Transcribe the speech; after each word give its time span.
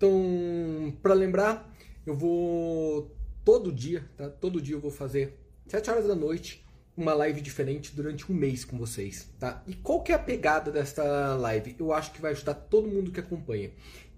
Então, 0.00 0.96
para 1.02 1.12
lembrar, 1.12 1.70
eu 2.06 2.16
vou 2.16 3.14
todo 3.44 3.70
dia, 3.70 4.02
tá? 4.16 4.30
Todo 4.30 4.58
dia 4.58 4.74
eu 4.74 4.80
vou 4.80 4.90
fazer 4.90 5.38
7 5.66 5.90
horas 5.90 6.06
da 6.06 6.14
noite 6.14 6.64
uma 6.96 7.12
live 7.12 7.42
diferente 7.42 7.94
durante 7.94 8.32
um 8.32 8.34
mês 8.34 8.64
com 8.64 8.78
vocês, 8.78 9.28
tá? 9.38 9.62
E 9.66 9.74
qual 9.74 10.02
que 10.02 10.10
é 10.10 10.14
a 10.14 10.18
pegada 10.18 10.72
desta 10.72 11.34
live? 11.36 11.76
Eu 11.78 11.92
acho 11.92 12.12
que 12.12 12.20
vai 12.20 12.30
ajudar 12.30 12.54
todo 12.54 12.88
mundo 12.88 13.12
que 13.12 13.20
acompanha. 13.20 13.72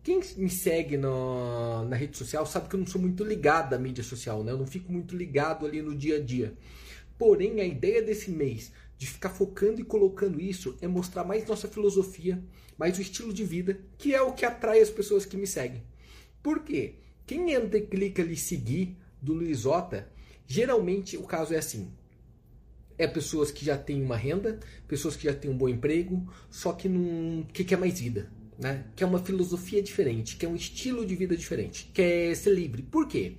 Quem 0.04 0.21
me 0.37 0.48
segue 0.48 0.96
na, 0.96 1.85
na 1.88 1.96
rede 1.96 2.17
social 2.17 2.46
sabe 2.46 2.69
que 2.69 2.76
eu 2.76 2.80
não 2.80 2.87
sou 2.87 3.01
muito 3.01 3.24
ligado 3.24 3.74
à 3.74 3.78
mídia 3.78 4.04
social, 4.04 4.44
né? 4.44 4.53
Eu 4.53 4.58
não 4.58 4.67
fico 4.69 4.92
muito 4.92 5.17
ligado 5.17 5.67
ali 5.67 5.83
no 5.83 5.96
dia 5.96 6.19
a 6.19 6.21
dia. 6.21 6.54
Porém, 7.19 7.60
a 7.60 7.64
ideia 7.64 8.01
desse 8.01 8.30
mês 8.30 8.72
de 8.99 9.06
ficar 9.06 9.31
focando 9.31 9.81
e 9.81 9.85
colocando 9.85 10.40
isso 10.40 10.77
é 10.81 10.87
mostrar 10.87 11.24
mais 11.24 11.47
nossa 11.47 11.69
filosofia, 11.69 12.42
mais 12.79 12.99
o 12.99 13.03
estilo 13.03 13.33
de 13.33 13.45
vida, 13.45 13.81
que 13.99 14.15
é 14.15 14.22
o 14.22 14.33
que 14.33 14.45
atrai 14.45 14.81
as 14.81 14.91
pessoas 14.91 15.27
que 15.27 15.37
me 15.37 15.47
seguem. 15.47 15.83
Por 16.42 16.61
quê? 16.61 16.97
Quem 17.27 17.52
entra 17.52 17.78
e 17.78 17.86
clica 17.86 18.23
ali 18.23 18.36
seguir 18.36 18.97
do 19.20 19.33
Luizota, 19.33 20.09
geralmente 20.47 21.16
o 21.16 21.24
caso 21.24 21.55
é 21.55 21.59
assim 21.59 21.92
é 22.98 23.06
pessoas 23.06 23.50
que 23.50 23.64
já 23.64 23.77
têm 23.77 24.02
uma 24.02 24.16
renda, 24.16 24.59
pessoas 24.86 25.16
que 25.16 25.24
já 25.24 25.34
têm 25.34 25.50
um 25.50 25.56
bom 25.56 25.69
emprego, 25.69 26.27
só 26.50 26.72
que 26.72 26.88
não 26.88 27.42
que 27.52 27.64
quer 27.64 27.78
mais 27.78 27.98
vida, 27.98 28.30
né? 28.59 28.84
Que 28.95 29.02
é 29.02 29.06
uma 29.06 29.19
filosofia 29.19 29.83
diferente, 29.83 30.36
que 30.36 30.47
é 30.47 30.48
um 30.48 30.56
estilo 30.56 31.05
de 31.05 31.14
vida 31.16 31.36
diferente, 31.36 31.91
quer 31.92 32.34
ser 32.36 32.55
livre. 32.55 32.83
Por 32.83 33.09
quê? 33.09 33.36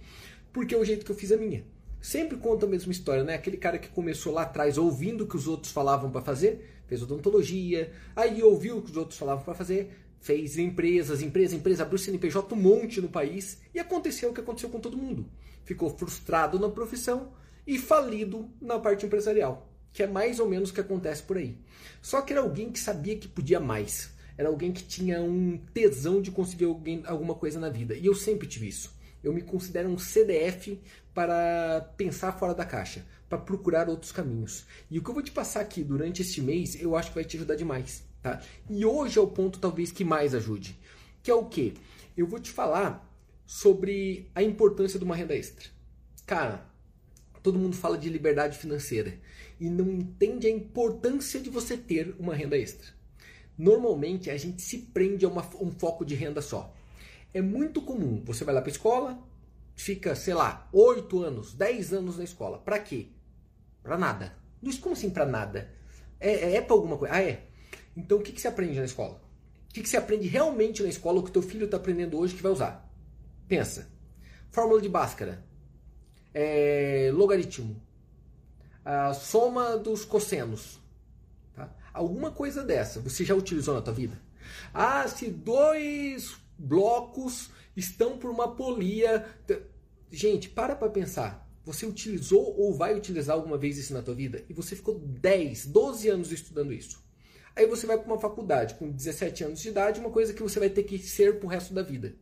Porque 0.52 0.75
é 0.75 0.77
o 0.77 0.85
jeito 0.85 1.05
que 1.05 1.11
eu 1.11 1.16
fiz 1.16 1.31
a 1.31 1.38
minha. 1.38 1.63
Sempre 2.03 2.35
conta 2.38 2.66
a 2.66 2.70
mesma 2.70 2.91
história, 2.91 3.23
né? 3.23 3.34
Aquele 3.34 3.55
cara 3.55 3.80
que 3.80 3.88
começou 3.88 4.34
lá 4.34 4.41
atrás 4.41 4.77
ouvindo 4.77 5.23
o 5.23 5.27
que 5.27 5.38
os 5.38 5.48
outros 5.48 5.71
falavam 5.71 6.11
para 6.11 6.21
fazer, 6.21 6.84
fez 6.85 7.02
odontologia, 7.02 7.94
aí 8.13 8.44
ouviu 8.44 8.77
o 8.77 8.81
que 8.81 8.91
os 8.91 8.98
outros 8.98 9.17
falavam 9.17 9.45
para 9.45 9.53
fazer, 9.53 9.98
fez 10.20 10.58
empresas, 10.58 11.21
empresa, 11.21 11.55
empresa, 11.55 11.84
abriu 11.84 11.97
CNPJ 11.97 12.53
um 12.53 12.58
monte 12.58 12.99
no 12.99 13.08
país 13.08 13.61
e 13.73 13.80
aconteceu 13.80 14.31
o 14.31 14.34
que 14.34 14.41
aconteceu 14.41 14.70
com 14.70 14.81
todo 14.81 14.97
mundo. 14.97 15.25
Ficou 15.63 15.89
frustrado 15.97 16.59
na 16.59 16.67
profissão, 16.67 17.31
e 17.66 17.77
falido 17.80 18.49
na 18.61 18.80
parte 18.80 19.05
empresarial, 19.05 19.70
que 19.92 20.03
é 20.03 20.08
mais 20.08 20.39
ou 20.39 20.47
menos 20.47 20.70
o 20.70 20.73
que 20.73 20.81
acontece 20.81 21.23
por 21.23 21.38
aí. 21.38 21.58
Só 22.02 22.22
que 22.22 22.33
era 22.33 22.42
alguém 22.42 22.72
que 22.72 22.80
sabia 22.80 23.16
que 23.16 23.27
podia 23.27 23.59
mais. 23.59 24.11
Era 24.38 24.49
alguém 24.49 24.72
que 24.72 24.83
tinha 24.83 25.22
um 25.22 25.58
tesão 25.73 26.22
de 26.22 26.31
conseguir 26.31 26.66
alguém, 26.66 27.03
alguma 27.05 27.36
coisa 27.36 27.59
na 27.59 27.70
vida. 27.70 27.95
E 27.95 28.05
eu 28.05 28.16
sempre 28.16 28.47
tive 28.47 28.67
isso. 28.67 28.94
Eu 29.23 29.31
me 29.33 29.41
considero 29.41 29.89
um 29.89 29.97
CDF 29.97 30.79
para 31.13 31.93
pensar 31.95 32.33
fora 32.33 32.53
da 32.53 32.66
caixa, 32.66 33.05
para 33.30 33.38
procurar 33.38 33.88
outros 33.88 34.11
caminhos. 34.11 34.65
E 34.91 34.99
o 34.99 35.03
que 35.03 35.09
eu 35.09 35.13
vou 35.13 35.23
te 35.23 35.31
passar 35.31 35.61
aqui 35.61 35.83
durante 35.83 36.21
este 36.21 36.41
mês, 36.41 36.80
eu 36.81 36.95
acho 36.95 37.09
que 37.09 37.15
vai 37.15 37.23
te 37.23 37.38
ajudar 37.38 37.55
demais, 37.55 38.03
tá? 38.21 38.41
E 38.69 38.85
hoje 38.85 39.17
é 39.17 39.21
o 39.21 39.27
ponto 39.27 39.59
talvez 39.59 39.91
que 39.91 40.03
mais 40.03 40.35
ajude, 40.35 40.77
que 41.21 41.31
é 41.31 41.33
o 41.33 41.45
que? 41.45 41.73
Eu 42.17 42.27
vou 42.27 42.39
te 42.39 42.52
falar 42.52 43.09
sobre 43.45 44.30
a 44.35 44.43
importância 44.43 44.99
de 44.99 45.05
uma 45.05 45.15
renda 45.15 45.35
extra. 45.35 45.69
Cara, 46.25 46.65
todo 47.41 47.59
mundo 47.59 47.75
fala 47.75 47.97
de 47.97 48.09
liberdade 48.09 48.58
financeira 48.58 49.19
e 49.59 49.69
não 49.69 49.91
entende 49.91 50.47
a 50.47 50.49
importância 50.49 51.39
de 51.39 51.49
você 51.49 51.77
ter 51.77 52.15
uma 52.17 52.33
renda 52.33 52.58
extra. 52.58 52.87
Normalmente 53.58 54.30
a 54.30 54.37
gente 54.37 54.61
se 54.61 54.77
prende 54.77 55.25
a 55.25 55.30
uma, 55.30 55.47
um 55.61 55.71
foco 55.71 56.03
de 56.03 56.15
renda 56.15 56.41
só. 56.41 56.73
É 57.34 57.42
muito 57.42 57.81
comum, 57.81 58.22
você 58.23 58.44
vai 58.44 58.53
lá 58.53 58.62
para 58.62 58.70
a 58.70 58.72
escola, 58.72 59.20
fica, 59.76 60.16
sei 60.16 60.34
lá, 60.34 60.70
8 60.72 61.23
anos, 61.23 61.53
10 61.53 61.94
anos 61.94 62.17
na 62.17 62.23
escola. 62.23 62.59
Para 62.59 62.80
quê? 62.80 63.08
Para 63.81 63.98
nada. 63.98 64.36
Mas 64.62 64.78
como 64.78 64.94
assim 64.94 65.09
para 65.09 65.26
nada? 65.26 65.72
É, 66.20 66.31
é, 66.31 66.56
é 66.58 66.61
para 66.61 66.76
alguma 66.76 66.98
coisa? 66.98 67.16
Ah, 67.16 67.22
é. 67.23 67.48
Então 67.98 68.20
o 68.20 68.22
que, 68.22 68.31
que 68.31 68.39
você 68.39 68.48
aprende 68.48 68.80
na 68.80 68.86
escola? 68.86 69.22
O 69.70 69.73
que, 69.73 69.81
que 69.81 69.89
você 69.89 69.98
aprende 69.98 70.28
realmente 70.28 70.84
na 70.84 70.89
escola, 70.89 71.20
o 71.20 71.23
que 71.23 71.31
teu 71.31 71.42
filho 71.42 71.66
está 71.66 71.78
aprendendo 71.78 72.17
hoje 72.17 72.36
que 72.36 72.44
vai 72.44 72.52
usar? 72.52 72.88
Pensa. 73.48 73.89
Fórmula 74.52 74.80
de 74.80 74.88
Bhaskara 74.88 75.44
é, 76.34 77.11
logaritmo, 77.14 77.81
a 78.84 79.14
soma 79.14 79.78
dos 79.78 80.04
cossenos, 80.04 80.80
tá? 81.55 81.70
alguma 81.93 82.32
coisa 82.32 82.64
dessa 82.64 82.99
você 82.99 83.23
já 83.23 83.36
utilizou 83.36 83.76
na 83.76 83.82
tua 83.82 83.93
vida? 83.93 84.20
Ah, 84.73 85.08
se 85.08 85.30
dois 85.30 86.36
blocos 86.63 87.51
estão 87.75 88.17
por 88.17 88.31
uma 88.31 88.55
polia, 88.55 89.25
gente, 90.09 90.49
para 90.49 90.75
para 90.75 90.89
pensar. 90.89 91.43
Você 91.65 91.85
utilizou 91.85 92.57
ou 92.57 92.73
vai 92.73 92.95
utilizar 92.95 93.35
alguma 93.35 93.57
vez 93.57 93.77
isso 93.77 93.93
na 93.93 94.01
tua 94.01 94.15
vida? 94.15 94.43
E 94.49 94.53
você 94.53 94.75
ficou 94.75 94.99
10, 94.99 95.67
12 95.67 96.09
anos 96.09 96.31
estudando 96.31 96.73
isso. 96.73 97.03
Aí 97.55 97.67
você 97.67 97.85
vai 97.85 97.97
para 97.97 98.07
uma 98.07 98.19
faculdade 98.19 98.75
com 98.75 98.89
17 98.89 99.43
anos 99.43 99.61
de 99.61 99.69
idade, 99.69 99.99
uma 99.99 100.09
coisa 100.09 100.33
que 100.33 100.41
você 100.41 100.59
vai 100.59 100.69
ter 100.69 100.83
que 100.83 100.97
ser 100.97 101.39
pro 101.39 101.47
resto 101.47 101.73
da 101.73 101.83
vida. 101.83 102.15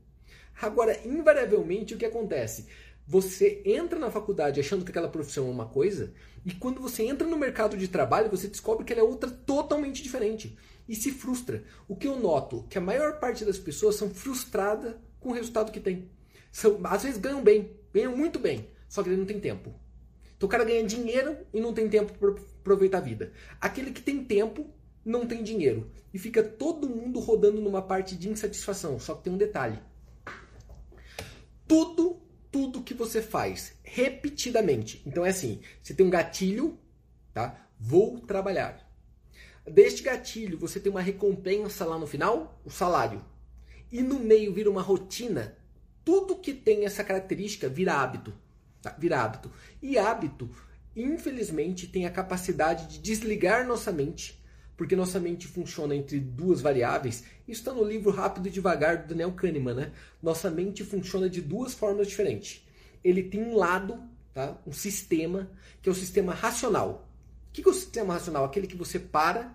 Agora, 0.61 0.99
invariavelmente, 1.07 1.93
o 1.93 1.97
que 1.97 2.05
acontece? 2.05 2.67
Você 3.07 3.61
entra 3.65 3.97
na 3.97 4.11
faculdade 4.11 4.59
achando 4.59 4.85
que 4.85 4.91
aquela 4.91 5.09
profissão 5.09 5.47
é 5.47 5.51
uma 5.51 5.67
coisa, 5.67 6.13
e 6.45 6.53
quando 6.53 6.81
você 6.81 7.03
entra 7.03 7.27
no 7.27 7.37
mercado 7.37 7.77
de 7.77 7.87
trabalho, 7.87 8.29
você 8.29 8.47
descobre 8.47 8.85
que 8.85 8.93
ela 8.93 9.01
é 9.01 9.05
outra 9.05 9.31
totalmente 9.31 10.03
diferente. 10.03 10.57
E 10.91 10.95
se 10.97 11.09
frustra. 11.09 11.63
O 11.87 11.95
que 11.95 12.05
eu 12.05 12.19
noto 12.19 12.63
que 12.69 12.77
a 12.77 12.81
maior 12.81 13.17
parte 13.17 13.45
das 13.45 13.57
pessoas 13.57 13.95
são 13.95 14.09
frustradas 14.09 14.93
com 15.21 15.29
o 15.29 15.33
resultado 15.33 15.71
que 15.71 15.79
tem. 15.79 16.11
São, 16.51 16.81
às 16.83 17.03
vezes 17.03 17.17
ganham 17.17 17.41
bem, 17.41 17.71
ganham 17.93 18.13
muito 18.13 18.37
bem, 18.37 18.67
só 18.89 19.01
que 19.01 19.07
ele 19.07 19.15
não 19.15 19.25
tem 19.25 19.39
tempo. 19.39 19.73
Então 20.35 20.47
o 20.47 20.49
cara 20.51 20.65
ganha 20.65 20.83
dinheiro 20.83 21.37
e 21.53 21.61
não 21.61 21.73
tem 21.73 21.87
tempo 21.87 22.11
para 22.19 22.31
aproveitar 22.31 22.97
a 22.97 23.01
vida. 23.01 23.31
Aquele 23.61 23.91
que 23.91 24.01
tem 24.01 24.21
tempo 24.21 24.69
não 25.05 25.25
tem 25.25 25.41
dinheiro. 25.41 25.89
E 26.13 26.19
fica 26.19 26.43
todo 26.43 26.89
mundo 26.89 27.21
rodando 27.21 27.61
numa 27.61 27.81
parte 27.81 28.17
de 28.17 28.27
insatisfação. 28.27 28.99
Só 28.99 29.15
que 29.15 29.23
tem 29.23 29.31
um 29.31 29.37
detalhe. 29.37 29.79
Tudo 31.65 32.19
tudo 32.51 32.83
que 32.83 32.93
você 32.93 33.21
faz 33.21 33.71
repetidamente. 33.81 35.01
Então 35.05 35.25
é 35.25 35.29
assim, 35.29 35.61
você 35.81 35.93
tem 35.93 36.05
um 36.05 36.09
gatilho, 36.09 36.77
tá? 37.33 37.65
Vou 37.79 38.19
trabalhar. 38.19 38.90
Deste 39.71 40.03
gatilho, 40.03 40.57
você 40.57 40.79
tem 40.79 40.91
uma 40.91 41.01
recompensa 41.01 41.85
lá 41.85 41.97
no 41.97 42.05
final, 42.05 42.59
o 42.65 42.69
salário. 42.69 43.23
E 43.89 44.01
no 44.01 44.19
meio 44.19 44.53
vira 44.53 44.69
uma 44.69 44.81
rotina. 44.81 45.57
Tudo 46.03 46.35
que 46.35 46.53
tem 46.53 46.85
essa 46.85 47.05
característica 47.05 47.69
vira 47.69 47.93
hábito. 47.93 48.33
Tá? 48.81 48.93
Vira 48.99 49.21
hábito. 49.21 49.49
E 49.81 49.97
hábito, 49.97 50.49
infelizmente, 50.93 51.87
tem 51.87 52.05
a 52.05 52.11
capacidade 52.11 52.87
de 52.87 52.99
desligar 52.99 53.65
nossa 53.65 53.91
mente 53.91 54.41
porque 54.75 54.95
nossa 54.95 55.19
mente 55.19 55.45
funciona 55.45 55.95
entre 55.95 56.19
duas 56.19 56.59
variáveis. 56.59 57.23
Isso 57.47 57.61
está 57.61 57.71
no 57.71 57.83
livro 57.83 58.09
Rápido 58.09 58.47
e 58.47 58.49
Devagar 58.49 59.03
do 59.03 59.09
Daniel 59.09 59.31
Kahneman, 59.33 59.75
né? 59.75 59.91
Nossa 60.19 60.49
mente 60.49 60.83
funciona 60.83 61.29
de 61.29 61.39
duas 61.39 61.75
formas 61.75 62.07
diferentes. 62.07 62.65
Ele 63.03 63.21
tem 63.21 63.43
um 63.43 63.55
lado, 63.55 64.01
tá? 64.33 64.57
um 64.65 64.71
sistema, 64.71 65.47
que 65.83 65.87
é 65.87 65.91
o 65.91 65.93
sistema 65.93 66.33
racional. 66.33 67.07
O 67.49 67.51
que 67.53 67.61
é 67.61 67.69
o 67.69 67.73
sistema 67.75 68.15
racional? 68.15 68.43
Aquele 68.43 68.65
que 68.65 68.75
você 68.75 68.97
para, 68.97 69.53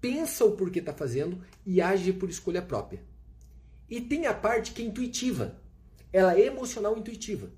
pensa 0.00 0.44
o 0.44 0.52
porquê 0.52 0.78
está 0.78 0.92
fazendo 0.92 1.42
e 1.64 1.80
age 1.80 2.12
por 2.12 2.28
escolha 2.28 2.62
própria. 2.62 3.02
E 3.88 4.00
tem 4.00 4.26
a 4.26 4.34
parte 4.34 4.72
que 4.72 4.82
é 4.82 4.84
intuitiva. 4.84 5.56
Ela 6.12 6.38
é 6.38 6.46
emocional 6.46 6.96
intuitiva. 6.96 7.50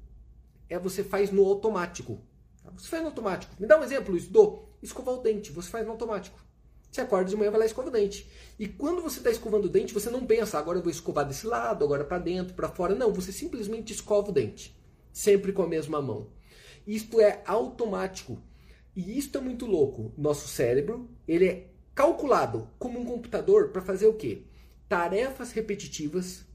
É 0.68 0.78
você 0.78 1.02
faz 1.02 1.30
no 1.30 1.44
automático. 1.44 2.20
Tá? 2.62 2.70
Você 2.70 2.88
faz 2.88 3.02
no 3.02 3.08
automático. 3.08 3.54
Me 3.58 3.66
dá 3.66 3.78
um 3.78 3.82
exemplo, 3.82 4.18
do 4.18 4.68
escovar 4.82 5.14
o 5.14 5.22
dente. 5.22 5.52
Você 5.52 5.68
faz 5.68 5.84
no 5.84 5.92
automático. 5.92 6.38
Você 6.90 7.00
acorda 7.00 7.30
de 7.30 7.36
manhã, 7.36 7.50
vai 7.50 7.60
lá 7.60 7.66
e 7.66 7.68
escova 7.68 7.88
o 7.88 7.92
dente. 7.92 8.28
E 8.58 8.66
quando 8.66 9.00
você 9.00 9.18
está 9.18 9.30
escovando 9.30 9.66
o 9.66 9.68
dente, 9.68 9.94
você 9.94 10.10
não 10.10 10.26
pensa, 10.26 10.58
agora 10.58 10.78
eu 10.78 10.82
vou 10.82 10.90
escovar 10.90 11.24
desse 11.24 11.46
lado, 11.46 11.84
agora 11.84 12.04
para 12.04 12.18
dentro, 12.18 12.54
para 12.54 12.68
fora. 12.68 12.94
Não, 12.96 13.12
você 13.12 13.30
simplesmente 13.30 13.92
escova 13.92 14.30
o 14.30 14.32
dente. 14.32 14.76
Sempre 15.12 15.52
com 15.52 15.62
a 15.62 15.68
mesma 15.68 16.02
mão. 16.02 16.28
Isto 16.86 17.20
é 17.20 17.42
automático. 17.46 18.42
E 18.94 19.16
isto 19.16 19.38
é 19.38 19.40
muito 19.40 19.66
louco. 19.66 20.12
Nosso 20.18 20.48
cérebro, 20.48 21.08
ele 21.28 21.46
é 21.46 21.69
calculado 22.00 22.66
como 22.78 22.98
um 22.98 23.04
computador 23.04 23.68
para 23.68 23.82
fazer 23.82 24.06
o 24.06 24.14
quê? 24.14 24.44
Tarefas 24.88 25.52
repetitivas, 25.52 26.46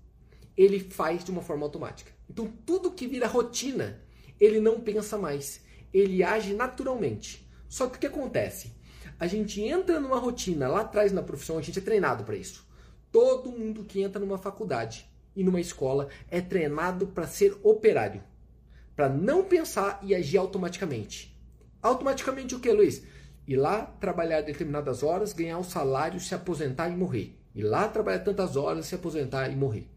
ele 0.57 0.79
faz 0.79 1.23
de 1.23 1.29
uma 1.29 1.43
forma 1.43 1.63
automática. 1.63 2.11
Então, 2.27 2.51
tudo 2.65 2.89
que 2.89 3.05
vira 3.05 3.27
rotina, 3.27 4.01
ele 4.39 4.59
não 4.59 4.81
pensa 4.81 5.19
mais. 5.19 5.61
Ele 5.93 6.23
age 6.23 6.55
naturalmente. 6.55 7.47
Só 7.69 7.85
que 7.85 7.97
o 7.97 7.99
que 7.99 8.07
acontece? 8.07 8.73
A 9.19 9.27
gente 9.27 9.61
entra 9.61 9.99
numa 9.99 10.17
rotina, 10.17 10.67
lá 10.67 10.81
atrás 10.81 11.11
na 11.11 11.21
profissão 11.21 11.59
a 11.59 11.61
gente 11.61 11.77
é 11.77 11.81
treinado 11.83 12.23
para 12.23 12.35
isso. 12.35 12.67
Todo 13.11 13.51
mundo 13.51 13.83
que 13.83 14.01
entra 14.01 14.19
numa 14.19 14.39
faculdade 14.39 15.07
e 15.35 15.43
numa 15.43 15.61
escola 15.61 16.09
é 16.27 16.41
treinado 16.41 17.05
para 17.05 17.27
ser 17.27 17.55
operário, 17.61 18.23
para 18.95 19.07
não 19.07 19.43
pensar 19.43 19.99
e 20.01 20.15
agir 20.15 20.39
automaticamente. 20.39 21.39
Automaticamente 21.83 22.55
o 22.55 22.59
que, 22.59 22.71
Luiz? 22.71 23.03
Ir 23.47 23.57
lá 23.57 23.81
trabalhar 23.99 24.41
determinadas 24.41 25.03
horas, 25.03 25.33
ganhar 25.33 25.57
um 25.57 25.63
salário, 25.63 26.19
se 26.19 26.33
aposentar 26.33 26.89
e 26.89 26.95
morrer. 26.95 27.37
Ir 27.53 27.63
lá 27.63 27.87
trabalhar 27.87 28.19
tantas 28.19 28.55
horas, 28.55 28.87
se 28.87 28.95
aposentar 28.95 29.49
e 29.49 29.55
morrer. 29.55 29.87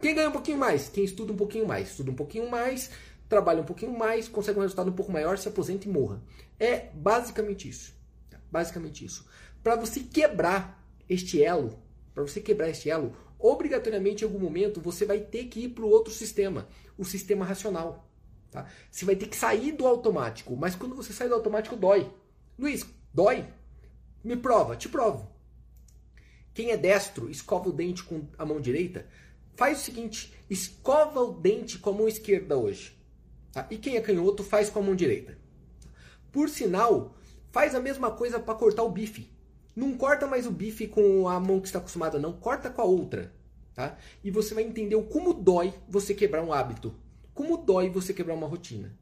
Quem 0.00 0.14
ganha 0.14 0.28
um 0.28 0.32
pouquinho 0.32 0.58
mais? 0.58 0.88
Quem 0.88 1.04
estuda 1.04 1.32
um 1.32 1.36
pouquinho 1.36 1.66
mais. 1.66 1.90
Estuda 1.90 2.10
um 2.10 2.14
pouquinho 2.14 2.50
mais, 2.50 2.90
trabalha 3.28 3.60
um 3.60 3.64
pouquinho 3.64 3.96
mais, 3.96 4.28
consegue 4.28 4.58
um 4.58 4.62
resultado 4.62 4.90
um 4.90 4.94
pouco 4.94 5.12
maior, 5.12 5.38
se 5.38 5.48
aposenta 5.48 5.86
e 5.86 5.90
morra. 5.90 6.22
É 6.58 6.90
basicamente 6.94 7.68
isso. 7.68 7.94
Basicamente 8.50 9.04
isso. 9.04 9.26
Para 9.62 9.76
você 9.76 10.00
quebrar 10.00 10.82
este 11.08 11.42
elo, 11.42 11.78
para 12.14 12.22
você 12.22 12.40
quebrar 12.40 12.68
este 12.68 12.90
elo, 12.90 13.14
obrigatoriamente 13.38 14.24
em 14.24 14.26
algum 14.26 14.38
momento 14.38 14.80
você 14.80 15.04
vai 15.04 15.20
ter 15.20 15.46
que 15.46 15.64
ir 15.64 15.68
para 15.70 15.84
o 15.84 15.90
outro 15.90 16.12
sistema, 16.12 16.68
o 16.96 17.04
sistema 17.04 17.44
racional. 17.44 18.08
Tá? 18.50 18.66
Você 18.90 19.04
vai 19.04 19.16
ter 19.16 19.26
que 19.26 19.36
sair 19.36 19.72
do 19.72 19.86
automático, 19.86 20.56
mas 20.56 20.74
quando 20.74 20.94
você 20.94 21.12
sai 21.12 21.28
do 21.28 21.34
automático 21.34 21.76
dói. 21.76 22.10
Luiz, 22.56 22.86
dói? 23.12 23.44
Me 24.22 24.36
prova, 24.36 24.76
te 24.76 24.88
provo. 24.88 25.28
Quem 26.54 26.70
é 26.70 26.76
destro, 26.76 27.28
escova 27.28 27.68
o 27.68 27.72
dente 27.72 28.04
com 28.04 28.28
a 28.38 28.46
mão 28.46 28.60
direita. 28.60 29.06
Faz 29.56 29.80
o 29.80 29.84
seguinte, 29.84 30.32
escova 30.48 31.20
o 31.20 31.32
dente 31.32 31.78
com 31.78 31.90
a 31.90 31.92
mão 31.92 32.06
esquerda 32.06 32.56
hoje. 32.56 32.96
Tá? 33.52 33.66
E 33.70 33.76
quem 33.76 33.96
é 33.96 34.00
canhoto, 34.00 34.44
faz 34.44 34.70
com 34.70 34.78
a 34.78 34.82
mão 34.82 34.94
direita. 34.94 35.36
Por 36.30 36.48
sinal, 36.48 37.16
faz 37.50 37.74
a 37.74 37.80
mesma 37.80 38.12
coisa 38.12 38.38
para 38.38 38.54
cortar 38.54 38.84
o 38.84 38.90
bife. 38.90 39.28
Não 39.74 39.96
corta 39.96 40.26
mais 40.26 40.46
o 40.46 40.52
bife 40.52 40.86
com 40.86 41.28
a 41.28 41.40
mão 41.40 41.60
que 41.60 41.66
está 41.66 41.80
acostumada, 41.80 42.20
não. 42.20 42.32
Corta 42.32 42.70
com 42.70 42.82
a 42.82 42.84
outra. 42.84 43.34
Tá? 43.74 43.98
E 44.22 44.30
você 44.30 44.54
vai 44.54 44.62
entender 44.62 44.94
o 44.94 45.02
como 45.02 45.34
dói 45.34 45.74
você 45.88 46.14
quebrar 46.14 46.44
um 46.44 46.52
hábito. 46.52 46.94
Como 47.34 47.56
dói 47.56 47.90
você 47.90 48.14
quebrar 48.14 48.34
uma 48.34 48.46
rotina. 48.46 48.96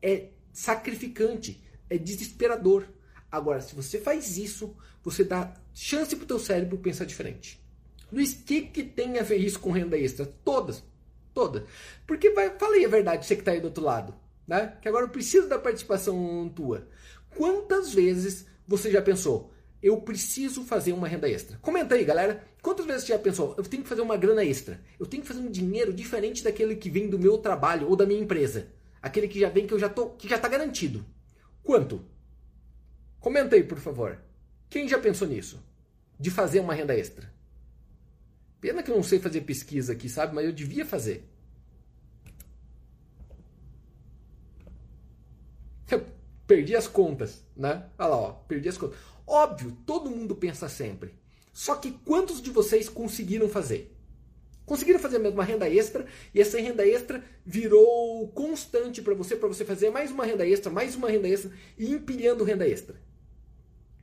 É 0.00 0.28
sacrificante, 0.52 1.60
é 1.92 1.98
desesperador. 1.98 2.86
Agora, 3.30 3.60
se 3.60 3.74
você 3.74 3.98
faz 3.98 4.36
isso, 4.36 4.76
você 5.02 5.24
dá 5.24 5.54
chance 5.74 6.14
para 6.14 6.24
o 6.24 6.26
teu 6.26 6.38
cérebro 6.38 6.78
pensar 6.78 7.04
diferente. 7.04 7.62
Luiz, 8.12 8.32
o 8.32 8.44
que, 8.44 8.62
que 8.62 8.82
tem 8.82 9.18
a 9.18 9.22
ver 9.22 9.38
isso 9.38 9.58
com 9.58 9.70
renda 9.70 9.96
extra? 9.96 10.26
Todas. 10.44 10.84
Todas. 11.32 11.62
Porque 12.06 12.30
vai, 12.30 12.50
falei 12.58 12.84
a 12.84 12.88
verdade, 12.88 13.24
você 13.24 13.34
que 13.34 13.40
está 13.40 13.52
aí 13.52 13.60
do 13.60 13.66
outro 13.66 13.82
lado. 13.82 14.14
Né? 14.46 14.76
Que 14.82 14.88
agora 14.88 15.06
eu 15.06 15.10
preciso 15.10 15.48
da 15.48 15.58
participação 15.58 16.52
tua. 16.54 16.86
Quantas 17.36 17.94
vezes 17.94 18.46
você 18.66 18.90
já 18.90 19.00
pensou, 19.00 19.50
eu 19.82 20.00
preciso 20.00 20.62
fazer 20.64 20.92
uma 20.92 21.08
renda 21.08 21.28
extra? 21.28 21.58
Comenta 21.62 21.94
aí, 21.94 22.04
galera. 22.04 22.44
Quantas 22.60 22.84
vezes 22.84 23.04
você 23.04 23.12
já 23.14 23.18
pensou, 23.18 23.54
eu 23.56 23.64
tenho 23.64 23.82
que 23.82 23.88
fazer 23.88 24.02
uma 24.02 24.16
grana 24.16 24.44
extra? 24.44 24.80
Eu 25.00 25.06
tenho 25.06 25.22
que 25.22 25.28
fazer 25.28 25.40
um 25.40 25.50
dinheiro 25.50 25.92
diferente 25.92 26.44
daquele 26.44 26.76
que 26.76 26.90
vem 26.90 27.08
do 27.08 27.18
meu 27.18 27.38
trabalho 27.38 27.88
ou 27.88 27.96
da 27.96 28.04
minha 28.04 28.20
empresa. 28.20 28.68
Aquele 29.00 29.26
que 29.26 29.40
já 29.40 29.48
vem 29.48 29.66
que 29.66 29.74
eu 29.74 29.78
já 29.78 29.88
tô, 29.88 30.10
que 30.10 30.28
já 30.28 30.36
está 30.36 30.48
garantido. 30.48 31.04
Quanto? 31.62 32.04
Comenta 33.20 33.54
aí, 33.54 33.62
por 33.62 33.78
favor. 33.78 34.18
Quem 34.68 34.88
já 34.88 34.98
pensou 34.98 35.28
nisso? 35.28 35.62
De 36.18 36.30
fazer 36.30 36.60
uma 36.60 36.74
renda 36.74 36.94
extra? 36.94 37.32
Pena 38.60 38.82
que 38.82 38.90
eu 38.90 38.96
não 38.96 39.02
sei 39.02 39.18
fazer 39.18 39.42
pesquisa 39.42 39.92
aqui, 39.92 40.08
sabe? 40.08 40.34
Mas 40.34 40.44
eu 40.44 40.52
devia 40.52 40.86
fazer. 40.86 41.28
Eu 45.90 46.06
perdi 46.46 46.74
as 46.74 46.88
contas, 46.88 47.44
né? 47.56 47.88
Olha 47.98 48.08
lá, 48.08 48.16
ó, 48.16 48.32
perdi 48.32 48.68
as 48.68 48.78
contas. 48.78 48.98
Óbvio, 49.26 49.76
todo 49.86 50.10
mundo 50.10 50.34
pensa 50.34 50.68
sempre. 50.68 51.14
Só 51.52 51.76
que 51.76 51.92
quantos 51.92 52.40
de 52.40 52.50
vocês 52.50 52.88
conseguiram 52.88 53.48
fazer? 53.48 53.91
Conseguiram 54.72 54.98
fazer 54.98 55.18
uma 55.18 55.44
renda 55.44 55.68
extra 55.68 56.06
e 56.34 56.40
essa 56.40 56.58
renda 56.58 56.82
extra 56.82 57.22
virou 57.44 58.26
constante 58.28 59.02
para 59.02 59.12
você, 59.12 59.36
para 59.36 59.46
você 59.46 59.66
fazer 59.66 59.90
mais 59.90 60.10
uma 60.10 60.24
renda 60.24 60.48
extra, 60.48 60.72
mais 60.72 60.94
uma 60.94 61.10
renda 61.10 61.28
extra 61.28 61.52
e 61.76 61.92
empilhando 61.92 62.42
renda 62.42 62.66
extra. 62.66 62.96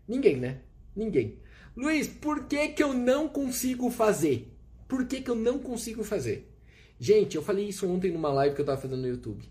Ninguém, 0.07 0.38
né? 0.38 0.62
Ninguém. 0.95 1.39
Luiz, 1.75 2.07
por 2.07 2.44
que, 2.44 2.68
que 2.68 2.83
eu 2.83 2.94
não 2.94 3.27
consigo 3.27 3.89
fazer? 3.89 4.56
Por 4.88 5.07
que, 5.07 5.21
que 5.21 5.31
eu 5.31 5.36
não 5.36 5.57
consigo 5.57 6.04
fazer? 6.04 6.48
Gente, 7.00 7.36
eu 7.36 7.42
falei 7.42 7.68
isso 7.68 7.89
ontem 7.89 8.12
numa 8.12 8.31
live 8.31 8.54
que 8.54 8.62
eu 8.62 8.63
estava 8.63 8.80
fazendo 8.80 9.01
no 9.01 9.07
YouTube. 9.07 9.44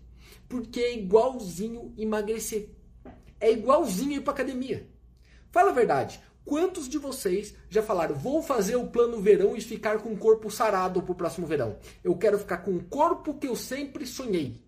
Porque 0.47 0.79
é 0.79 0.93
igualzinho 0.93 1.93
emagrecer. 1.97 2.69
É 3.41 3.51
igualzinho 3.51 4.13
ir 4.13 4.21
para 4.21 4.31
academia. 4.31 4.87
Fala 5.51 5.71
a 5.71 5.73
verdade. 5.73 6.21
Quantos 6.49 6.89
de 6.89 6.97
vocês 6.97 7.53
já 7.69 7.83
falaram, 7.83 8.15
vou 8.15 8.41
fazer 8.41 8.75
o 8.75 8.87
plano 8.87 9.21
verão 9.21 9.55
e 9.55 9.61
ficar 9.61 9.99
com 9.99 10.11
o 10.11 10.17
corpo 10.17 10.49
sarado 10.49 10.99
pro 10.99 11.13
próximo 11.13 11.45
verão? 11.45 11.77
Eu 12.03 12.17
quero 12.17 12.39
ficar 12.39 12.57
com 12.57 12.75
o 12.75 12.83
corpo 12.85 13.35
que 13.35 13.47
eu 13.47 13.55
sempre 13.55 14.03
sonhei. 14.03 14.59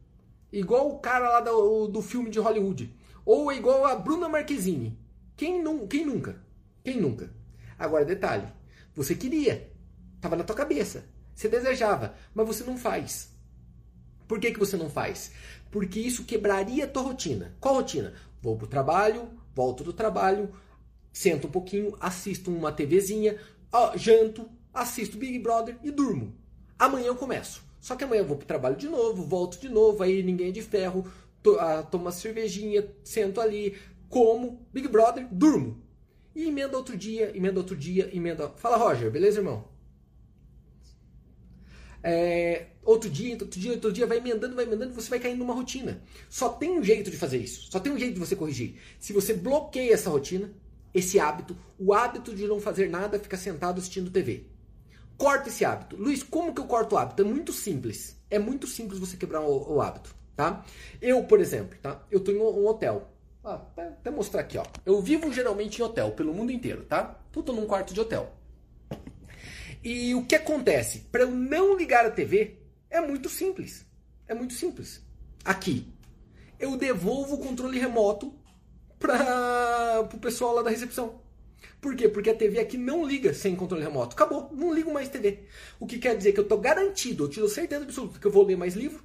Igual 0.53 0.91
o 0.91 0.99
cara 0.99 1.27
lá 1.27 1.39
do, 1.39 1.87
do 1.87 1.99
filme 2.03 2.29
de 2.29 2.37
Hollywood. 2.37 2.95
Ou 3.25 3.51
igual 3.51 3.83
a 3.83 3.95
Bruna 3.95 4.29
Marquezine. 4.29 4.95
Quem, 5.35 5.59
nu 5.59 5.87
quem 5.87 6.05
nunca? 6.05 6.39
Quem 6.83 7.01
nunca? 7.01 7.33
Agora, 7.79 8.05
detalhe. 8.05 8.45
Você 8.93 9.15
queria. 9.15 9.73
Estava 10.17 10.35
na 10.35 10.43
tua 10.43 10.55
cabeça. 10.55 11.05
Você 11.33 11.49
desejava. 11.49 12.13
Mas 12.35 12.45
você 12.45 12.63
não 12.63 12.77
faz. 12.77 13.35
Por 14.27 14.39
que, 14.39 14.51
que 14.51 14.59
você 14.59 14.77
não 14.77 14.87
faz? 14.87 15.31
Porque 15.71 15.99
isso 15.99 16.25
quebraria 16.25 16.85
a 16.85 16.87
tua 16.87 17.01
rotina. 17.01 17.55
Qual 17.59 17.73
rotina? 17.73 18.13
Vou 18.39 18.55
pro 18.55 18.67
trabalho, 18.67 19.29
volto 19.55 19.83
do 19.83 19.91
trabalho, 19.91 20.53
sento 21.11 21.47
um 21.47 21.51
pouquinho, 21.51 21.95
assisto 21.99 22.51
uma 22.51 22.71
TVzinha, 22.71 23.37
janto, 23.95 24.49
assisto 24.73 25.17
Big 25.17 25.37
Brother 25.39 25.77
e 25.83 25.91
durmo. 25.91 26.35
Amanhã 26.77 27.07
eu 27.07 27.15
começo. 27.15 27.63
Só 27.79 27.95
que 27.95 28.03
amanhã 28.03 28.21
eu 28.21 28.27
vou 28.27 28.37
pro 28.37 28.45
trabalho 28.45 28.75
de 28.75 28.87
novo, 28.87 29.23
volto 29.23 29.59
de 29.59 29.67
novo, 29.67 30.03
aí 30.03 30.21
ninguém 30.21 30.49
é 30.49 30.51
de 30.51 30.61
ferro, 30.61 31.11
to, 31.41 31.59
ah, 31.59 31.81
tomo 31.81 32.05
uma 32.05 32.11
cervejinha, 32.11 32.87
sento 33.03 33.41
ali, 33.41 33.75
como 34.07 34.65
Big 34.71 34.87
Brother, 34.87 35.27
durmo. 35.31 35.81
E 36.35 36.45
emenda 36.47 36.77
outro 36.77 36.95
dia, 36.95 37.35
emenda 37.35 37.59
outro 37.59 37.75
dia, 37.75 38.09
emenda. 38.15 38.49
Fala, 38.49 38.77
Roger, 38.77 39.09
beleza, 39.09 39.39
irmão? 39.39 39.67
É, 42.03 42.67
outro 42.83 43.09
dia, 43.09 43.33
outro 43.33 43.59
dia, 43.59 43.71
outro 43.73 43.91
dia, 43.91 44.07
vai 44.07 44.17
emendando, 44.17 44.55
vai 44.55 44.65
emendando, 44.65 44.93
você 44.93 45.09
vai 45.09 45.19
caindo 45.19 45.39
numa 45.39 45.53
rotina. 45.53 46.01
Só 46.29 46.49
tem 46.49 46.71
um 46.71 46.83
jeito 46.83 47.11
de 47.11 47.17
fazer 47.17 47.37
isso, 47.37 47.71
só 47.71 47.79
tem 47.79 47.91
um 47.91 47.97
jeito 47.97 48.13
de 48.13 48.19
você 48.19 48.35
corrigir. 48.35 48.75
Se 48.99 49.11
você 49.11 49.33
bloqueia 49.33 49.93
essa 49.93 50.09
rotina, 50.09 50.51
esse 50.93 51.19
hábito, 51.19 51.57
o 51.79 51.93
hábito 51.93 52.35
de 52.35 52.47
não 52.47 52.59
fazer 52.59 52.89
nada, 52.89 53.19
ficar 53.19 53.37
sentado 53.37 53.79
assistindo 53.79 54.11
TV. 54.11 54.45
Corta 55.17 55.49
esse 55.49 55.63
hábito. 55.63 55.95
Luiz, 55.95 56.23
como 56.23 56.53
que 56.53 56.59
eu 56.59 56.65
corto 56.65 56.95
o 56.95 56.97
hábito? 56.97 57.21
É 57.21 57.25
muito 57.25 57.53
simples. 57.53 58.19
É 58.29 58.39
muito 58.39 58.67
simples 58.67 58.99
você 58.99 59.15
quebrar 59.15 59.41
o, 59.41 59.75
o 59.75 59.81
hábito, 59.81 60.15
tá? 60.35 60.65
Eu, 61.01 61.23
por 61.25 61.39
exemplo, 61.39 61.77
tá? 61.81 62.03
Eu 62.09 62.19
tenho 62.19 62.41
um 62.43 62.67
hotel. 62.67 63.07
Ah, 63.43 63.61
até 63.77 64.09
mostrar 64.09 64.41
aqui, 64.41 64.57
ó. 64.57 64.65
Eu 64.85 65.01
vivo 65.01 65.31
geralmente 65.31 65.79
em 65.79 65.83
hotel, 65.83 66.11
pelo 66.11 66.33
mundo 66.33 66.51
inteiro, 66.51 66.83
tá? 66.85 67.19
Tudo 67.31 67.53
num 67.53 67.65
quarto 67.65 67.93
de 67.93 67.99
hotel. 67.99 68.31
E 69.83 70.13
o 70.13 70.25
que 70.25 70.35
acontece? 70.35 70.99
Para 71.11 71.23
eu 71.23 71.31
não 71.31 71.75
ligar 71.75 72.05
a 72.05 72.11
TV, 72.11 72.59
é 72.89 73.01
muito 73.01 73.29
simples. 73.29 73.85
É 74.27 74.33
muito 74.33 74.53
simples. 74.53 75.03
Aqui, 75.43 75.91
eu 76.59 76.77
devolvo 76.77 77.35
o 77.35 77.39
controle 77.39 77.79
remoto 77.79 78.33
para 79.01 80.07
o 80.13 80.19
pessoal 80.19 80.53
lá 80.55 80.61
da 80.61 80.69
recepção. 80.69 81.19
Por 81.81 81.95
quê? 81.95 82.07
Porque 82.07 82.29
a 82.29 82.35
TV 82.35 82.59
aqui 82.59 82.77
não 82.77 83.05
liga 83.05 83.33
sem 83.33 83.55
controle 83.55 83.83
remoto. 83.83 84.13
Acabou, 84.15 84.49
não 84.53 84.71
ligo 84.71 84.93
mais 84.93 85.09
TV. 85.09 85.39
O 85.79 85.87
que 85.87 85.97
quer 85.97 86.15
dizer 86.15 86.31
que 86.31 86.39
eu 86.39 86.43
estou 86.43 86.59
garantido, 86.59 87.23
eu 87.23 87.29
tiro 87.29 87.49
certeza 87.49 87.83
absoluta 87.83 88.19
que 88.19 88.27
eu 88.27 88.31
vou 88.31 88.45
ler 88.45 88.55
mais 88.55 88.75
livro, 88.75 89.03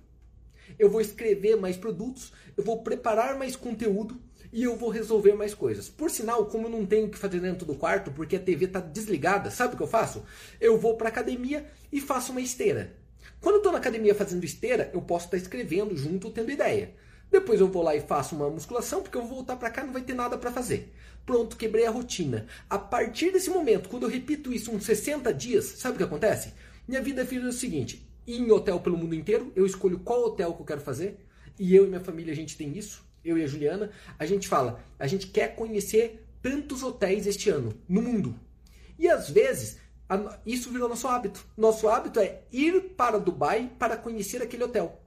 eu 0.79 0.91
vou 0.91 1.01
escrever 1.01 1.57
mais 1.57 1.77
produtos, 1.77 2.33
eu 2.57 2.63
vou 2.63 2.83
preparar 2.83 3.39
mais 3.39 3.57
conteúdo 3.57 4.21
e 4.53 4.63
eu 4.63 4.77
vou 4.77 4.91
resolver 4.91 5.33
mais 5.33 5.55
coisas. 5.55 5.89
Por 5.89 6.11
sinal, 6.11 6.45
como 6.47 6.67
eu 6.67 6.71
não 6.71 6.85
tenho 6.85 7.07
o 7.07 7.11
que 7.11 7.19
fazer 7.19 7.41
dentro 7.41 7.67
do 7.67 7.75
quarto 7.75 8.11
porque 8.13 8.37
a 8.37 8.41
TV 8.41 8.67
está 8.67 8.81
desligada, 8.81 9.51
sabe 9.51 9.75
o 9.75 9.77
que 9.77 9.83
eu 9.83 9.89
faço? 9.89 10.23
Eu 10.61 10.79
vou 10.79 10.97
para 10.97 11.09
academia 11.09 11.67
e 11.91 11.99
faço 11.99 12.33
uma 12.33 12.43
esteira. 12.43 12.95
Quando 13.41 13.55
eu 13.55 13.59
estou 13.59 13.73
na 13.73 13.79
academia 13.79 14.15
fazendo 14.15 14.45
esteira, 14.45 14.91
eu 14.93 15.01
posso 15.01 15.27
estar 15.27 15.37
tá 15.37 15.43
escrevendo 15.43 15.97
junto, 15.97 16.31
tendo 16.31 16.51
ideia. 16.51 16.95
Depois 17.31 17.61
eu 17.61 17.69
vou 17.69 17.83
lá 17.83 17.95
e 17.95 18.01
faço 18.01 18.35
uma 18.35 18.49
musculação, 18.49 19.03
porque 19.03 19.17
eu 19.17 19.23
vou 19.23 19.37
voltar 19.37 19.57
para 19.57 19.71
cá 19.71 19.85
não 19.85 19.93
vai 19.93 20.03
ter 20.03 20.15
nada 20.15 20.39
para 20.39 20.53
fazer. 20.53 20.93
Pronto, 21.25 21.57
quebrei 21.57 21.87
a 21.87 21.91
rotina. 21.91 22.47
A 22.71 22.79
partir 22.79 23.33
desse 23.33 23.51
momento, 23.51 23.89
quando 23.89 24.05
eu 24.05 24.09
repito 24.09 24.53
isso 24.53 24.71
uns 24.71 24.85
60 24.85 25.35
dias, 25.35 25.65
sabe 25.65 25.95
o 25.95 25.99
que 25.99 26.05
acontece? 26.05 26.55
Minha 26.87 27.03
vida 27.03 27.25
vira 27.25 27.49
o 27.49 27.53
seguinte: 27.53 28.09
ir 28.27 28.41
em 28.41 28.51
hotel 28.51 28.79
pelo 28.81 28.97
mundo 28.97 29.15
inteiro, 29.15 29.53
eu 29.57 29.67
escolho 29.67 29.99
qual 29.99 30.25
hotel 30.25 30.55
que 30.55 30.63
eu 30.63 30.67
quero 30.67 30.81
fazer, 30.81 31.19
e 31.59 31.75
eu 31.75 31.85
e 31.85 31.89
minha 31.89 32.01
família 32.01 32.33
a 32.33 32.37
gente 32.37 32.57
tem 32.57 32.77
isso, 32.77 33.05
eu 33.25 33.37
e 33.37 33.43
a 33.43 33.47
Juliana, 33.47 33.91
a 34.19 34.25
gente 34.25 34.47
fala, 34.47 34.81
a 34.99 35.07
gente 35.07 35.27
quer 35.27 35.57
conhecer 35.57 36.25
tantos 36.41 36.83
hotéis 36.85 37.27
este 37.27 37.51
ano 37.51 37.75
no 37.89 38.01
mundo. 38.01 38.39
E 38.97 39.09
às 39.09 39.29
vezes, 39.29 39.79
isso 40.47 40.71
virou 40.71 40.89
nosso 40.89 41.09
hábito. 41.09 41.45
Nosso 41.57 41.89
hábito 41.89 42.21
é 42.21 42.43
ir 42.53 42.95
para 42.97 43.19
Dubai 43.19 43.71
para 43.79 43.97
conhecer 43.97 44.41
aquele 44.41 44.63
hotel. 44.63 45.03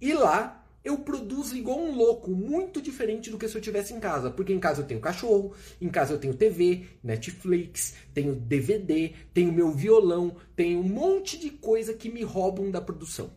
E 0.00 0.14
lá 0.14 0.61
eu 0.84 0.98
produzo 0.98 1.56
igual 1.56 1.78
um 1.78 1.94
louco, 1.94 2.30
muito 2.30 2.82
diferente 2.82 3.30
do 3.30 3.38
que 3.38 3.48
se 3.48 3.56
eu 3.56 3.60
tivesse 3.60 3.94
em 3.94 4.00
casa. 4.00 4.30
Porque 4.30 4.52
em 4.52 4.58
casa 4.58 4.82
eu 4.82 4.86
tenho 4.86 5.00
cachorro, 5.00 5.54
em 5.80 5.88
casa 5.88 6.12
eu 6.12 6.18
tenho 6.18 6.34
TV, 6.34 6.86
Netflix, 7.02 7.94
tenho 8.12 8.34
DVD, 8.34 9.12
tenho 9.32 9.52
meu 9.52 9.70
violão, 9.70 10.36
tenho 10.56 10.80
um 10.80 10.88
monte 10.88 11.38
de 11.38 11.50
coisa 11.50 11.94
que 11.94 12.10
me 12.10 12.22
roubam 12.22 12.70
da 12.70 12.80
produção. 12.80 13.32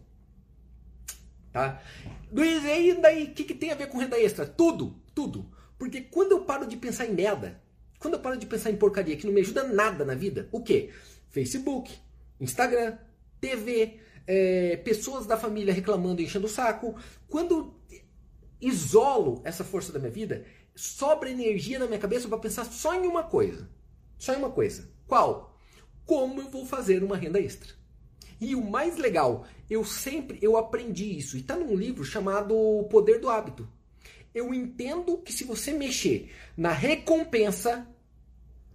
Tá? 1.51 1.81
E 2.33 2.41
aí 2.41 2.99
daí, 2.99 3.23
o 3.25 3.33
que, 3.33 3.43
que 3.43 3.53
tem 3.53 3.71
a 3.71 3.75
ver 3.75 3.87
com 3.87 3.97
renda 3.97 4.19
extra? 4.19 4.45
Tudo, 4.45 4.95
tudo. 5.13 5.49
Porque 5.77 6.01
quando 6.01 6.31
eu 6.31 6.41
paro 6.41 6.65
de 6.65 6.75
pensar 6.75 7.05
em 7.05 7.13
merda, 7.13 7.61
quando 7.99 8.15
eu 8.15 8.19
paro 8.19 8.37
de 8.37 8.45
pensar 8.45 8.71
em 8.71 8.75
porcaria 8.75 9.15
que 9.15 9.25
não 9.25 9.33
me 9.33 9.41
ajuda 9.41 9.63
nada 9.63 10.03
na 10.03 10.15
vida, 10.15 10.49
o 10.51 10.61
que? 10.61 10.89
Facebook, 11.29 11.93
Instagram, 12.39 12.97
TV, 13.39 13.99
é, 14.27 14.77
pessoas 14.77 15.25
da 15.25 15.38
família 15.38 15.74
reclamando, 15.74 16.22
enchendo 16.22 16.46
o 16.46 16.50
saco. 16.50 16.96
Quando 17.27 17.74
isolo 18.60 19.41
essa 19.44 19.63
força 19.63 19.91
da 19.91 20.00
minha 20.00 20.12
vida, 20.12 20.46
sobra 20.75 21.29
energia 21.29 21.79
na 21.79 21.88
minha 21.88 22.00
cabeça 22.00 22.27
para 22.27 22.38
pensar 22.38 22.65
só 22.65 22.94
em 22.96 23.08
uma 23.08 23.24
coisa. 23.24 23.70
Só 24.17 24.34
em 24.34 24.38
uma 24.38 24.51
coisa. 24.51 24.89
Qual? 25.08 25.55
como 26.05 26.41
eu 26.41 26.50
vou 26.50 26.65
fazer 26.65 27.03
uma 27.03 27.17
renda 27.17 27.39
extra. 27.39 27.74
E 28.39 28.55
o 28.55 28.63
mais 28.63 28.98
legal, 28.98 29.46
eu 29.70 29.84
sempre 29.84 30.38
eu 30.41 30.55
aprendi 30.58 31.17
isso. 31.17 31.36
E 31.36 31.39
está 31.39 31.55
num 31.55 31.75
livro 31.75 32.03
chamado 32.03 32.55
O 32.55 32.84
Poder 32.84 33.20
do 33.20 33.29
Hábito. 33.29 33.67
Eu 34.34 34.53
entendo 34.53 35.17
que 35.17 35.32
se 35.32 35.46
você 35.46 35.72
mexer 35.72 36.32
na 36.55 36.72
recompensa, 36.72 37.88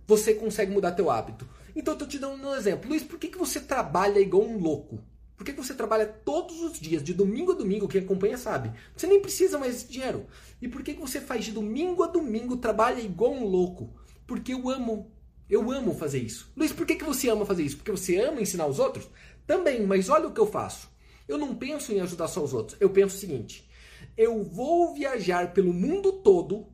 você 0.07 0.35
consegue 0.35 0.73
mudar 0.73 0.93
teu 0.93 1.11
hábito. 1.11 1.47
Então 1.77 1.95
eu 1.95 1.99
tô 1.99 2.07
te 2.07 2.19
dando 2.19 2.49
um 2.49 2.55
exemplo. 2.55 2.89
Luiz, 2.89 3.03
por 3.03 3.19
que, 3.19 3.29
que 3.29 3.39
você 3.39 3.61
trabalha 3.61 4.19
igual 4.19 4.43
um 4.43 4.59
louco? 4.59 5.05
Por 5.41 5.47
que, 5.47 5.53
você 5.53 5.73
trabalha 5.73 6.05
todos 6.05 6.61
os 6.61 6.79
dias, 6.79 7.03
de 7.03 7.15
domingo 7.15 7.53
a 7.53 7.55
domingo, 7.55 7.89
quem 7.89 8.03
acompanha 8.03 8.37
sabe? 8.37 8.79
Você 8.95 9.07
nem 9.07 9.23
precisa 9.23 9.59
mais 9.59 9.83
de 9.83 9.95
dinheiro. 9.95 10.27
E 10.61 10.69
por 10.69 10.83
que, 10.83 10.93
que 10.93 11.01
você 11.01 11.19
faz 11.19 11.47
de 11.47 11.53
domingo 11.53 12.03
a 12.03 12.09
domingo, 12.09 12.59
trabalha 12.59 13.01
igual 13.01 13.33
um 13.33 13.47
louco? 13.47 13.91
Porque 14.27 14.53
eu 14.53 14.69
amo. 14.69 15.11
Eu 15.49 15.73
amo 15.73 15.95
fazer 15.95 16.19
isso. 16.19 16.53
Luiz, 16.55 16.75
por 16.75 16.85
que, 16.85 16.95
que 16.95 17.05
você 17.07 17.31
ama 17.31 17.47
fazer 17.47 17.63
isso? 17.63 17.79
Porque 17.79 17.91
você 17.91 18.19
ama 18.19 18.43
ensinar 18.43 18.67
os 18.67 18.79
outros? 18.79 19.09
Também, 19.47 19.87
mas 19.87 20.11
olha 20.11 20.29
o 20.29 20.35
que 20.35 20.39
eu 20.39 20.47
faço. 20.47 20.91
Eu 21.27 21.39
não 21.39 21.55
penso 21.55 21.91
em 21.91 22.03
ajudar 22.03 22.29
só 22.29 22.45
os 22.45 22.53
outros. 22.53 22.79
Eu 22.79 22.91
penso 22.91 23.17
o 23.17 23.19
seguinte: 23.19 23.67
eu 24.19 24.43
vou 24.43 24.93
viajar 24.93 25.55
pelo 25.55 25.73
mundo 25.73 26.13
todo 26.13 26.67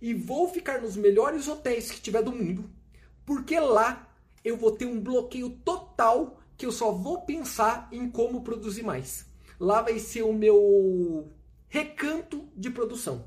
e 0.00 0.14
vou 0.14 0.48
ficar 0.48 0.80
nos 0.80 0.96
melhores 0.96 1.46
hotéis 1.46 1.90
que 1.90 2.00
tiver 2.00 2.22
do 2.22 2.32
mundo, 2.32 2.70
porque 3.26 3.60
lá 3.60 4.08
eu 4.42 4.56
vou 4.56 4.72
ter 4.72 4.86
um 4.86 4.98
bloqueio 4.98 5.50
total 5.62 6.41
que 6.56 6.66
eu 6.66 6.72
só 6.72 6.92
vou 6.92 7.22
pensar 7.22 7.88
em 7.92 8.08
como 8.08 8.42
produzir 8.42 8.82
mais. 8.82 9.26
Lá 9.58 9.82
vai 9.82 9.98
ser 9.98 10.22
o 10.22 10.32
meu 10.32 11.28
recanto 11.68 12.48
de 12.56 12.70
produção. 12.70 13.24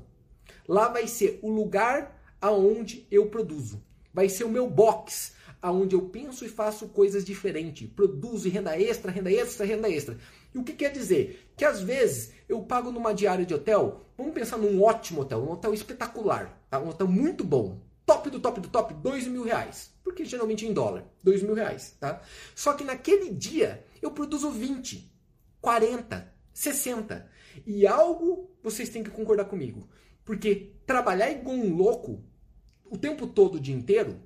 Lá 0.68 0.88
vai 0.88 1.06
ser 1.06 1.38
o 1.42 1.50
lugar 1.50 2.20
aonde 2.40 3.06
eu 3.10 3.28
produzo. 3.28 3.82
Vai 4.12 4.28
ser 4.28 4.44
o 4.44 4.50
meu 4.50 4.68
box 4.68 5.34
aonde 5.60 5.96
eu 5.96 6.02
penso 6.02 6.44
e 6.44 6.48
faço 6.48 6.88
coisas 6.88 7.24
diferentes, 7.24 7.88
produzo 7.88 8.48
renda 8.48 8.78
extra, 8.80 9.10
renda 9.10 9.32
extra, 9.32 9.66
renda 9.66 9.88
extra. 9.88 10.16
E 10.54 10.58
o 10.58 10.64
que 10.64 10.72
quer 10.72 10.92
dizer? 10.92 11.50
Que 11.56 11.64
às 11.64 11.80
vezes 11.80 12.32
eu 12.48 12.62
pago 12.62 12.92
numa 12.92 13.12
diária 13.12 13.44
de 13.44 13.54
hotel, 13.54 14.06
vamos 14.16 14.32
pensar 14.32 14.58
num 14.58 14.80
ótimo 14.82 15.22
hotel, 15.22 15.40
um 15.40 15.50
hotel 15.50 15.74
espetacular, 15.74 16.56
tá? 16.70 16.80
um 16.80 16.88
hotel 16.88 17.08
muito 17.08 17.42
bom, 17.42 17.80
top 18.06 18.30
do 18.30 18.40
top 18.40 18.60
do 18.60 18.68
top, 18.68 18.94
dois 18.94 19.26
mil 19.26 19.42
reais, 19.42 19.92
porque 20.02 20.24
geralmente 20.24 20.64
em 20.64 20.72
dólar, 20.72 21.04
dois 21.22 21.42
mil 21.42 21.54
reais, 21.54 21.96
tá? 22.00 22.22
Só 22.54 22.72
que 22.72 22.84
naquele 22.84 23.30
dia 23.30 23.84
eu 24.00 24.12
produzo 24.12 24.50
20, 24.50 25.12
40, 25.60 26.32
60. 26.54 27.28
E 27.66 27.86
algo 27.86 28.50
vocês 28.62 28.88
têm 28.88 29.02
que 29.02 29.10
concordar 29.10 29.46
comigo, 29.46 29.88
porque 30.24 30.72
trabalhar 30.86 31.30
igual 31.30 31.56
um 31.56 31.74
louco 31.74 32.24
o 32.88 32.96
tempo 32.96 33.26
todo, 33.26 33.56
o 33.56 33.60
dia 33.60 33.74
inteiro, 33.74 34.20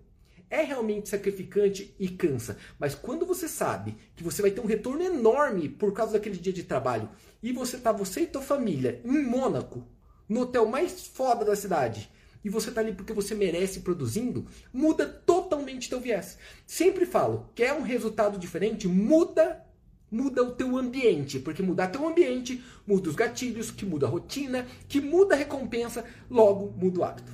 é 0.51 0.63
realmente 0.63 1.09
sacrificante 1.09 1.95
e 1.99 2.09
cansa. 2.09 2.59
Mas 2.79 2.95
quando 2.95 3.25
você 3.25 3.49
sabe 3.49 3.97
que 4.17 4.23
você 4.23 4.43
vai 4.43 4.51
ter 4.51 4.61
um 4.61 4.67
retorno 4.67 5.03
enorme 5.03 5.69
por 5.69 5.93
causa 5.93 6.13
daquele 6.13 6.37
dia 6.37 6.53
de 6.53 6.65
trabalho 6.65 7.09
e 7.43 7.53
você 7.53 7.79
tá 7.79 7.93
você 7.93 8.23
e 8.23 8.27
tua 8.27 8.43
família 8.43 9.01
em 9.05 9.23
Mônaco, 9.23 9.87
no 10.29 10.41
hotel 10.41 10.67
mais 10.67 11.07
foda 11.07 11.45
da 11.45 11.57
cidade, 11.57 12.11
e 12.45 12.49
você 12.49 12.71
tá 12.71 12.81
ali 12.81 12.93
porque 12.93 13.13
você 13.13 13.35
merece 13.35 13.81
produzindo, 13.81 14.47
muda 14.73 15.07
totalmente 15.07 15.89
teu 15.89 16.01
viés. 16.01 16.39
Sempre 16.67 17.07
falo, 17.07 17.51
quer 17.55 17.73
um 17.73 17.83
resultado 17.83 18.39
diferente, 18.39 18.89
muda 18.89 19.65
muda 20.11 20.43
o 20.43 20.51
teu 20.51 20.77
ambiente, 20.77 21.39
porque 21.39 21.63
mudar 21.63 21.87
teu 21.87 22.07
ambiente 22.07 22.63
muda 22.85 23.09
os 23.09 23.15
gatilhos, 23.15 23.71
que 23.71 23.87
muda 23.87 24.07
a 24.07 24.11
rotina, 24.11 24.67
que 24.89 25.01
muda 25.01 25.35
a 25.35 25.39
recompensa, 25.39 26.05
logo 26.29 26.75
muda 26.77 27.01
o 27.01 27.05
hábito. 27.05 27.33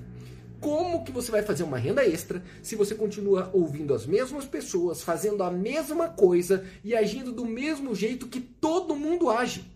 Como 0.60 1.04
que 1.04 1.12
você 1.12 1.30
vai 1.30 1.42
fazer 1.42 1.62
uma 1.62 1.78
renda 1.78 2.06
extra 2.06 2.42
se 2.62 2.76
você 2.76 2.94
continua 2.94 3.50
ouvindo 3.52 3.94
as 3.94 4.06
mesmas 4.06 4.44
pessoas, 4.44 5.02
fazendo 5.02 5.42
a 5.42 5.50
mesma 5.50 6.08
coisa 6.08 6.64
e 6.84 6.94
agindo 6.94 7.32
do 7.32 7.44
mesmo 7.44 7.94
jeito 7.94 8.26
que 8.26 8.40
todo 8.40 8.96
mundo 8.96 9.30
age? 9.30 9.75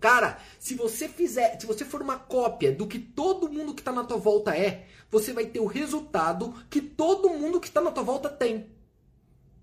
Cara, 0.00 0.38
se 0.58 0.74
você 0.74 1.08
fizer, 1.08 1.60
se 1.60 1.66
você 1.66 1.84
for 1.84 2.00
uma 2.00 2.18
cópia 2.18 2.72
do 2.72 2.86
que 2.86 2.98
todo 2.98 3.52
mundo 3.52 3.74
que 3.74 3.82
está 3.82 3.92
na 3.92 4.02
tua 4.02 4.16
volta 4.16 4.56
é, 4.56 4.86
você 5.10 5.32
vai 5.32 5.44
ter 5.44 5.60
o 5.60 5.66
resultado 5.66 6.54
que 6.70 6.80
todo 6.80 7.28
mundo 7.28 7.60
que 7.60 7.68
está 7.68 7.82
na 7.82 7.90
tua 7.90 8.02
volta 8.02 8.30
tem. 8.30 8.70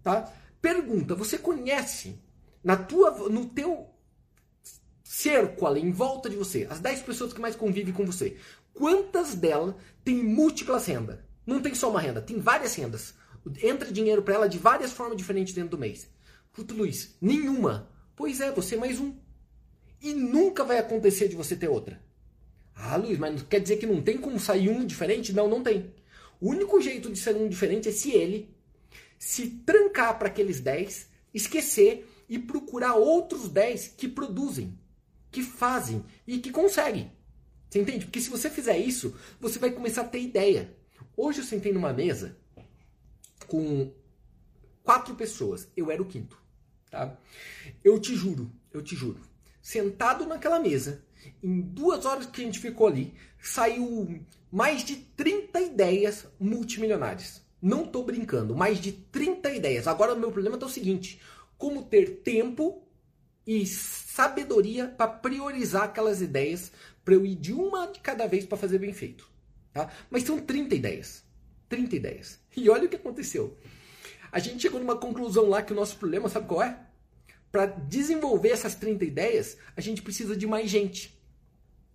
Tá? 0.04 0.32
Pergunta, 0.62 1.16
você 1.16 1.40
conhece 1.40 2.22
na 2.64 2.78
tua 2.78 3.12
no 3.30 3.48
teu 3.48 3.90
cerco 5.04 5.66
ali 5.66 5.82
em 5.82 5.92
volta 5.92 6.30
de 6.30 6.36
você, 6.36 6.68
as 6.70 6.80
10 6.80 7.02
pessoas 7.02 7.34
que 7.34 7.42
mais 7.42 7.56
convivem 7.56 7.94
com 7.94 8.06
você, 8.06 8.38
quantas 8.74 9.34
delas 9.34 9.74
têm 10.04 10.24
múltiplas 10.24 10.86
rendas? 10.86 11.18
Não 11.46 11.62
tem 11.62 11.74
só 11.74 11.90
uma 11.90 12.02
renda, 12.02 12.22
tem 12.22 12.40
várias 12.40 12.76
rendas. 12.76 13.16
Entra 13.64 13.92
dinheiro 13.92 14.22
para 14.22 14.36
ela 14.36 14.50
de 14.50 14.58
várias 14.58 14.92
formas 14.92 15.18
diferentes 15.18 15.54
dentro 15.54 15.72
do 15.72 15.78
mês. 15.78 16.10
Puto 16.52 16.76
Luiz, 16.76 17.16
nenhuma. 17.22 17.90
Pois 18.16 18.42
é, 18.42 18.52
você 18.52 18.76
é 18.76 18.78
mais 18.78 19.00
um. 19.00 19.16
E 20.02 20.14
nunca 20.14 20.64
vai 20.64 20.78
acontecer 20.78 21.28
de 21.28 21.36
você 21.36 21.56
ter 21.56 21.68
outra. 21.68 22.02
Ah, 22.76 22.96
Luiz, 22.96 23.18
mas 23.18 23.42
quer 23.44 23.60
dizer 23.60 23.78
que 23.78 23.88
não 23.88 24.02
tem 24.02 24.18
como 24.18 24.40
sair 24.40 24.70
um 24.70 24.86
diferente? 24.86 25.34
Não, 25.34 25.48
não 25.48 25.64
tem. 25.64 25.94
O 26.40 26.50
único 26.50 26.80
jeito 26.80 27.12
de 27.12 27.18
ser 27.18 27.36
um 27.36 27.50
diferente 27.50 27.90
é 27.90 27.92
se 27.92 28.12
ele 28.12 28.56
se 29.18 29.50
trancar 29.66 30.20
para 30.20 30.28
aqueles 30.28 30.60
10, 30.60 31.10
esquecer 31.34 32.08
e 32.30 32.38
procurar 32.38 32.94
outros 32.96 33.50
10 33.50 33.88
que 33.98 34.08
produzem, 34.08 34.78
que 35.32 35.42
fazem 35.42 36.06
e 36.28 36.38
que 36.38 36.52
conseguem. 36.52 37.12
Você 37.70 37.80
entende? 37.80 38.06
Porque 38.06 38.22
se 38.22 38.30
você 38.30 38.50
fizer 38.50 38.78
isso, 38.78 39.16
você 39.40 39.58
vai 39.58 39.72
começar 39.72 40.02
a 40.02 40.08
ter 40.08 40.22
ideia. 40.22 40.76
Hoje 41.16 41.40
eu 41.40 41.46
sentei 41.46 41.74
numa 41.74 41.92
mesa 41.92 42.38
com 43.48 43.92
quatro 44.84 45.16
pessoas. 45.16 45.68
Eu 45.76 45.92
era 45.92 46.02
o 46.02 46.06
quinto. 46.06 46.42
Tá? 46.90 47.18
Eu 47.84 48.00
te 48.00 48.16
juro, 48.16 48.52
eu 48.72 48.82
te 48.82 48.96
juro. 48.96 49.20
Sentado 49.68 50.26
naquela 50.26 50.62
mesa, 50.62 51.04
em 51.44 51.60
duas 51.60 52.06
horas 52.06 52.26
que 52.26 52.40
a 52.40 52.46
gente 52.46 52.58
ficou 52.58 52.88
ali, 52.88 53.14
saiu 53.38 54.24
mais 54.50 54.82
de 54.82 54.96
30 54.96 55.60
ideias 55.60 56.26
multimilionárias. 56.40 57.42
Não 57.62 57.84
estou 57.84 58.06
brincando, 58.06 58.56
mais 58.56 58.80
de 58.80 58.94
30 58.94 59.52
ideias. 59.52 59.86
Agora 59.86 60.14
o 60.14 60.18
meu 60.18 60.32
problema 60.32 60.58
é 60.58 60.64
o 60.64 60.70
seguinte: 60.70 61.22
como 61.58 61.84
ter 61.84 62.22
tempo 62.22 62.82
e 63.46 63.66
sabedoria 63.66 64.88
para 64.88 65.12
priorizar 65.12 65.84
aquelas 65.84 66.22
ideias 66.22 66.72
para 67.04 67.16
eu 67.16 67.26
ir 67.26 67.36
de 67.36 67.52
uma 67.52 67.88
de 67.88 68.00
cada 68.00 68.26
vez 68.26 68.46
para 68.46 68.58
fazer 68.58 68.80
bem 68.80 68.94
feito. 68.94 69.30
Tá? 69.74 69.92
Mas 70.10 70.24
são 70.24 70.40
30 70.40 70.76
ideias. 70.76 71.26
30 71.68 71.94
ideias. 71.94 72.40
E 72.56 72.70
olha 72.70 72.86
o 72.86 72.90
que 72.90 72.96
aconteceu. 72.96 73.58
A 74.32 74.40
gente 74.40 74.62
chegou 74.62 74.80
numa 74.80 74.96
conclusão 74.96 75.50
lá 75.50 75.62
que 75.62 75.74
o 75.74 75.76
nosso 75.76 75.98
problema, 75.98 76.30
sabe 76.30 76.48
qual 76.48 76.64
é? 76.64 76.87
Para 77.52 77.66
desenvolver 77.66 78.50
essas 78.50 78.76
30 78.76 79.06
ideias, 79.06 79.58
a 79.76 79.82
gente 79.82 80.02
precisa 80.02 80.36
de 80.36 80.46
mais 80.46 80.70
gente. 80.70 81.18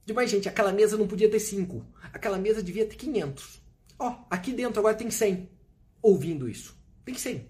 De 0.05 0.13
mais 0.13 0.31
gente. 0.31 0.49
Aquela 0.49 0.73
mesa 0.73 0.97
não 0.97 1.07
podia 1.07 1.31
ter 1.31 1.41
5. 1.41 1.85
Aquela 2.13 2.39
mesa 2.39 2.63
devia 2.63 2.87
ter 2.87 2.97
500. 2.97 3.63
Ó, 3.99 4.25
aqui 4.31 4.53
dentro 4.53 4.81
agora 4.81 4.97
tem 4.97 5.11
100 5.11 5.49
ouvindo 6.03 6.49
isso. 6.49 6.77
Tem 7.05 7.15
100. 7.15 7.49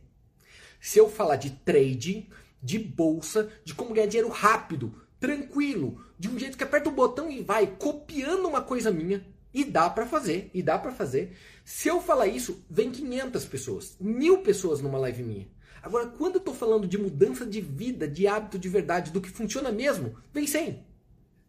Se 0.80 0.98
eu 0.98 1.08
falar 1.08 1.36
de 1.36 1.50
trade, 1.50 2.28
de 2.62 2.78
bolsa, 2.78 3.50
de 3.64 3.74
como 3.74 3.94
ganhar 3.94 4.06
dinheiro 4.06 4.28
rápido, 4.28 4.94
tranquilo, 5.18 6.04
de 6.18 6.28
um 6.28 6.38
jeito 6.38 6.58
que 6.58 6.64
aperta 6.64 6.88
o 6.88 6.92
botão 6.92 7.30
e 7.30 7.42
vai 7.42 7.66
copiando 7.66 8.46
uma 8.46 8.60
coisa 8.60 8.90
minha. 8.90 9.24
E 9.54 9.64
dá 9.64 9.88
para 9.90 10.06
fazer, 10.06 10.50
e 10.54 10.62
dá 10.62 10.78
para 10.78 10.92
fazer. 10.92 11.36
Se 11.64 11.88
eu 11.88 12.00
falar 12.00 12.26
isso, 12.26 12.64
vem 12.70 12.90
500 12.90 13.44
pessoas, 13.44 13.96
mil 14.00 14.38
pessoas 14.38 14.80
numa 14.80 14.98
live 14.98 15.22
minha. 15.22 15.48
Agora, 15.82 16.06
quando 16.06 16.36
eu 16.36 16.40
tô 16.40 16.54
falando 16.54 16.86
de 16.86 16.96
mudança 16.96 17.44
de 17.44 17.60
vida, 17.60 18.06
de 18.06 18.26
hábito 18.26 18.58
de 18.58 18.68
verdade, 18.68 19.10
do 19.10 19.20
que 19.20 19.28
funciona 19.28 19.72
mesmo, 19.72 20.16
vem 20.32 20.46
100. 20.46 20.86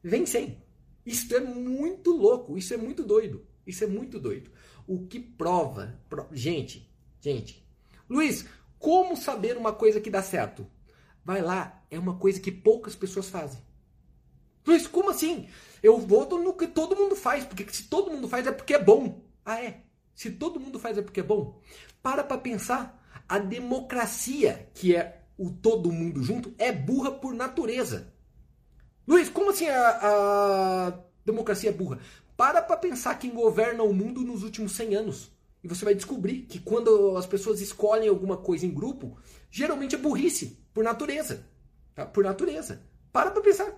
Vem 0.04 0.26
100. 0.26 0.62
Isso 1.06 1.36
é 1.36 1.40
muito 1.40 2.12
louco, 2.12 2.58
isso 2.58 2.74
é 2.74 2.78
muito 2.78 3.04
doido. 3.04 3.46
Isso 3.66 3.84
é 3.84 3.88
muito 3.88 4.20
doido. 4.20 4.50
O 4.88 5.06
que 5.06 5.20
prova, 5.20 6.00
pro... 6.10 6.28
gente, 6.32 6.92
gente. 7.22 7.64
Luiz, 8.10 8.46
como 8.80 9.16
saber 9.16 9.56
uma 9.56 9.72
coisa 9.72 10.02
que 10.02 10.10
dá 10.10 10.22
certo? 10.24 10.66
Vai 11.24 11.42
lá, 11.42 11.86
é 11.90 11.98
uma 11.98 12.18
coisa 12.18 12.40
que 12.40 12.52
poucas 12.52 12.96
pessoas 12.96 13.30
fazem. 13.30 13.62
Mas 14.66 14.88
como 14.88 15.10
assim? 15.10 15.48
Eu 15.82 16.00
vou 16.00 16.28
no 16.40 16.54
que 16.54 16.68
todo 16.68 16.96
mundo 16.96 17.16
faz, 17.16 17.46
porque 17.46 17.66
se 17.72 17.84
todo 17.84 18.12
mundo 18.12 18.28
faz 18.28 18.48
é 18.48 18.52
porque 18.52 18.74
é 18.74 18.84
bom. 18.84 19.22
Ah, 19.46 19.62
é? 19.62 19.84
Se 20.16 20.32
todo 20.32 20.60
mundo 20.60 20.80
faz 20.80 20.98
é 20.98 21.02
porque 21.02 21.20
é 21.20 21.24
bom? 21.24 21.62
Para 22.02 22.24
para 22.24 22.38
pensar. 22.38 23.03
A 23.28 23.40
democracia, 23.40 24.70
que 24.74 24.96
é 24.96 25.24
o 25.38 25.50
todo 25.50 25.92
mundo 25.92 26.24
junto, 26.24 26.54
é 26.58 26.72
burra 26.72 27.12
por 27.12 27.34
natureza. 27.34 28.14
Luiz, 29.08 29.30
como 29.30 29.50
assim 29.50 29.68
a, 29.68 29.90
a 30.02 31.00
democracia 31.26 31.70
é 31.70 31.74
burra? 31.74 32.00
Para 32.38 32.62
para 32.62 32.78
pensar 32.78 33.20
quem 33.20 33.32
governa 33.32 33.84
o 33.84 33.94
mundo 33.94 34.22
nos 34.22 34.44
últimos 34.44 34.74
100 34.74 34.96
anos. 34.96 35.32
E 35.64 35.68
você 35.68 35.86
vai 35.86 35.96
descobrir 35.96 36.42
que 36.42 36.60
quando 36.60 37.16
as 37.16 37.26
pessoas 37.26 37.62
escolhem 37.62 38.10
alguma 38.10 38.38
coisa 38.38 38.66
em 38.66 38.74
grupo, 38.74 39.18
geralmente 39.50 39.96
é 39.96 39.98
burrice, 39.98 40.60
por 40.74 40.84
natureza. 40.84 41.48
Tá? 41.96 42.06
Por 42.06 42.24
natureza. 42.24 42.82
Para 43.12 43.32
para 43.32 43.42
pensar. 43.42 43.72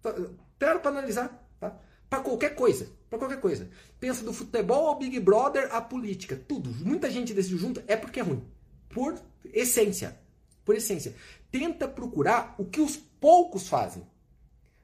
Tá, 0.00 0.14
para 0.58 0.78
para 0.78 0.90
analisar. 0.90 1.48
Tá? 1.58 1.76
Para 2.08 2.20
qualquer 2.20 2.54
coisa. 2.54 2.88
Para 3.08 3.18
qualquer 3.18 3.40
coisa. 3.40 3.68
Pensa 3.98 4.24
do 4.24 4.32
futebol 4.32 4.88
ao 4.88 4.98
Big 4.98 5.18
Brother 5.18 5.74
à 5.74 5.80
política. 5.80 6.36
Tudo. 6.36 6.70
Muita 6.84 7.10
gente 7.10 7.34
decidiu 7.34 7.58
junto 7.58 7.82
é 7.86 7.96
porque 7.96 8.20
é 8.20 8.22
ruim. 8.22 8.46
Por 8.92 9.18
essência. 9.52 10.16
Por 10.64 10.76
essência. 10.76 11.14
Tenta 11.50 11.88
procurar 11.88 12.54
o 12.58 12.64
que 12.64 12.80
os 12.80 12.96
poucos 12.96 13.68
fazem. 13.68 14.06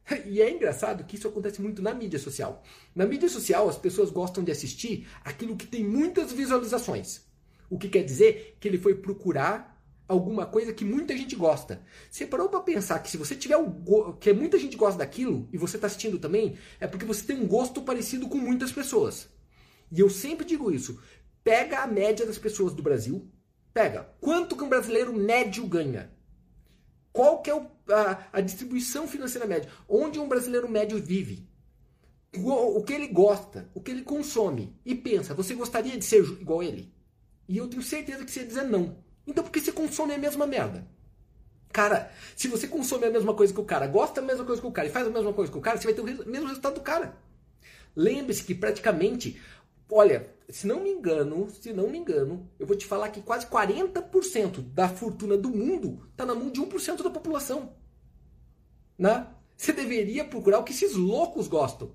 E 0.26 0.40
é 0.40 0.50
engraçado 0.50 1.04
que 1.04 1.16
isso 1.16 1.28
acontece 1.28 1.60
muito 1.60 1.82
na 1.82 1.92
mídia 1.92 2.18
social. 2.18 2.62
Na 2.94 3.06
mídia 3.06 3.28
social, 3.28 3.68
as 3.68 3.76
pessoas 3.76 4.10
gostam 4.10 4.42
de 4.42 4.50
assistir 4.50 5.06
aquilo 5.22 5.56
que 5.56 5.66
tem 5.66 5.84
muitas 5.84 6.32
visualizações. 6.32 7.20
O 7.68 7.78
que 7.78 7.88
quer 7.88 8.02
dizer 8.02 8.56
que 8.58 8.66
ele 8.66 8.78
foi 8.78 8.94
procurar 8.94 9.78
alguma 10.08 10.46
coisa 10.46 10.72
que 10.72 10.84
muita 10.84 11.14
gente 11.14 11.36
gosta. 11.36 11.82
Você 12.10 12.26
parou 12.26 12.48
para 12.48 12.60
pensar 12.60 12.98
que 13.00 13.10
se 13.10 13.18
você 13.18 13.36
tiver 13.36 13.58
o 13.58 14.14
que 14.14 14.32
muita 14.32 14.58
gente 14.58 14.76
gosta 14.76 14.98
daquilo 14.98 15.46
e 15.52 15.58
você 15.58 15.76
está 15.76 15.86
assistindo 15.86 16.18
também, 16.18 16.56
é 16.80 16.86
porque 16.86 17.04
você 17.04 17.22
tem 17.22 17.38
um 17.38 17.46
gosto 17.46 17.82
parecido 17.82 18.26
com 18.26 18.38
muitas 18.38 18.72
pessoas. 18.72 19.28
E 19.92 20.00
eu 20.00 20.08
sempre 20.08 20.46
digo 20.46 20.72
isso. 20.72 20.98
Pega 21.44 21.80
a 21.80 21.86
média 21.86 22.24
das 22.24 22.38
pessoas 22.38 22.72
do 22.72 22.82
Brasil, 22.82 23.30
pega 23.78 24.08
quanto 24.20 24.56
que 24.56 24.64
um 24.64 24.68
brasileiro 24.68 25.12
médio 25.12 25.64
ganha. 25.64 26.10
Qual 27.12 27.40
que 27.40 27.48
é 27.48 27.54
o, 27.54 27.64
a, 27.88 28.24
a, 28.32 28.40
distribuição 28.40 29.06
financeira 29.06 29.46
média? 29.46 29.70
Onde 29.88 30.18
um 30.18 30.26
brasileiro 30.26 30.68
médio 30.68 31.00
vive? 31.00 31.48
O, 32.36 32.78
o 32.78 32.82
que 32.82 32.92
ele 32.92 33.06
gosta, 33.06 33.70
o 33.72 33.80
que 33.80 33.92
ele 33.92 34.02
consome. 34.02 34.76
E 34.84 34.96
pensa, 34.96 35.32
você 35.32 35.54
gostaria 35.54 35.96
de 35.96 36.04
ser 36.04 36.24
igual 36.40 36.60
ele? 36.60 36.92
E 37.48 37.56
eu 37.56 37.68
tenho 37.68 37.80
certeza 37.80 38.24
que 38.24 38.32
você 38.32 38.40
ia 38.40 38.46
dizer 38.46 38.64
não. 38.64 38.98
Então 39.24 39.44
por 39.44 39.52
que 39.52 39.60
você 39.60 39.70
consome 39.70 40.12
a 40.12 40.18
mesma 40.18 40.44
merda? 40.44 40.84
Cara, 41.72 42.10
se 42.34 42.48
você 42.48 42.66
consome 42.66 43.06
a 43.06 43.10
mesma 43.10 43.32
coisa 43.32 43.54
que 43.54 43.60
o 43.60 43.64
cara, 43.64 43.86
gosta 43.86 44.20
da 44.20 44.26
mesma 44.26 44.44
coisa 44.44 44.60
que 44.60 44.66
o 44.66 44.72
cara 44.72 44.88
e 44.88 44.90
faz 44.90 45.06
a 45.06 45.10
mesma 45.10 45.32
coisa 45.32 45.52
que 45.52 45.58
o 45.58 45.60
cara, 45.60 45.78
você 45.78 45.84
vai 45.84 45.94
ter 45.94 46.00
o 46.00 46.28
mesmo 46.28 46.48
resultado 46.48 46.74
do 46.74 46.80
cara. 46.80 47.16
Lembre-se 47.94 48.42
que 48.42 48.56
praticamente, 48.56 49.40
olha, 49.88 50.28
se 50.50 50.66
não 50.66 50.82
me 50.82 50.90
engano, 50.90 51.48
se 51.50 51.72
não 51.72 51.90
me 51.90 51.98
engano, 51.98 52.48
eu 52.58 52.66
vou 52.66 52.76
te 52.76 52.86
falar 52.86 53.10
que 53.10 53.20
quase 53.20 53.46
40% 53.46 54.62
da 54.72 54.88
fortuna 54.88 55.36
do 55.36 55.50
mundo 55.50 56.08
está 56.10 56.24
na 56.24 56.34
mão 56.34 56.50
de 56.50 56.60
1% 56.60 57.02
da 57.02 57.10
população. 57.10 57.74
Né? 58.98 59.26
Você 59.56 59.72
deveria 59.72 60.24
procurar 60.24 60.58
o 60.60 60.64
que 60.64 60.72
esses 60.72 60.94
loucos 60.94 61.48
gostam 61.48 61.92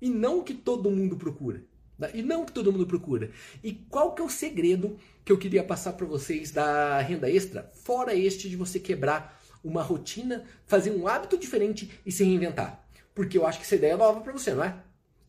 e 0.00 0.08
não 0.08 0.38
o 0.38 0.44
que 0.44 0.54
todo 0.54 0.90
mundo 0.90 1.16
procura. 1.16 1.64
Né? 1.98 2.10
E 2.14 2.22
não 2.22 2.42
o 2.42 2.46
que 2.46 2.52
todo 2.52 2.72
mundo 2.72 2.86
procura. 2.86 3.30
E 3.62 3.72
qual 3.72 4.14
que 4.14 4.22
é 4.22 4.24
o 4.24 4.30
segredo 4.30 4.96
que 5.24 5.32
eu 5.32 5.38
queria 5.38 5.64
passar 5.64 5.94
para 5.94 6.06
vocês 6.06 6.52
da 6.52 7.00
renda 7.00 7.28
extra, 7.28 7.70
fora 7.74 8.14
este 8.14 8.48
de 8.48 8.56
você 8.56 8.78
quebrar 8.78 9.42
uma 9.64 9.82
rotina, 9.82 10.44
fazer 10.66 10.92
um 10.92 11.08
hábito 11.08 11.36
diferente 11.36 11.90
e 12.06 12.12
se 12.12 12.22
reinventar? 12.22 12.86
Porque 13.14 13.36
eu 13.36 13.46
acho 13.46 13.58
que 13.58 13.64
essa 13.64 13.74
ideia 13.74 13.94
é 13.94 13.96
nova 13.96 14.20
para 14.20 14.32
você, 14.32 14.54
não 14.54 14.62
é? 14.62 14.80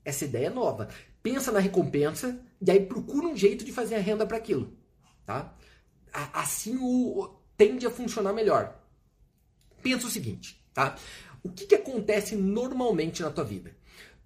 Essa 0.04 0.26
ideia 0.26 0.48
é 0.48 0.50
nova. 0.50 0.90
Pensa 1.28 1.52
na 1.52 1.60
recompensa 1.60 2.40
e 2.62 2.72
aí 2.72 2.86
procura 2.86 3.28
um 3.28 3.36
jeito 3.36 3.66
de 3.66 3.74
fazer 3.74 3.96
a 3.96 4.00
renda 4.00 4.26
para 4.26 4.38
aquilo, 4.38 4.78
tá? 5.26 5.54
Assim 6.32 6.78
o 6.80 7.36
tende 7.58 7.86
a 7.86 7.92
funcionar 7.92 8.32
melhor. 8.32 8.82
Pensa 9.84 10.08
o 10.08 10.10
seguinte, 10.10 10.66
tá? 10.74 10.96
O 11.44 11.50
que, 11.50 11.66
que 11.66 11.76
acontece 11.76 12.34
normalmente 12.34 13.22
na 13.22 13.30
tua 13.30 13.44
vida? 13.44 13.76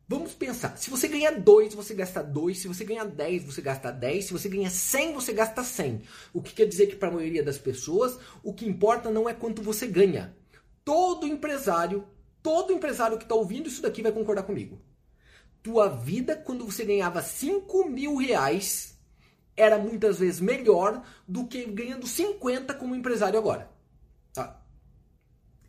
Vamos 0.08 0.36
pensar, 0.36 0.78
se 0.78 0.92
você 0.92 1.08
ganha 1.08 1.32
2, 1.32 1.74
você 1.74 1.96
gasta 1.96 2.22
2, 2.22 2.60
se 2.60 2.68
você 2.68 2.86
ganha 2.86 3.04
10, 3.04 3.46
você 3.46 3.64
gasta 3.64 3.92
10, 3.92 4.26
se 4.26 4.34
você 4.34 4.48
ganha 4.48 4.70
100, 4.70 5.14
você 5.14 5.34
gasta 5.34 5.64
100. 5.64 6.04
O 6.32 6.40
que 6.40 6.54
quer 6.54 6.68
dizer 6.68 6.86
que 6.86 6.96
para 6.96 7.10
a 7.10 7.14
maioria 7.14 7.42
das 7.42 7.58
pessoas, 7.58 8.20
o 8.44 8.54
que 8.54 8.70
importa 8.70 9.10
não 9.10 9.28
é 9.28 9.34
quanto 9.34 9.64
você 9.64 9.88
ganha. 9.88 10.38
Todo 10.86 11.26
empresário, 11.26 12.08
todo 12.44 12.72
empresário 12.72 13.18
que 13.18 13.24
está 13.24 13.34
ouvindo 13.34 13.68
isso 13.68 13.82
daqui 13.82 14.04
vai 14.04 14.12
concordar 14.12 14.44
comigo. 14.44 14.80
Tua 15.64 15.88
vida, 15.88 16.36
quando 16.36 16.66
você 16.66 16.84
ganhava 16.84 17.22
5 17.22 17.88
mil 17.88 18.16
reais, 18.18 18.98
era 19.56 19.78
muitas 19.78 20.20
vezes 20.20 20.40
melhor 20.40 21.04
do 21.28 21.46
que 21.48 21.66
ganhando 21.66 22.08
50 22.08 22.74
como 22.74 22.96
empresário 22.96 23.38
agora. 23.38 23.70
Tá? 24.34 24.60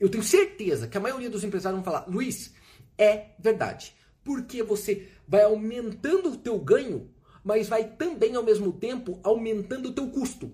Eu 0.01 0.09
tenho 0.09 0.23
certeza 0.23 0.89
que 0.89 0.97
a 0.97 1.01
maioria 1.01 1.29
dos 1.29 1.45
empresários 1.45 1.83
vão 1.83 1.85
falar, 1.85 2.09
Luiz, 2.09 2.55
é 2.97 3.31
verdade 3.39 3.95
porque 4.25 4.63
você 4.63 5.09
vai 5.27 5.43
aumentando 5.43 6.31
o 6.31 6.37
teu 6.37 6.59
ganho, 6.59 7.11
mas 7.45 7.69
vai 7.69 7.85
também 7.85 8.37
ao 8.37 8.43
mesmo 8.43 8.73
tempo 8.73 9.19
aumentando 9.23 9.89
o 9.89 9.93
teu 9.93 10.09
custo. 10.11 10.53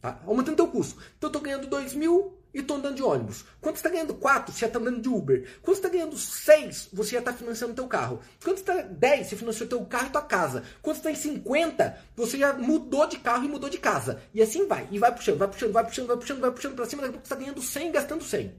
Tá? 0.00 0.20
Aumentando 0.26 0.54
o 0.54 0.56
teu 0.56 0.68
custo. 0.68 1.00
Então 1.16 1.28
eu 1.28 1.28
estou 1.28 1.42
ganhando 1.42 1.66
2 1.66 1.94
mil 1.94 2.38
e 2.54 2.60
estou 2.60 2.76
andando 2.76 2.96
de 2.96 3.02
ônibus. 3.02 3.44
Quando 3.60 3.76
você 3.76 3.80
está 3.80 3.88
ganhando 3.88 4.14
4, 4.14 4.52
você 4.52 4.60
já 4.60 4.66
está 4.66 4.78
andando 4.78 5.00
de 5.00 5.08
Uber. 5.08 5.48
Quando 5.62 5.76
você 5.76 5.80
está 5.80 5.88
ganhando 5.88 6.16
6, 6.16 6.88
você 6.92 7.10
já 7.12 7.18
está 7.20 7.32
financiando 7.32 7.72
o 7.72 7.76
teu 7.76 7.86
carro. 7.86 8.20
Quando 8.42 8.56
você 8.58 8.62
está 8.62 8.82
10, 8.82 9.26
você 9.26 9.36
financiou 9.36 9.68
teu 9.68 9.84
carro 9.86 10.08
e 10.08 10.10
tua 10.10 10.22
casa. 10.22 10.62
Quando 10.82 10.96
você 10.96 11.08
está 11.08 11.10
em 11.10 11.34
50, 11.34 11.98
você 12.16 12.38
já 12.38 12.52
mudou 12.52 13.06
de 13.06 13.18
carro 13.18 13.44
e 13.44 13.48
mudou 13.48 13.70
de 13.70 13.78
casa. 13.78 14.22
E 14.34 14.42
assim 14.42 14.66
vai. 14.66 14.86
E 14.90 14.98
vai 14.98 15.14
puxando, 15.14 15.38
vai 15.38 15.48
puxando, 15.48 15.72
vai 15.72 15.84
puxando, 15.84 16.06
vai 16.06 16.16
puxando, 16.16 16.40
vai 16.40 16.50
puxando 16.50 16.74
para 16.74 16.86
cima. 16.86 17.02
Daqui 17.02 17.10
a 17.10 17.12
pouco 17.12 17.28
você 17.28 17.34
está 17.34 17.44
ganhando 17.44 17.62
100 17.62 17.88
e 17.88 17.92
gastando 17.92 18.24
100. 18.24 18.54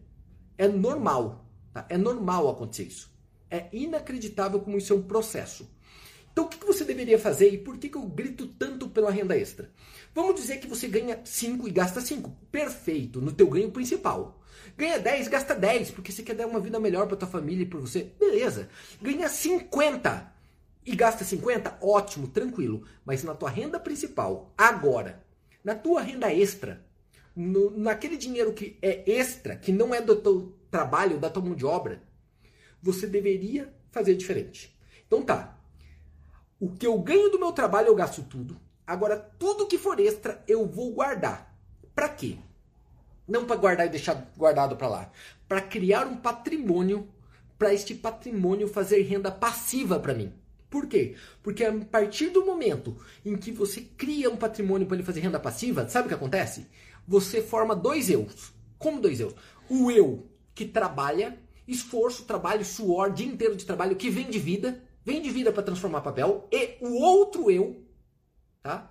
É 0.57 0.67
normal. 0.67 1.45
Tá? 1.73 1.85
É 1.89 1.97
normal 1.97 2.49
acontecer 2.49 2.83
isso. 2.83 3.11
É 3.49 3.67
inacreditável 3.71 4.59
como 4.59 4.77
isso 4.77 4.93
é 4.93 4.95
um 4.95 5.03
processo. 5.03 5.67
Então, 6.31 6.45
o 6.45 6.49
que 6.49 6.65
você 6.65 6.83
deveria 6.83 7.19
fazer 7.19 7.53
e 7.53 7.59
por 7.59 7.77
que 7.77 7.95
eu 7.95 8.01
grito 8.01 8.47
tanto 8.47 8.89
pela 8.89 9.11
renda 9.11 9.37
extra? 9.37 9.69
Vamos 10.13 10.35
dizer 10.35 10.59
que 10.59 10.67
você 10.67 10.87
ganha 10.87 11.19
5 11.23 11.67
e 11.67 11.71
gasta 11.71 11.99
5. 11.99 12.29
Perfeito, 12.51 13.19
no 13.19 13.31
teu 13.31 13.47
ganho 13.47 13.71
principal. 13.71 14.39
Ganha 14.77 14.99
10, 14.99 15.27
gasta 15.27 15.55
10, 15.55 15.91
porque 15.91 16.11
você 16.11 16.21
quer 16.21 16.35
dar 16.35 16.47
uma 16.47 16.59
vida 16.59 16.79
melhor 16.79 17.07
para 17.07 17.17
tua 17.17 17.27
família 17.27 17.63
e 17.63 17.65
para 17.65 17.79
você. 17.79 18.11
Beleza. 18.19 18.69
Ganha 19.01 19.27
50 19.27 20.33
e 20.85 20.95
gasta 20.95 21.23
50, 21.23 21.79
ótimo, 21.81 22.27
tranquilo. 22.27 22.85
Mas 23.03 23.23
na 23.23 23.33
tua 23.33 23.49
renda 23.49 23.79
principal, 23.79 24.53
agora, 24.57 25.23
na 25.63 25.73
tua 25.73 26.01
renda 26.01 26.31
extra, 26.31 26.85
no, 27.35 27.71
naquele 27.71 28.17
dinheiro 28.17 28.53
que 28.53 28.77
é 28.81 29.09
extra, 29.09 29.55
que 29.55 29.71
não 29.71 29.93
é 29.93 30.01
do 30.01 30.15
teu 30.15 30.55
trabalho, 30.69 31.19
da 31.19 31.29
tua 31.29 31.43
mão 31.43 31.55
de 31.55 31.65
obra, 31.65 32.03
você 32.81 33.07
deveria 33.07 33.73
fazer 33.91 34.15
diferente. 34.15 34.77
Então 35.07 35.21
tá. 35.23 35.57
O 36.59 36.71
que 36.71 36.85
eu 36.85 36.97
ganho 36.99 37.29
do 37.29 37.39
meu 37.39 37.51
trabalho 37.51 37.87
eu 37.87 37.95
gasto 37.95 38.23
tudo. 38.23 38.59
Agora 38.85 39.17
tudo 39.39 39.67
que 39.67 39.77
for 39.77 39.99
extra 39.99 40.43
eu 40.47 40.65
vou 40.67 40.91
guardar. 40.91 41.55
Para 41.95 42.09
quê? 42.09 42.37
Não 43.27 43.45
para 43.45 43.55
guardar 43.55 43.85
e 43.85 43.89
deixar 43.89 44.31
guardado 44.35 44.75
para 44.75 44.87
lá, 44.87 45.11
para 45.47 45.61
criar 45.61 46.05
um 46.07 46.17
patrimônio, 46.17 47.07
para 47.57 47.73
este 47.73 47.95
patrimônio 47.95 48.67
fazer 48.67 49.01
renda 49.03 49.31
passiva 49.31 49.99
para 49.99 50.13
mim. 50.13 50.33
Por 50.69 50.87
quê? 50.87 51.15
Porque 51.41 51.63
a 51.63 51.71
partir 51.85 52.29
do 52.29 52.45
momento 52.45 52.97
em 53.23 53.35
que 53.37 53.51
você 53.51 53.81
cria 53.81 54.29
um 54.29 54.35
patrimônio 54.35 54.87
para 54.87 54.97
ele 54.97 55.05
fazer 55.05 55.21
renda 55.21 55.39
passiva, 55.39 55.87
sabe 55.87 56.05
o 56.05 56.09
que 56.09 56.15
acontece? 56.15 56.67
Você 57.07 57.41
forma 57.41 57.75
dois 57.75 58.09
eus. 58.09 58.51
Como 58.77 58.99
dois 58.99 59.19
eus? 59.19 59.33
O 59.69 59.91
eu 59.91 60.27
que 60.53 60.65
trabalha 60.65 61.37
esforço, 61.67 62.25
trabalho, 62.25 62.65
suor, 62.65 63.11
dia 63.11 63.27
inteiro 63.27 63.55
de 63.55 63.65
trabalho 63.65 63.95
que 63.95 64.09
vem 64.09 64.29
de 64.29 64.39
vida, 64.39 64.83
vem 65.05 65.21
de 65.21 65.29
vida 65.29 65.51
para 65.51 65.63
transformar 65.63 66.01
papel, 66.01 66.47
e 66.51 66.77
o 66.81 66.95
outro 66.95 67.49
eu, 67.49 67.82
tá? 68.63 68.89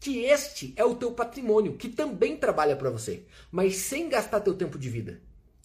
Que 0.00 0.24
este 0.24 0.72
é 0.76 0.84
o 0.84 0.94
teu 0.94 1.12
patrimônio, 1.12 1.76
que 1.76 1.90
também 1.90 2.36
trabalha 2.36 2.74
para 2.74 2.90
você, 2.90 3.26
mas 3.52 3.76
sem 3.76 4.08
gastar 4.08 4.40
teu 4.40 4.56
tempo 4.56 4.78
de 4.78 4.88
vida, 4.88 5.20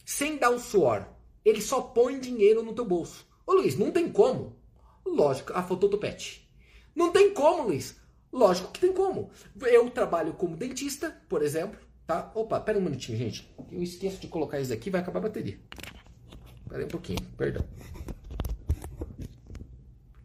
sem 0.05 0.37
dar 0.37 0.49
o 0.49 0.59
suor. 0.59 1.07
Ele 1.43 1.61
só 1.61 1.81
põe 1.81 2.19
dinheiro 2.19 2.61
no 2.61 2.73
teu 2.73 2.83
bolso. 2.83 3.25
Ô 3.47 3.53
Luiz, 3.53 3.77
não 3.77 3.91
tem 3.91 4.11
como. 4.11 4.57
Lógico, 5.05 5.53
a 5.53 5.63
foto 5.63 5.87
do 5.87 5.97
pet. 5.97 6.45
Não 6.93 7.11
tem 7.11 7.33
como, 7.33 7.63
Luiz. 7.63 7.95
Lógico 8.31 8.71
que 8.71 8.81
tem 8.81 8.91
como. 8.91 9.31
Eu 9.61 9.89
trabalho 9.89 10.33
como 10.33 10.57
dentista, 10.57 11.15
por 11.29 11.41
exemplo, 11.41 11.79
tá? 12.05 12.31
Opa, 12.35 12.59
pera 12.59 12.77
um 12.77 12.81
minutinho, 12.81 13.17
gente. 13.17 13.49
Eu 13.71 13.81
esqueço 13.81 14.19
de 14.19 14.27
colocar 14.27 14.59
isso 14.59 14.73
aqui, 14.73 14.89
vai 14.89 14.99
acabar 14.99 15.19
a 15.19 15.23
bateria. 15.23 15.57
Espera 16.63 16.79
aí 16.79 16.85
um 16.85 16.89
pouquinho, 16.89 17.21
perdão. 17.37 17.63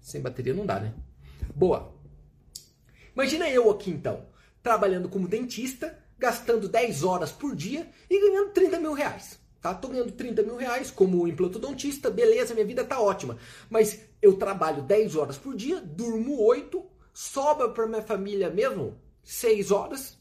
Sem 0.01 0.21
bateria 0.21 0.55
não 0.55 0.67
dá, 0.67 0.81
né? 0.81 0.93
Boa. 1.55 2.00
Imagina 3.15 3.49
eu 3.49 3.71
aqui 3.71 3.91
então, 3.91 4.27
trabalhando 4.63 5.09
como 5.09 5.29
dentista, 5.29 5.99
gastando 6.19 6.69
10 6.69 7.03
horas 7.03 7.33
por 7.33 7.57
dia 7.57 7.89
e 8.09 8.21
ganhando 8.21 8.53
30 8.53 8.79
mil 8.79 8.93
reais. 8.93 9.39
Tá? 9.61 9.75
Tô 9.75 9.89
ganhando 9.89 10.13
30 10.13 10.43
mil 10.43 10.57
reais 10.57 10.91
como 10.91 11.27
implantodontista, 11.27 12.11
beleza, 12.11 12.55
minha 12.55 12.67
vida 12.67 12.85
tá 12.85 13.01
ótima. 13.01 13.37
Mas 13.69 14.01
eu 14.23 14.37
trabalho 14.37 14.83
10 14.83 15.17
horas 15.17 15.37
por 15.37 15.55
dia, 15.55 15.81
durmo 15.81 16.41
8, 16.43 16.83
sobra 17.13 17.69
para 17.69 17.87
minha 17.87 18.03
família 18.03 18.51
mesmo 18.51 18.99
6 19.23 19.71
horas, 19.71 20.19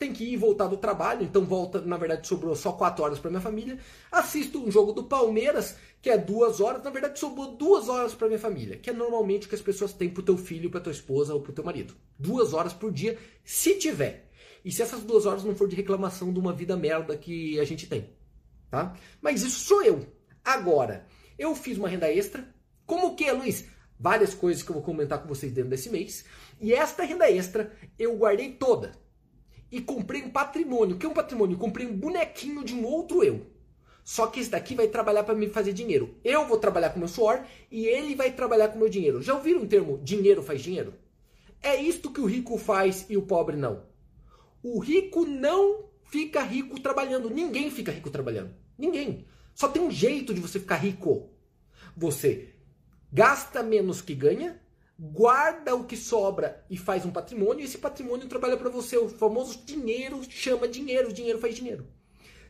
tem 0.00 0.14
que 0.14 0.24
ir 0.24 0.36
voltar 0.38 0.66
do 0.66 0.78
trabalho, 0.78 1.22
então 1.22 1.44
volta, 1.44 1.78
na 1.82 1.98
verdade 1.98 2.26
sobrou 2.26 2.56
só 2.56 2.72
quatro 2.72 3.04
horas 3.04 3.18
para 3.18 3.30
minha 3.30 3.42
família. 3.42 3.78
Assisto 4.10 4.58
um 4.58 4.70
jogo 4.70 4.92
do 4.92 5.04
Palmeiras, 5.04 5.76
que 6.00 6.08
é 6.08 6.16
duas 6.16 6.58
horas, 6.58 6.82
na 6.82 6.88
verdade 6.88 7.18
sobrou 7.18 7.54
duas 7.54 7.86
horas 7.86 8.14
para 8.14 8.26
minha 8.26 8.38
família, 8.38 8.78
que 8.78 8.88
é 8.88 8.94
normalmente 8.94 9.46
o 9.46 9.48
que 9.50 9.54
as 9.54 9.60
pessoas 9.60 9.92
têm 9.92 10.08
pro 10.08 10.22
teu 10.22 10.38
filho, 10.38 10.70
pra 10.70 10.80
tua 10.80 10.90
esposa 10.90 11.34
ou 11.34 11.42
pro 11.42 11.52
teu 11.52 11.62
marido. 11.62 11.94
Duas 12.18 12.54
horas 12.54 12.72
por 12.72 12.90
dia, 12.90 13.18
se 13.44 13.74
tiver. 13.74 14.30
E 14.64 14.72
se 14.72 14.80
essas 14.80 15.02
duas 15.02 15.26
horas 15.26 15.44
não 15.44 15.54
for 15.54 15.68
de 15.68 15.76
reclamação 15.76 16.32
de 16.32 16.40
uma 16.40 16.52
vida 16.52 16.76
merda 16.78 17.14
que 17.14 17.60
a 17.60 17.64
gente 17.64 17.86
tem, 17.86 18.08
tá? 18.70 18.96
Mas 19.20 19.42
isso 19.42 19.60
sou 19.60 19.82
eu. 19.82 20.06
Agora, 20.42 21.06
eu 21.38 21.54
fiz 21.54 21.76
uma 21.76 21.88
renda 21.88 22.10
extra, 22.10 22.48
como 22.86 23.14
que, 23.14 23.30
Luiz? 23.30 23.66
Várias 23.98 24.32
coisas 24.32 24.62
que 24.62 24.70
eu 24.70 24.74
vou 24.74 24.82
comentar 24.82 25.20
com 25.20 25.28
vocês 25.28 25.52
dentro 25.52 25.68
desse 25.70 25.90
mês. 25.90 26.24
E 26.58 26.72
esta 26.72 27.04
renda 27.04 27.30
extra 27.30 27.70
eu 27.98 28.16
guardei 28.16 28.52
toda 28.52 28.98
e 29.70 29.80
comprei 29.80 30.22
um 30.22 30.30
patrimônio. 30.30 30.96
O 30.96 30.98
que 30.98 31.06
é 31.06 31.08
um 31.08 31.14
patrimônio? 31.14 31.56
comprei 31.56 31.86
um 31.86 31.96
bonequinho 31.96 32.64
de 32.64 32.74
um 32.74 32.84
outro 32.84 33.22
eu. 33.22 33.46
Só 34.02 34.26
que 34.26 34.40
esse 34.40 34.50
daqui 34.50 34.74
vai 34.74 34.88
trabalhar 34.88 35.22
para 35.22 35.34
me 35.34 35.48
fazer 35.48 35.72
dinheiro. 35.72 36.16
Eu 36.24 36.46
vou 36.46 36.58
trabalhar 36.58 36.90
com 36.90 36.98
meu 36.98 37.08
suor 37.08 37.44
e 37.70 37.86
ele 37.86 38.14
vai 38.14 38.32
trabalhar 38.32 38.68
com 38.68 38.78
meu 38.78 38.88
dinheiro. 38.88 39.22
Já 39.22 39.34
ouviram 39.34 39.62
o 39.62 39.66
termo 39.66 39.98
dinheiro 39.98 40.42
faz 40.42 40.62
dinheiro? 40.62 40.94
É 41.62 41.76
isto 41.76 42.10
que 42.10 42.20
o 42.20 42.26
rico 42.26 42.56
faz 42.58 43.06
e 43.08 43.16
o 43.16 43.22
pobre 43.22 43.56
não. 43.56 43.84
O 44.62 44.78
rico 44.78 45.24
não 45.24 45.84
fica 46.04 46.42
rico 46.42 46.80
trabalhando. 46.80 47.30
Ninguém 47.30 47.70
fica 47.70 47.92
rico 47.92 48.10
trabalhando. 48.10 48.54
Ninguém. 48.76 49.26
Só 49.54 49.68
tem 49.68 49.82
um 49.82 49.90
jeito 49.90 50.34
de 50.34 50.40
você 50.40 50.58
ficar 50.58 50.76
rico. 50.76 51.30
Você 51.96 52.54
gasta 53.12 53.62
menos 53.62 54.00
que 54.00 54.14
ganha, 54.14 54.60
guarda 55.00 55.74
o 55.74 55.84
que 55.84 55.96
sobra 55.96 56.62
e 56.68 56.76
faz 56.76 57.06
um 57.06 57.10
patrimônio, 57.10 57.62
e 57.62 57.64
esse 57.64 57.78
patrimônio 57.78 58.28
trabalha 58.28 58.58
para 58.58 58.68
você. 58.68 58.98
O 58.98 59.08
famoso 59.08 59.64
dinheiro 59.64 60.20
chama 60.28 60.68
dinheiro, 60.68 61.12
dinheiro 61.12 61.38
faz 61.38 61.54
dinheiro. 61.54 61.86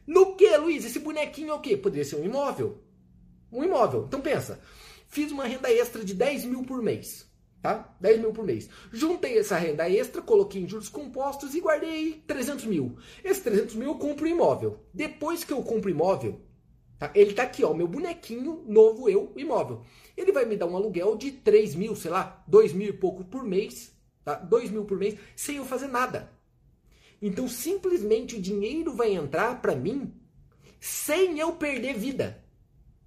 No 0.05 0.35
que, 0.35 0.57
Luiz? 0.57 0.85
Esse 0.85 0.99
bonequinho 0.99 1.51
é 1.51 1.55
o 1.55 1.61
quê? 1.61 1.77
Poderia 1.77 2.05
ser 2.05 2.17
um 2.17 2.25
imóvel. 2.25 2.83
Um 3.53 3.63
imóvel. 3.63 4.07
Então 4.09 4.21
pensa, 4.21 4.61
fiz 5.07 5.31
uma 5.31 5.45
renda 5.45 5.71
extra 5.71 6.05
de 6.05 6.13
10 6.13 6.47
mil 6.47 6.65
por 6.65 6.83
mês. 6.83 7.31
Tá? 7.63 7.95
10 8.01 8.21
mil 8.21 8.33
por 8.33 8.45
mês. 8.45 8.69
Juntei 8.91 9.39
essa 9.39 9.57
renda 9.57 9.89
extra, 9.89 10.23
coloquei 10.23 10.63
em 10.63 10.69
juros 10.69 10.89
compostos 10.89 11.55
e 11.55 11.61
guardei 11.61 12.25
300 12.27 12.65
mil. 12.65 12.97
Esses 13.23 13.43
300 13.45 13.77
mil 13.77 13.91
eu 13.91 13.99
compro 13.99 14.25
um 14.25 14.29
imóvel. 14.29 14.81
Depois 14.93 15.45
que 15.45 15.53
eu 15.53 15.63
compro 15.63 15.91
imóvel, 15.91 16.41
tá? 16.99 17.13
ele 17.15 17.35
tá 17.35 17.45
aqui, 17.45 17.63
ó, 17.63 17.75
meu 17.75 17.87
bonequinho 17.87 18.65
novo 18.67 19.09
eu, 19.09 19.33
imóvel. 19.37 19.83
Ele 20.21 20.33
vai 20.33 20.45
me 20.45 20.55
dar 20.55 20.67
um 20.67 20.77
aluguel 20.77 21.17
de 21.17 21.31
3 21.33 21.75
mil, 21.75 21.97
sei 21.97 22.11
lá, 22.11 22.45
2 22.47 22.75
mil 22.75 22.91
e 22.91 22.93
pouco 22.93 23.25
por 23.25 23.43
mês, 23.43 23.91
tá? 24.23 24.35
2 24.35 24.71
mil 24.71 24.85
por 24.85 24.99
mês, 24.99 25.19
sem 25.35 25.57
eu 25.57 25.65
fazer 25.65 25.89
nada. 25.89 26.31
Então 27.23 27.49
simplesmente 27.49 28.37
o 28.37 28.41
dinheiro 28.41 28.93
vai 28.93 29.15
entrar 29.15 29.63
para 29.63 29.75
mim 29.75 30.13
sem 30.79 31.39
eu 31.39 31.55
perder 31.55 31.95
vida. 31.95 32.45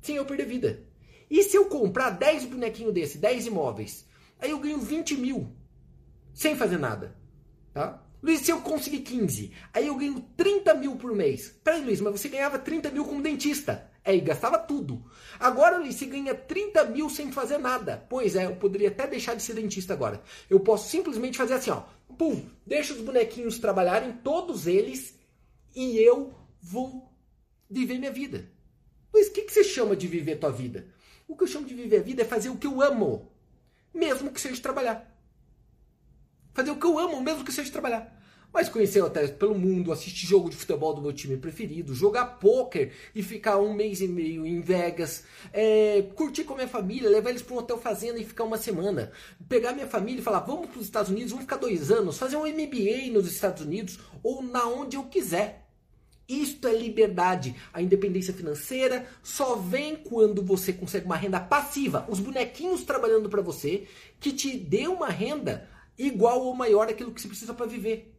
Sem 0.02 0.15
eu 0.15 0.26
perder 0.26 0.47
vida. 0.47 0.88
E 1.30 1.43
se 1.43 1.56
eu 1.56 1.65
comprar 1.65 2.10
10 2.10 2.45
bonequinhos 2.45 2.93
desse, 2.95 3.19
10 3.19 3.45
imóveis, 3.45 4.08
aí 4.39 4.49
eu 4.49 4.60
ganho 4.60 4.80
20 4.80 5.15
mil 5.15 5.56
sem 6.34 6.56
fazer 6.56 6.80
nada. 6.80 7.15
Tá? 7.76 8.04
Luiz, 8.23 8.41
se 8.41 8.49
eu 8.49 8.60
conseguir 8.62 9.02
15, 9.02 9.52
aí 9.71 9.86
eu 9.86 9.95
ganho 9.95 10.19
30 10.36 10.73
mil 10.73 10.95
por 10.95 11.15
mês. 11.15 11.49
Peraí, 11.63 11.84
Luiz, 11.84 12.02
mas 12.02 12.19
você 12.19 12.28
ganhava 12.28 12.58
30 12.58 12.89
mil 12.89 13.06
como 13.06 13.21
dentista. 13.21 13.92
É, 14.05 14.13
e 14.13 14.19
gastava 14.19 14.57
tudo. 14.57 15.03
Agora, 15.39 15.77
Luiz, 15.77 15.95
você 15.95 16.05
ganha 16.05 16.35
30 16.35 16.85
mil 16.85 17.09
sem 17.09 17.31
fazer 17.31 17.57
nada. 17.57 18.05
Pois 18.09 18.35
é, 18.35 18.45
eu 18.45 18.55
poderia 18.57 18.89
até 18.89 19.07
deixar 19.07 19.33
de 19.33 19.41
ser 19.41 19.53
dentista 19.53 19.93
agora. 19.93 20.21
Eu 20.49 20.59
posso 20.59 20.89
simplesmente 20.89 21.37
fazer 21.37 21.53
assim, 21.53 21.71
ó. 21.71 21.83
Pum, 22.17 22.45
deixa 22.65 22.93
os 22.93 23.01
bonequinhos 23.01 23.57
trabalharem, 23.57 24.13
todos 24.23 24.67
eles, 24.67 25.17
e 25.73 25.97
eu 25.97 26.33
vou 26.61 27.09
viver 27.69 27.97
minha 27.97 28.11
vida. 28.11 28.51
Mas 29.11 29.27
o 29.27 29.31
que, 29.31 29.43
que 29.43 29.53
você 29.53 29.63
chama 29.63 29.95
de 29.95 30.07
viver 30.07 30.37
tua 30.37 30.51
vida? 30.51 30.87
O 31.27 31.35
que 31.35 31.43
eu 31.43 31.47
chamo 31.47 31.65
de 31.65 31.73
viver 31.73 31.99
a 31.99 32.03
vida 32.03 32.21
é 32.21 32.25
fazer 32.25 32.49
o 32.49 32.57
que 32.57 32.67
eu 32.67 32.81
amo, 32.81 33.31
mesmo 33.93 34.31
que 34.31 34.41
seja 34.41 34.61
trabalhar. 34.61 35.09
Fazer 36.53 36.71
o 36.71 36.75
que 36.77 36.85
eu 36.85 36.99
amo, 36.99 37.21
mesmo 37.21 37.43
que 37.43 37.51
seja 37.51 37.71
trabalhar. 37.71 38.12
Mas 38.53 38.69
conhecer 38.69 39.01
hotéis 39.01 39.31
pelo 39.31 39.57
mundo, 39.57 39.91
assistir 39.91 40.27
jogo 40.27 40.47
de 40.47 40.55
futebol 40.55 40.93
do 40.93 41.01
meu 41.01 41.11
time 41.11 41.35
preferido, 41.35 41.95
jogar 41.95 42.37
pôquer 42.37 42.93
e 43.15 43.23
ficar 43.23 43.57
um 43.57 43.73
mês 43.73 43.99
e 43.99 44.07
meio 44.07 44.45
em 44.45 44.61
Vegas, 44.61 45.23
é, 45.51 46.03
curtir 46.13 46.43
com 46.43 46.53
a 46.53 46.57
minha 46.57 46.67
família, 46.67 47.09
levar 47.09 47.31
eles 47.31 47.41
para 47.41 47.55
um 47.55 47.57
hotel 47.57 47.79
fazenda 47.79 48.19
e 48.19 48.23
ficar 48.23 48.43
uma 48.43 48.59
semana, 48.59 49.11
pegar 49.49 49.73
minha 49.73 49.87
família 49.87 50.19
e 50.19 50.23
falar, 50.23 50.41
vamos 50.41 50.67
para 50.69 50.77
os 50.77 50.85
Estados 50.85 51.09
Unidos, 51.09 51.31
vamos 51.31 51.45
ficar 51.45 51.57
dois 51.57 51.89
anos, 51.89 52.19
fazer 52.19 52.37
um 52.37 52.45
MBA 52.45 53.11
nos 53.11 53.25
Estados 53.25 53.63
Unidos 53.63 53.97
ou 54.21 54.43
na 54.43 54.67
onde 54.67 54.97
eu 54.97 55.03
quiser. 55.05 55.67
Isto 56.29 56.67
é 56.67 56.77
liberdade. 56.77 57.55
A 57.73 57.81
independência 57.81 58.33
financeira 58.33 59.07
só 59.23 59.55
vem 59.55 59.95
quando 59.95 60.43
você 60.43 60.71
consegue 60.71 61.07
uma 61.07 61.17
renda 61.17 61.39
passiva, 61.39 62.05
os 62.07 62.19
bonequinhos 62.19 62.83
trabalhando 62.83 63.29
para 63.29 63.41
você, 63.41 63.87
que 64.19 64.31
te 64.31 64.55
dê 64.55 64.87
uma 64.87 65.09
renda 65.09 65.67
igual 65.97 66.41
ou 66.41 66.53
maior 66.53 66.85
daquilo 66.85 67.11
que 67.11 67.19
você 67.19 67.27
precisa 67.27 67.53
para 67.53 67.65
viver. 67.65 68.12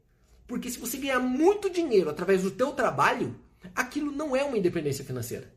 Porque 0.47 0.71
se 0.71 0.79
você 0.79 0.97
ganhar 0.99 1.21
muito 1.21 1.71
dinheiro 1.71 2.11
através 2.11 2.43
do 2.43 2.51
teu 2.51 2.73
trabalho, 2.73 3.35
aquilo 3.75 4.13
não 4.13 4.37
é 4.37 4.45
uma 4.45 4.59
independência 4.59 5.05
financeira. 5.05 5.53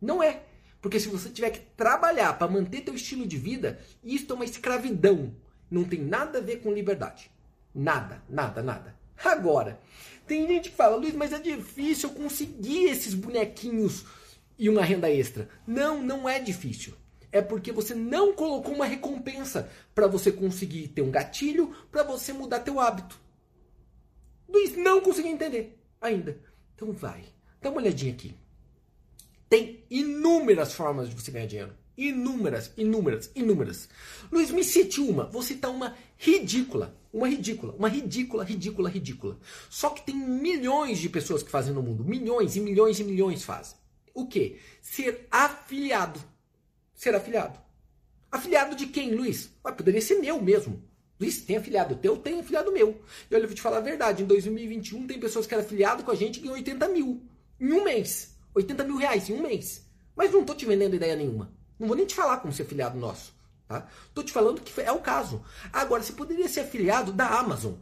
Não 0.00 0.22
é. 0.22 0.42
Porque 0.80 0.98
se 0.98 1.08
você 1.08 1.28
tiver 1.30 1.50
que 1.50 1.60
trabalhar 1.76 2.36
para 2.36 2.50
manter 2.50 2.80
teu 2.80 2.94
estilo 2.94 3.26
de 3.26 3.36
vida, 3.38 3.78
isso 4.02 4.30
é 4.32 4.34
uma 4.34 4.44
escravidão. 4.44 5.32
Não 5.70 5.84
tem 5.84 6.00
nada 6.00 6.38
a 6.38 6.42
ver 6.42 6.56
com 6.56 6.72
liberdade. 6.72 7.30
Nada, 7.72 8.22
nada, 8.28 8.62
nada. 8.62 8.96
Agora, 9.24 9.80
tem 10.26 10.46
gente 10.46 10.70
que 10.70 10.76
fala, 10.76 10.96
Luiz, 10.96 11.14
mas 11.14 11.32
é 11.32 11.38
difícil 11.38 12.10
conseguir 12.10 12.86
esses 12.86 13.14
bonequinhos 13.14 14.04
e 14.58 14.68
uma 14.68 14.82
renda 14.82 15.08
extra. 15.08 15.48
Não, 15.66 16.02
não 16.02 16.28
é 16.28 16.40
difícil. 16.40 16.94
É 17.30 17.40
porque 17.40 17.72
você 17.72 17.94
não 17.94 18.34
colocou 18.34 18.74
uma 18.74 18.84
recompensa 18.84 19.70
para 19.94 20.06
você 20.08 20.32
conseguir 20.32 20.88
ter 20.88 21.00
um 21.00 21.10
gatilho 21.10 21.72
para 21.90 22.02
você 22.02 22.32
mudar 22.32 22.60
teu 22.60 22.80
hábito. 22.80 23.21
Luiz, 24.52 24.76
não 24.76 25.00
consegui 25.00 25.28
entender 25.28 25.78
ainda. 26.00 26.38
Então 26.74 26.92
vai, 26.92 27.24
dá 27.60 27.70
uma 27.70 27.80
olhadinha 27.80 28.12
aqui. 28.12 28.34
Tem 29.48 29.84
inúmeras 29.90 30.72
formas 30.74 31.08
de 31.08 31.14
você 31.14 31.30
ganhar 31.30 31.46
dinheiro. 31.46 31.72
Inúmeras, 31.96 32.72
inúmeras, 32.76 33.30
inúmeras. 33.34 33.88
Luiz, 34.30 34.50
me 34.50 34.64
cite 34.64 35.00
uma. 35.00 35.24
Vou 35.24 35.42
citar 35.42 35.70
uma 35.70 35.96
ridícula. 36.16 36.96
Uma 37.12 37.28
ridícula, 37.28 37.74
uma 37.74 37.88
ridícula, 37.88 38.44
ridícula, 38.44 38.88
ridícula. 38.88 39.38
Só 39.68 39.90
que 39.90 40.02
tem 40.02 40.16
milhões 40.16 40.98
de 40.98 41.08
pessoas 41.10 41.42
que 41.42 41.50
fazem 41.50 41.74
no 41.74 41.82
mundo. 41.82 42.02
Milhões 42.02 42.56
e 42.56 42.60
milhões 42.60 42.98
e 42.98 43.04
milhões 43.04 43.42
fazem. 43.42 43.76
O 44.14 44.26
quê? 44.26 44.58
Ser 44.80 45.26
afiliado. 45.30 46.18
Ser 46.94 47.14
afiliado. 47.14 47.60
Afiliado 48.30 48.74
de 48.74 48.86
quem, 48.86 49.14
Luiz? 49.14 49.50
Poderia 49.62 50.00
ser 50.00 50.14
meu 50.14 50.40
mesmo. 50.40 50.82
Luiz, 51.22 51.40
tem 51.40 51.56
afiliado 51.56 51.94
teu? 51.94 52.16
Tem 52.16 52.40
afiliado 52.40 52.72
meu. 52.72 53.00
E 53.30 53.34
olha, 53.36 53.44
eu 53.44 53.46
vou 53.46 53.54
te 53.54 53.62
falar 53.62 53.76
a 53.76 53.80
verdade. 53.80 54.24
Em 54.24 54.26
2021 54.26 55.06
tem 55.06 55.20
pessoas 55.20 55.46
que 55.46 55.54
eram 55.54 55.62
afiliado 55.64 56.02
com 56.02 56.10
a 56.10 56.16
gente 56.16 56.44
em 56.44 56.50
80 56.50 56.88
mil. 56.88 57.22
Em 57.60 57.72
um 57.72 57.84
mês. 57.84 58.36
80 58.52 58.82
mil 58.82 58.96
reais 58.96 59.30
em 59.30 59.34
um 59.34 59.42
mês. 59.42 59.86
Mas 60.16 60.32
não 60.32 60.44
tô 60.44 60.52
te 60.52 60.66
vendendo 60.66 60.96
ideia 60.96 61.14
nenhuma. 61.14 61.52
Não 61.78 61.86
vou 61.86 61.96
nem 61.96 62.04
te 62.04 62.16
falar 62.16 62.38
como 62.38 62.52
ser 62.52 62.64
afiliado 62.64 62.98
nosso. 62.98 63.32
Tá? 63.68 63.86
Tô 64.12 64.24
te 64.24 64.32
falando 64.32 64.60
que 64.60 64.80
é 64.80 64.90
o 64.90 64.98
caso. 64.98 65.44
Agora, 65.72 66.02
você 66.02 66.12
poderia 66.12 66.48
ser 66.48 66.60
afiliado 66.60 67.12
da 67.12 67.28
Amazon. 67.38 67.74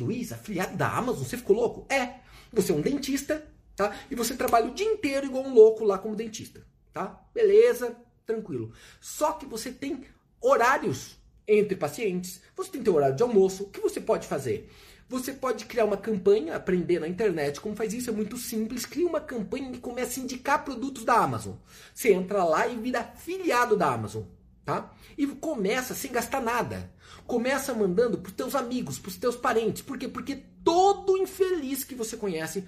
Luiz, 0.00 0.32
afiliado 0.32 0.76
da 0.76 0.90
Amazon? 0.90 1.22
Você 1.22 1.36
ficou 1.36 1.54
louco? 1.54 1.86
É. 1.88 2.16
Você 2.52 2.72
é 2.72 2.74
um 2.74 2.80
dentista, 2.80 3.46
tá? 3.76 3.94
E 4.10 4.16
você 4.16 4.34
trabalha 4.34 4.66
o 4.66 4.74
dia 4.74 4.86
inteiro 4.86 5.26
igual 5.26 5.44
um 5.44 5.54
louco 5.54 5.84
lá 5.84 5.98
como 5.98 6.16
dentista, 6.16 6.66
tá? 6.92 7.22
Beleza, 7.32 7.96
tranquilo. 8.26 8.72
Só 9.00 9.34
que 9.34 9.46
você 9.46 9.70
tem 9.70 10.02
horários 10.40 11.16
entre 11.48 11.74
pacientes, 11.74 12.42
você 12.54 12.72
tem 12.72 12.82
ter 12.82 12.90
horário 12.90 13.16
de 13.16 13.22
almoço. 13.22 13.64
O 13.64 13.70
que 13.70 13.80
você 13.80 14.00
pode 14.00 14.26
fazer? 14.26 14.70
Você 15.08 15.32
pode 15.32 15.64
criar 15.64 15.86
uma 15.86 15.96
campanha, 15.96 16.54
aprender 16.54 17.00
na 17.00 17.08
internet 17.08 17.58
como 17.62 17.74
faz 17.74 17.94
isso, 17.94 18.10
é 18.10 18.12
muito 18.12 18.36
simples. 18.36 18.84
Cria 18.84 19.06
uma 19.06 19.20
campanha 19.20 19.72
e 19.72 19.78
comece 19.78 20.20
a 20.20 20.22
indicar 20.22 20.62
produtos 20.62 21.02
da 21.02 21.14
Amazon. 21.14 21.54
Você 21.94 22.12
entra 22.12 22.44
lá 22.44 22.68
e 22.68 22.76
vira 22.76 23.00
afiliado 23.00 23.74
da 23.74 23.90
Amazon, 23.90 24.24
tá? 24.66 24.94
E 25.16 25.26
começa 25.26 25.94
sem 25.94 26.12
gastar 26.12 26.42
nada. 26.42 26.92
Começa 27.26 27.72
mandando 27.72 28.18
para 28.18 28.28
os 28.28 28.36
teus 28.36 28.54
amigos, 28.54 28.98
para 28.98 29.08
os 29.08 29.16
teus 29.16 29.34
parentes. 29.34 29.80
Por 29.80 29.96
quê? 29.96 30.06
Porque 30.06 30.42
todo 30.62 31.16
infeliz 31.16 31.82
que 31.84 31.94
você 31.94 32.14
conhece 32.14 32.64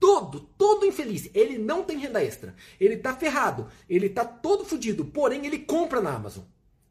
todo, 0.00 0.40
todo 0.58 0.84
infeliz, 0.84 1.30
ele 1.32 1.56
não 1.56 1.84
tem 1.84 1.98
renda 1.98 2.22
extra. 2.22 2.56
Ele 2.80 2.96
tá 2.96 3.14
ferrado, 3.14 3.68
ele 3.88 4.08
tá 4.08 4.24
todo 4.24 4.64
fodido, 4.64 5.04
porém 5.04 5.46
ele 5.46 5.60
compra 5.60 6.00
na 6.00 6.12
Amazon 6.12 6.42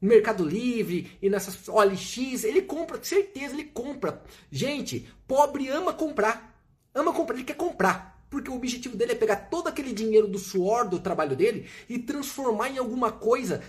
Mercado 0.05 0.43
Livre 0.43 1.17
e 1.21 1.29
nessas 1.29 1.67
OLX, 1.67 2.43
ele 2.43 2.61
compra, 2.61 3.03
certeza 3.03 3.53
ele 3.53 3.65
compra. 3.65 4.23
Gente, 4.51 5.07
pobre 5.27 5.69
ama 5.69 5.93
comprar. 5.93 6.53
Ama 6.93 7.13
comprar, 7.13 7.35
ele 7.35 7.43
quer 7.43 7.55
comprar. 7.55 8.25
Porque 8.29 8.49
o 8.49 8.55
objetivo 8.55 8.97
dele 8.97 9.13
é 9.13 9.15
pegar 9.15 9.35
todo 9.35 9.67
aquele 9.67 9.93
dinheiro 9.93 10.27
do 10.27 10.39
suor 10.39 10.87
do 10.87 10.99
trabalho 10.99 11.35
dele 11.35 11.69
e 11.87 11.99
transformar 11.99 12.69
em 12.69 12.77
alguma 12.77 13.11
coisa 13.11 13.63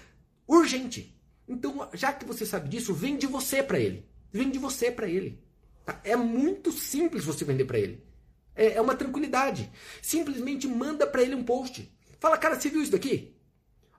urgente. 0.46 1.14
Então, 1.48 1.88
já 1.92 2.12
que 2.12 2.24
você 2.24 2.44
sabe 2.44 2.68
disso, 2.68 2.92
vende 2.92 3.26
você 3.26 3.62
para 3.62 3.78
ele. 3.78 4.04
Vende 4.32 4.58
você 4.58 4.90
para 4.90 5.08
ele. 5.08 5.40
Tá? 5.84 6.00
É 6.02 6.16
muito 6.16 6.72
simples 6.72 7.24
você 7.24 7.44
vender 7.44 7.64
para 7.64 7.78
ele. 7.78 8.04
É, 8.54 8.74
é 8.74 8.80
uma 8.80 8.96
tranquilidade. 8.96 9.70
Simplesmente 10.02 10.66
manda 10.66 11.06
para 11.06 11.22
ele 11.22 11.34
um 11.34 11.44
post. 11.44 11.88
Fala, 12.18 12.36
cara, 12.36 12.58
você 12.58 12.68
viu 12.68 12.82
isso 12.82 12.90
daqui? 12.90 13.35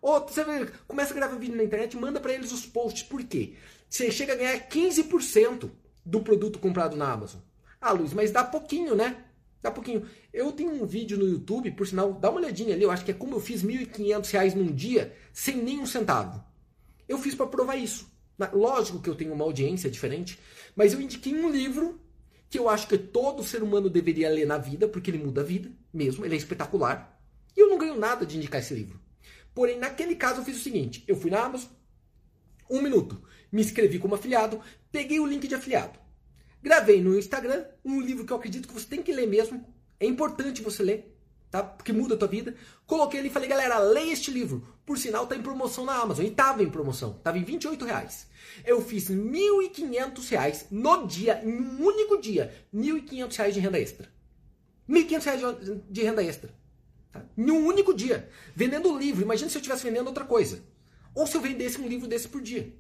Ou 0.01 0.19
você 0.19 0.43
começa 0.87 1.13
a 1.13 1.15
gravar 1.15 1.35
vídeo 1.37 1.55
na 1.55 1.63
internet 1.63 1.97
manda 1.97 2.19
para 2.19 2.33
eles 2.33 2.51
os 2.51 2.65
posts. 2.65 3.03
Por 3.03 3.23
quê? 3.23 3.53
Você 3.89 4.11
chega 4.11 4.33
a 4.33 4.35
ganhar 4.35 4.67
15% 4.67 5.69
do 6.05 6.21
produto 6.21 6.59
comprado 6.59 6.95
na 6.95 7.11
Amazon. 7.11 7.41
Ah, 7.79 7.91
Luiz, 7.91 8.13
mas 8.13 8.31
dá 8.31 8.43
pouquinho, 8.43 8.95
né? 8.95 9.23
Dá 9.61 9.71
pouquinho. 9.71 10.05
Eu 10.33 10.51
tenho 10.51 10.71
um 10.71 10.85
vídeo 10.85 11.17
no 11.17 11.27
YouTube, 11.27 11.71
por 11.71 11.87
sinal, 11.87 12.13
dá 12.13 12.29
uma 12.29 12.39
olhadinha 12.39 12.73
ali, 12.73 12.83
eu 12.83 12.91
acho 12.91 13.03
que 13.03 13.11
é 13.11 13.13
como 13.13 13.35
eu 13.35 13.39
fiz 13.39 13.61
R$ 13.61 13.85
1.500 13.85 14.55
num 14.55 14.71
dia 14.71 15.15
sem 15.33 15.57
nenhum 15.57 15.85
centavo. 15.85 16.43
Eu 17.07 17.17
fiz 17.17 17.35
para 17.35 17.47
provar 17.47 17.75
isso. 17.75 18.09
Lógico 18.53 18.99
que 18.99 19.09
eu 19.09 19.15
tenho 19.15 19.33
uma 19.33 19.43
audiência 19.43 19.89
diferente, 19.89 20.39
mas 20.75 20.93
eu 20.93 21.01
indiquei 21.01 21.33
um 21.33 21.49
livro 21.49 21.99
que 22.49 22.59
eu 22.59 22.69
acho 22.69 22.87
que 22.87 22.97
todo 22.97 23.43
ser 23.43 23.63
humano 23.63 23.89
deveria 23.89 24.29
ler 24.29 24.45
na 24.45 24.57
vida, 24.57 24.87
porque 24.87 25.11
ele 25.11 25.17
muda 25.17 25.41
a 25.41 25.43
vida 25.43 25.71
mesmo, 25.93 26.23
ele 26.23 26.35
é 26.35 26.37
espetacular. 26.37 27.19
E 27.55 27.59
eu 27.59 27.69
não 27.69 27.77
ganho 27.77 27.97
nada 27.97 28.25
de 28.25 28.37
indicar 28.37 28.61
esse 28.61 28.73
livro. 28.73 28.99
Porém, 29.57 29.79
naquele 29.79 30.15
caso, 30.15 30.41
eu 30.41 30.45
fiz 30.45 30.57
o 30.57 30.61
seguinte: 30.61 31.03
eu 31.07 31.15
fui 31.15 31.31
na 31.31 31.43
Amazon, 31.43 31.71
um 32.69 32.79
minuto, 32.79 33.19
me 33.51 33.59
inscrevi 33.59 33.97
como 33.97 34.13
afiliado, 34.13 34.61
peguei 34.91 35.19
o 35.19 35.25
link 35.25 35.47
de 35.47 35.55
afiliado, 35.55 35.97
gravei 36.61 37.01
no 37.01 37.17
Instagram 37.17 37.65
um 37.83 37.99
livro 37.99 38.23
que 38.23 38.31
eu 38.31 38.37
acredito 38.37 38.67
que 38.67 38.73
você 38.75 38.85
tem 38.85 39.01
que 39.01 39.11
ler 39.11 39.25
mesmo, 39.25 39.65
é 39.99 40.05
importante 40.05 40.61
você 40.61 40.83
ler, 40.83 41.17
tá? 41.49 41.63
Porque 41.63 41.91
muda 41.91 42.13
a 42.13 42.17
tua 42.19 42.27
vida. 42.27 42.53
Coloquei 42.85 43.19
ali 43.19 43.29
e 43.29 43.31
falei, 43.31 43.49
galera, 43.49 43.79
leia 43.79 44.13
este 44.13 44.29
livro. 44.29 44.63
Por 44.85 44.95
sinal, 44.99 45.25
tá 45.25 45.35
em 45.35 45.41
promoção 45.41 45.83
na 45.83 45.95
Amazon. 45.95 46.23
E 46.23 46.29
tava 46.29 46.61
em 46.61 46.69
promoção. 46.69 47.13
Tava 47.23 47.39
em 47.39 47.43
28 47.43 47.83
reais. 47.83 48.27
Eu 48.63 48.79
fiz 48.79 49.09
1.500 49.09 50.29
reais 50.29 50.67
no 50.69 51.07
dia, 51.07 51.41
em 51.43 51.59
um 51.59 51.83
único 51.83 52.21
dia. 52.21 52.53
1.500 52.71 53.35
reais 53.35 53.53
de 53.55 53.59
renda 53.59 53.79
extra. 53.79 54.07
1.500 54.87 55.23
reais 55.23 55.41
de 55.89 56.03
renda 56.03 56.23
extra. 56.23 56.56
Tá? 57.17 57.25
Em 57.37 57.51
um 57.51 57.65
único 57.65 57.93
dia. 57.93 58.29
Vendendo 58.55 58.97
livro. 58.97 59.23
Imagina 59.23 59.49
se 59.49 59.57
eu 59.57 59.59
estivesse 59.59 59.83
vendendo 59.83 60.07
outra 60.07 60.25
coisa. 60.25 60.63
Ou 61.13 61.25
se 61.25 61.35
eu 61.35 61.41
vendesse 61.41 61.79
um 61.81 61.87
livro 61.87 62.07
desse 62.07 62.27
por 62.27 62.41
dia. 62.41 62.73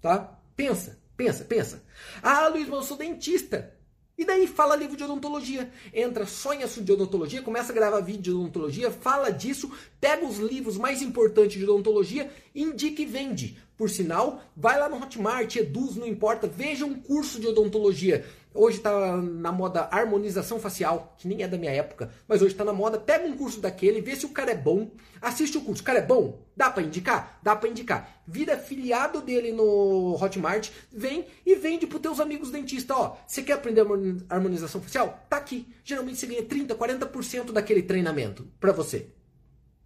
Tá? 0.00 0.38
Pensa, 0.56 0.98
pensa, 1.16 1.44
pensa. 1.44 1.82
Ah, 2.22 2.48
Luiz, 2.48 2.68
mas 2.68 2.80
eu 2.80 2.82
sou 2.84 2.96
dentista. 2.96 3.74
E 4.18 4.24
daí 4.24 4.46
fala 4.46 4.76
livro 4.76 4.96
de 4.96 5.04
odontologia. 5.04 5.70
Entra, 5.92 6.24
sonha 6.24 6.66
de 6.66 6.92
odontologia, 6.92 7.42
começa 7.42 7.70
a 7.70 7.74
gravar 7.74 8.00
vídeo 8.00 8.22
de 8.22 8.30
odontologia, 8.30 8.90
fala 8.90 9.30
disso, 9.30 9.70
pega 10.00 10.24
os 10.24 10.38
livros 10.38 10.78
mais 10.78 11.02
importantes 11.02 11.58
de 11.58 11.64
odontologia, 11.64 12.30
indica 12.54 13.02
e 13.02 13.04
vende. 13.04 13.58
Por 13.76 13.90
sinal, 13.90 14.42
vai 14.56 14.80
lá 14.80 14.88
no 14.88 14.96
Hotmart, 14.96 15.54
Eduz, 15.56 15.96
não 15.96 16.06
importa, 16.06 16.46
veja 16.46 16.86
um 16.86 16.94
curso 16.94 17.38
de 17.38 17.46
odontologia. 17.46 18.24
Hoje 18.56 18.78
está 18.78 19.16
na 19.18 19.52
moda 19.52 19.86
harmonização 19.90 20.58
facial, 20.58 21.14
que 21.18 21.28
nem 21.28 21.42
é 21.42 21.48
da 21.48 21.58
minha 21.58 21.70
época, 21.70 22.10
mas 22.26 22.40
hoje 22.40 22.52
está 22.52 22.64
na 22.64 22.72
moda. 22.72 22.98
Pega 22.98 23.26
um 23.26 23.36
curso 23.36 23.60
daquele, 23.60 24.00
vê 24.00 24.16
se 24.16 24.24
o 24.24 24.30
cara 24.30 24.52
é 24.52 24.54
bom, 24.56 24.90
assiste 25.20 25.58
o 25.58 25.60
curso. 25.60 25.82
O 25.82 25.84
cara 25.84 25.98
é 25.98 26.02
bom? 26.02 26.42
Dá 26.56 26.70
para 26.70 26.82
indicar? 26.82 27.38
Dá 27.42 27.54
para 27.54 27.68
indicar. 27.68 28.22
Vira 28.26 28.56
filiado 28.56 29.20
dele 29.20 29.52
no 29.52 30.16
Hotmart, 30.18 30.70
vem 30.90 31.26
e 31.44 31.54
vende 31.54 31.86
para 31.86 31.98
teus 31.98 32.18
amigos 32.18 32.50
dentistas. 32.50 32.96
Ó, 32.96 33.18
você 33.26 33.42
quer 33.42 33.52
aprender 33.52 33.84
harmonização 34.30 34.80
facial? 34.80 35.26
Tá 35.28 35.36
aqui. 35.36 35.68
Geralmente 35.84 36.18
você 36.18 36.26
ganha 36.26 36.42
30, 36.42 36.74
40% 36.74 37.52
daquele 37.52 37.82
treinamento 37.82 38.50
para 38.58 38.72
você. 38.72 39.10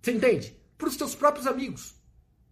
Você 0.01 0.13
entende? 0.13 0.57
Para 0.79 0.89
os 0.89 0.97
teus 0.97 1.15
próprios 1.15 1.49
amigos. 1.49 1.95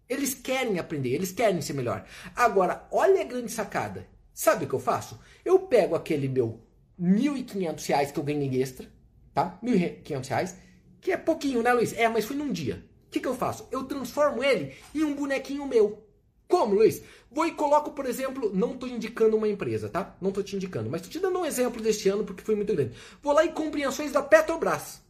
Eles 0.09 0.35
querem 0.35 0.79
aprender, 0.79 1.11
eles 1.11 1.31
querem 1.31 1.61
ser 1.61 1.75
melhor. 1.75 2.05
Agora, 2.35 2.89
olha 2.91 3.21
a 3.21 3.25
grande 3.25 3.53
sacada. 3.53 4.18
Sabe 4.39 4.67
o 4.67 4.69
que 4.69 4.75
eu 4.77 4.79
faço? 4.79 5.19
Eu 5.45 5.59
pego 5.59 5.97
aquele 5.97 6.29
meu 6.29 6.61
1.500 6.97 7.87
reais 7.89 8.13
que 8.13 8.21
eu 8.21 8.23
ganhei 8.23 8.63
extra, 8.63 8.87
tá? 9.35 9.59
1.500 9.61 10.29
reais, 10.29 10.57
que 11.01 11.11
é 11.11 11.17
pouquinho, 11.17 11.61
né, 11.61 11.73
Luiz? 11.73 11.93
É, 11.95 12.09
mas 12.09 12.25
foi 12.25 12.37
num 12.37 12.53
dia. 12.53 12.87
O 13.09 13.11
que, 13.11 13.19
que 13.19 13.27
eu 13.27 13.35
faço? 13.35 13.67
Eu 13.73 13.83
transformo 13.83 14.45
ele 14.45 14.77
em 14.95 15.03
um 15.03 15.13
bonequinho 15.13 15.67
meu. 15.67 16.07
Como, 16.47 16.77
Luiz? 16.77 17.03
Vou 17.29 17.47
e 17.47 17.51
coloco, 17.51 17.91
por 17.91 18.07
exemplo, 18.07 18.53
não 18.55 18.75
estou 18.75 18.89
indicando 18.89 19.37
uma 19.37 19.49
empresa, 19.49 19.89
tá? 19.89 20.17
Não 20.21 20.29
estou 20.29 20.45
te 20.45 20.55
indicando, 20.55 20.89
mas 20.89 21.01
estou 21.01 21.11
te 21.11 21.19
dando 21.19 21.41
um 21.41 21.45
exemplo 21.45 21.83
deste 21.83 22.09
ano 22.09 22.23
porque 22.23 22.45
foi 22.45 22.55
muito 22.55 22.73
grande. 22.73 22.95
Vou 23.21 23.33
lá 23.33 23.45
e 23.45 23.51
compro 23.51 23.89
ações 23.89 24.13
da 24.13 24.23
Petrobras. 24.23 25.03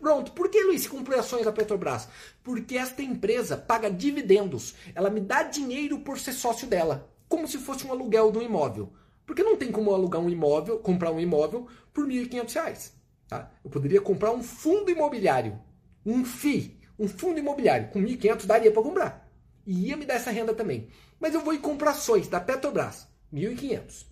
Pronto. 0.00 0.32
Por 0.32 0.48
que, 0.48 0.60
Luiz, 0.64 0.88
compro 0.88 1.16
ações 1.16 1.44
da 1.44 1.52
Petrobras? 1.52 2.08
Porque 2.42 2.76
esta 2.76 3.00
empresa 3.00 3.56
paga 3.56 3.88
dividendos. 3.88 4.74
Ela 4.92 5.08
me 5.08 5.20
dá 5.20 5.44
dinheiro 5.44 6.00
por 6.00 6.18
ser 6.18 6.32
sócio 6.32 6.66
dela. 6.66 7.08
Como 7.30 7.46
se 7.46 7.58
fosse 7.58 7.86
um 7.86 7.92
aluguel 7.92 8.32
de 8.32 8.38
um 8.38 8.42
imóvel. 8.42 8.92
Porque 9.24 9.44
não 9.44 9.56
tem 9.56 9.70
como 9.70 9.94
alugar 9.94 10.20
um 10.20 10.28
imóvel, 10.28 10.80
comprar 10.80 11.12
um 11.12 11.20
imóvel 11.20 11.68
por 11.94 12.04
R$ 12.04 12.26
1.500. 12.26 12.90
Tá? 13.28 13.52
Eu 13.64 13.70
poderia 13.70 14.00
comprar 14.00 14.32
um 14.32 14.42
fundo 14.42 14.90
imobiliário. 14.90 15.56
Um 16.04 16.24
FI. 16.24 16.76
Um 16.98 17.06
fundo 17.06 17.38
imobiliário. 17.38 17.88
Com 17.90 18.00
R$ 18.00 18.16
1.500 18.16 18.46
daria 18.46 18.72
para 18.72 18.82
comprar. 18.82 19.32
E 19.64 19.86
ia 19.86 19.96
me 19.96 20.04
dar 20.04 20.14
essa 20.14 20.32
renda 20.32 20.52
também. 20.52 20.88
Mas 21.20 21.32
eu 21.32 21.40
vou 21.40 21.54
e 21.54 21.58
compro 21.58 21.88
ações 21.88 22.26
da 22.26 22.40
Petrobras. 22.40 23.06
R$ 23.32 23.40
1.500. 23.40 24.06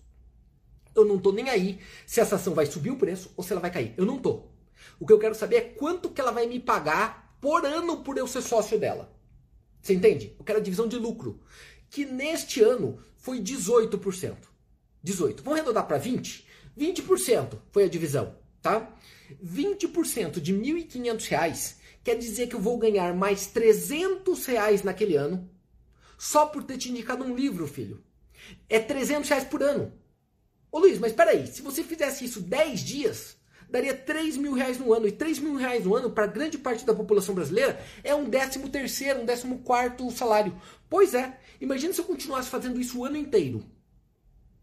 Eu 0.95 1.03
não 1.03 1.17
estou 1.17 1.33
nem 1.33 1.49
aí 1.49 1.77
se 2.05 2.21
essa 2.21 2.37
ação 2.37 2.53
vai 2.53 2.67
subir 2.67 2.91
o 2.91 2.97
preço 2.97 3.33
ou 3.35 3.43
se 3.43 3.51
ela 3.51 3.59
vai 3.59 3.69
cair. 3.69 3.93
Eu 3.97 4.05
não 4.05 4.15
estou. 4.15 4.49
O 4.97 5.05
que 5.05 5.11
eu 5.11 5.19
quero 5.19 5.35
saber 5.35 5.57
é 5.57 5.61
quanto 5.61 6.09
que 6.09 6.21
ela 6.21 6.31
vai 6.31 6.47
me 6.47 6.57
pagar 6.57 7.35
por 7.41 7.65
ano 7.65 8.01
por 8.01 8.17
eu 8.17 8.25
ser 8.25 8.41
sócio 8.41 8.79
dela. 8.79 9.13
Você 9.81 9.93
entende? 9.93 10.33
Eu 10.39 10.45
quero 10.45 10.59
a 10.59 10.61
divisão 10.61 10.87
de 10.87 10.97
lucro, 10.97 11.41
que 11.89 12.05
neste 12.05 12.61
ano 12.61 12.99
foi 13.19 13.39
18%. 13.39 14.35
18. 15.03 15.43
Vamos 15.43 15.59
arredondar 15.59 15.87
para 15.87 15.97
20? 15.97 16.45
20% 16.77 17.57
foi 17.71 17.83
a 17.83 17.89
divisão, 17.89 18.35
tá? 18.61 18.93
20% 19.43 20.39
de 20.39 20.53
R$ 20.53 20.83
1.500 20.83 21.75
quer 22.03 22.15
dizer 22.15 22.47
que 22.47 22.55
eu 22.55 22.61
vou 22.61 22.77
ganhar 22.77 23.13
mais 23.13 23.47
300 23.47 24.45
reais 24.45 24.83
naquele 24.83 25.15
ano 25.15 25.49
só 26.17 26.45
por 26.45 26.63
ter 26.63 26.77
te 26.77 26.89
indicado 26.89 27.23
um 27.23 27.35
livro, 27.35 27.67
filho. 27.67 28.03
É 28.67 28.79
300 28.79 29.29
reais 29.29 29.43
por 29.45 29.61
ano. 29.63 29.93
Ô 30.71 30.79
Luiz, 30.79 30.99
mas 30.99 31.13
peraí, 31.13 31.47
se 31.47 31.61
você 31.61 31.83
fizesse 31.83 32.25
isso 32.25 32.41
10 32.41 32.79
dias, 32.81 33.37
daria 33.69 33.93
3 33.93 34.37
mil 34.37 34.53
reais 34.53 34.77
no 34.77 34.93
ano. 34.93 35.07
E 35.07 35.11
3 35.11 35.39
mil 35.39 35.55
reais 35.55 35.85
no 35.85 35.95
ano, 35.95 36.09
para 36.09 36.25
grande 36.27 36.57
parte 36.57 36.85
da 36.85 36.93
população 36.93 37.35
brasileira, 37.35 37.79
é 38.03 38.13
um 38.15 38.29
décimo 38.29 38.69
terceiro, 38.69 39.21
um 39.21 39.25
décimo 39.25 39.59
quarto 39.59 40.09
salário. 40.11 40.55
Pois 40.89 41.13
é, 41.13 41.37
imagina 41.61 41.93
se 41.93 42.01
eu 42.01 42.05
continuasse 42.05 42.49
fazendo 42.49 42.79
isso 42.79 42.99
o 42.99 43.05
ano 43.05 43.17
inteiro. 43.17 43.63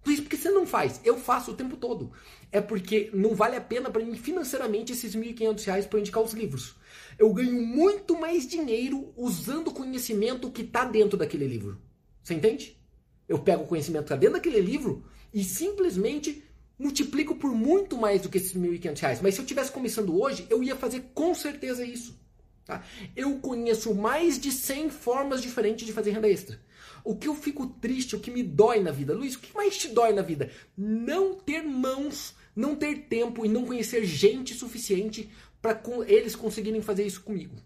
Por 0.03 0.15
que 0.15 0.37
você 0.37 0.51
não 0.51 0.65
faz? 0.65 1.01
Eu 1.05 1.19
faço 1.19 1.51
o 1.51 1.55
tempo 1.55 1.77
todo. 1.77 2.13
É 2.53 2.61
porque 2.61 3.11
não 3.13 3.35
vale 3.35 3.57
a 3.57 3.61
pena 3.61 3.91
para 3.91 4.05
mim 4.05 4.15
financeiramente 4.15 4.93
esses 4.93 5.15
R$ 5.15 5.35
1.500 5.35 5.89
para 5.89 5.99
indicar 5.99 6.23
os 6.23 6.33
livros. 6.33 6.77
Eu 7.19 7.33
ganho 7.33 7.61
muito 7.61 8.17
mais 8.17 8.47
dinheiro 8.47 9.13
usando 9.17 9.69
o 9.69 9.75
conhecimento 9.75 10.49
que 10.51 10.63
está 10.63 10.85
dentro 10.85 11.19
daquele 11.19 11.45
livro. 11.45 11.83
Você 12.23 12.35
entende? 12.35 12.81
Eu 13.29 13.41
pego 13.41 13.65
o 13.65 13.67
conhecimento 13.67 14.05
que 14.05 14.13
está 14.13 14.17
dentro 14.17 14.35
daquele 14.35 14.61
livro 14.61 15.05
e 15.35 15.43
simplesmente 15.43 16.45
multiplico 16.79 17.35
por 17.35 17.53
muito 17.53 17.97
mais 17.97 18.23
do 18.23 18.29
que 18.29 18.39
esses 18.39 18.53
R$ 18.53 18.61
1.500. 18.61 19.21
Mas 19.23 19.35
se 19.35 19.41
eu 19.41 19.47
tivesse 19.47 19.73
começando 19.73 20.19
hoje, 20.21 20.47
eu 20.51 20.63
ia 20.63 20.77
fazer 20.77 21.11
com 21.15 21.35
certeza 21.35 21.85
isso. 21.85 22.19
Tá? 22.65 22.85
Eu 23.15 23.39
conheço 23.39 23.95
mais 23.95 24.39
de 24.39 24.51
100 24.51 24.91
formas 24.91 25.41
diferentes 25.41 25.87
de 25.87 25.93
fazer 25.93 26.11
renda 26.11 26.29
extra. 26.29 26.61
O 27.05 27.17
que 27.17 27.29
eu 27.29 27.35
fico 27.35 27.67
triste, 27.67 28.17
o 28.17 28.21
que 28.21 28.31
me 28.31 28.43
dói 28.43 28.81
na 28.81 28.91
vida, 28.91 29.15
Luiz, 29.15 29.37
o 29.37 29.39
que 29.39 29.55
mais 29.55 29.79
te 29.79 29.89
dói 29.89 30.13
na 30.13 30.23
vida? 30.23 30.51
Não 30.77 31.35
ter 31.35 31.63
mãos, 31.63 32.35
não 32.55 32.75
ter 32.75 33.07
tempo 33.09 33.47
e 33.47 33.49
não 33.49 33.65
conhecer 33.65 34.05
gente 34.05 34.53
suficiente 34.55 35.31
para 35.63 35.81
eles 36.09 36.35
conseguirem 36.35 36.83
fazer 36.83 37.07
isso 37.07 37.23
comigo. 37.23 37.57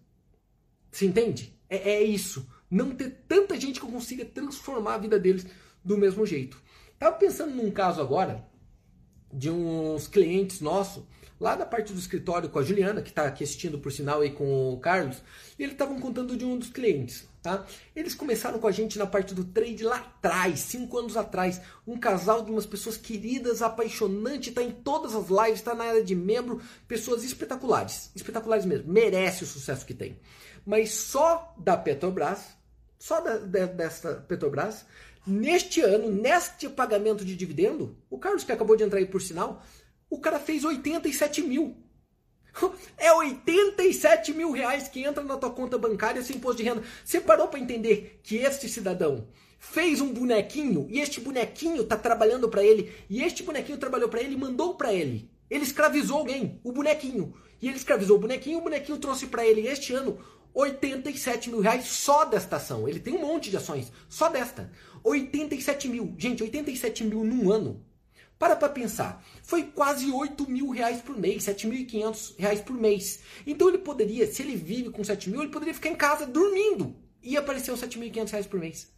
Você 0.92 1.06
entende? 1.06 1.58
É, 1.68 1.92
é, 1.92 2.02
isso. 2.02 2.46
Não 2.70 2.94
ter 2.94 3.24
tanta 3.26 3.58
gente 3.58 3.80
que 3.80 3.86
eu 3.86 3.90
consiga 3.90 4.24
transformar 4.24 4.94
a 4.94 4.98
vida 4.98 5.18
deles 5.18 5.46
do 5.84 5.96
mesmo 5.96 6.26
jeito. 6.26 6.60
Tava 6.98 7.16
pensando 7.16 7.54
num 7.54 7.70
caso 7.70 8.00
agora 8.00 8.46
de 9.32 9.50
uns 9.50 10.06
clientes 10.06 10.60
nossos, 10.60 11.02
lá 11.38 11.56
da 11.56 11.64
parte 11.64 11.92
do 11.92 11.98
escritório 11.98 12.48
com 12.48 12.58
a 12.58 12.62
Juliana, 12.62 13.00
que 13.00 13.08
está 13.08 13.24
aqui 13.24 13.42
assistindo 13.42 13.78
por 13.78 13.90
sinal 13.90 14.20
aí 14.20 14.30
com 14.30 14.72
o 14.72 14.78
Carlos, 14.78 15.22
e 15.58 15.62
eles 15.62 15.72
estavam 15.72 15.98
contando 15.98 16.36
de 16.36 16.44
um 16.44 16.58
dos 16.58 16.68
clientes. 16.68 17.28
Tá? 17.42 17.64
Eles 17.96 18.14
começaram 18.14 18.58
com 18.58 18.68
a 18.68 18.70
gente 18.70 18.98
na 18.98 19.06
parte 19.06 19.34
do 19.34 19.44
trade 19.44 19.82
lá 19.82 19.96
atrás, 19.96 20.60
cinco 20.60 20.98
anos 20.98 21.16
atrás. 21.16 21.58
Um 21.86 21.98
casal 21.98 22.44
de 22.44 22.50
umas 22.50 22.66
pessoas 22.66 22.98
queridas, 22.98 23.62
apaixonante, 23.62 24.50
está 24.50 24.62
em 24.62 24.70
todas 24.70 25.14
as 25.14 25.28
lives, 25.28 25.60
está 25.60 25.74
na 25.74 25.84
área 25.84 26.04
de 26.04 26.14
membro, 26.14 26.60
pessoas 26.86 27.24
espetaculares, 27.24 28.10
espetaculares 28.14 28.66
mesmo, 28.66 28.92
merece 28.92 29.44
o 29.44 29.46
sucesso 29.46 29.86
que 29.86 29.94
tem. 29.94 30.18
Mas 30.66 30.90
só 30.90 31.54
da 31.58 31.78
Petrobras, 31.78 32.44
só 32.98 33.22
da, 33.22 33.38
dessa 33.38 34.16
Petrobras, 34.28 34.84
Neste 35.26 35.82
ano, 35.82 36.10
neste 36.10 36.68
pagamento 36.68 37.24
de 37.24 37.36
dividendo, 37.36 37.96
o 38.08 38.18
Carlos 38.18 38.42
que 38.42 38.52
acabou 38.52 38.76
de 38.76 38.84
entrar 38.84 38.98
aí 38.98 39.06
por 39.06 39.20
sinal, 39.20 39.62
o 40.08 40.18
cara 40.18 40.40
fez 40.40 40.64
87 40.64 41.42
mil. 41.42 41.76
É 42.98 43.12
87 43.12 44.32
mil 44.32 44.50
reais 44.50 44.88
que 44.88 45.02
entra 45.02 45.22
na 45.22 45.36
tua 45.36 45.50
conta 45.50 45.78
bancária 45.78 46.22
sem 46.22 46.36
imposto 46.36 46.58
de 46.58 46.68
renda. 46.68 46.82
Você 47.04 47.20
parou 47.20 47.48
para 47.48 47.60
entender 47.60 48.20
que 48.22 48.36
este 48.36 48.68
cidadão 48.68 49.28
fez 49.58 50.00
um 50.00 50.12
bonequinho 50.12 50.86
e 50.90 51.00
este 51.00 51.20
bonequinho 51.20 51.82
está 51.82 51.96
trabalhando 51.96 52.48
para 52.48 52.64
ele 52.64 52.92
e 53.08 53.22
este 53.22 53.42
bonequinho 53.42 53.78
trabalhou 53.78 54.08
para 54.08 54.20
ele 54.20 54.34
e 54.34 54.38
mandou 54.38 54.74
para 54.74 54.92
ele. 54.92 55.30
Ele 55.48 55.64
escravizou 55.64 56.18
alguém, 56.18 56.60
o 56.64 56.72
bonequinho. 56.72 57.34
E 57.60 57.68
ele 57.68 57.76
escravizou 57.76 58.16
o 58.16 58.20
bonequinho, 58.20 58.58
o 58.58 58.62
bonequinho 58.62 58.98
trouxe 58.98 59.26
para 59.26 59.46
ele 59.46 59.66
este 59.66 59.92
ano 59.92 60.18
87 60.54 61.50
mil 61.50 61.60
reais 61.60 61.86
só 61.86 62.24
desta 62.24 62.56
ação. 62.56 62.88
Ele 62.88 63.00
tem 63.00 63.14
um 63.14 63.20
monte 63.20 63.50
de 63.50 63.56
ações, 63.56 63.92
só 64.08 64.28
desta. 64.28 64.70
87 65.02 65.88
mil. 65.88 66.14
Gente, 66.18 66.42
87 66.42 67.04
mil 67.04 67.24
num 67.24 67.50
ano. 67.50 67.84
Para 68.38 68.56
para 68.56 68.70
pensar. 68.70 69.24
Foi 69.42 69.64
quase 69.64 70.10
8 70.10 70.50
mil 70.50 70.70
reais 70.70 71.02
por 71.02 71.16
mês, 71.18 71.44
7.500 71.44 72.34
reais 72.38 72.60
por 72.60 72.74
mês. 72.74 73.20
Então 73.46 73.68
ele 73.68 73.78
poderia, 73.78 74.26
se 74.26 74.42
ele 74.42 74.56
vive 74.56 74.90
com 74.90 75.04
7 75.04 75.28
mil, 75.28 75.42
ele 75.42 75.50
poderia 75.50 75.74
ficar 75.74 75.90
em 75.90 75.94
casa 75.94 76.26
dormindo. 76.26 76.96
E 77.22 77.36
aparecer 77.36 77.70
os 77.70 77.80
7.500 77.82 78.30
reais 78.30 78.46
por 78.46 78.58
mês. 78.58 78.90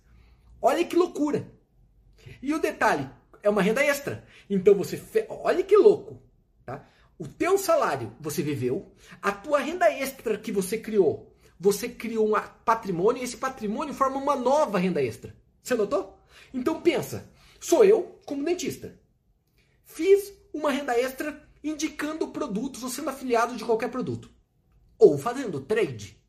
Olha 0.61 0.85
que 0.85 0.95
loucura. 0.95 1.53
E 2.41 2.55
o 2.55 2.61
detalhe, 2.61 3.11
é 3.43 3.51
uma 3.51 3.62
renda 3.62 3.85
extra. 3.85 4.25
Então 4.49 4.75
você, 4.75 4.97
fe... 4.97 5.27
olha 5.29 5.62
que 5.62 5.77
louco, 5.77 6.23
tá? 6.65 6.88
O 7.19 7.27
teu 7.27 7.59
salário 7.59 8.12
você 8.21 8.43
viveu, 8.43 8.93
a 9.21 9.33
tua 9.33 9.59
renda 9.59 9.91
extra 9.91 10.38
que 10.38 10.53
você 10.53 10.79
criou, 10.79 11.32
você 11.62 11.88
criou 11.88 12.29
um 12.29 12.40
patrimônio 12.64 13.22
e 13.22 13.25
esse 13.25 13.37
patrimônio 13.37 13.94
forma 13.94 14.16
uma 14.16 14.35
nova 14.35 14.81
renda 14.81 15.01
extra. 15.01 15.33
Você 15.62 15.77
notou? 15.77 16.18
Então 16.53 16.83
pensa, 16.83 17.31
sou 17.61 17.85
eu 17.85 18.18
como 18.27 18.44
dentista. 18.44 18.98
Fiz 19.85 20.33
uma 20.53 20.72
renda 20.72 20.98
extra 20.98 21.48
indicando 21.62 22.27
produtos 22.27 22.83
ou 22.83 22.90
sendo 22.90 23.11
afiliado 23.11 23.55
de 23.55 23.64
qualquer 23.64 23.92
produto. 23.92 24.29
Ou 24.98 25.16
fazendo 25.16 25.61
trade. 25.61 26.20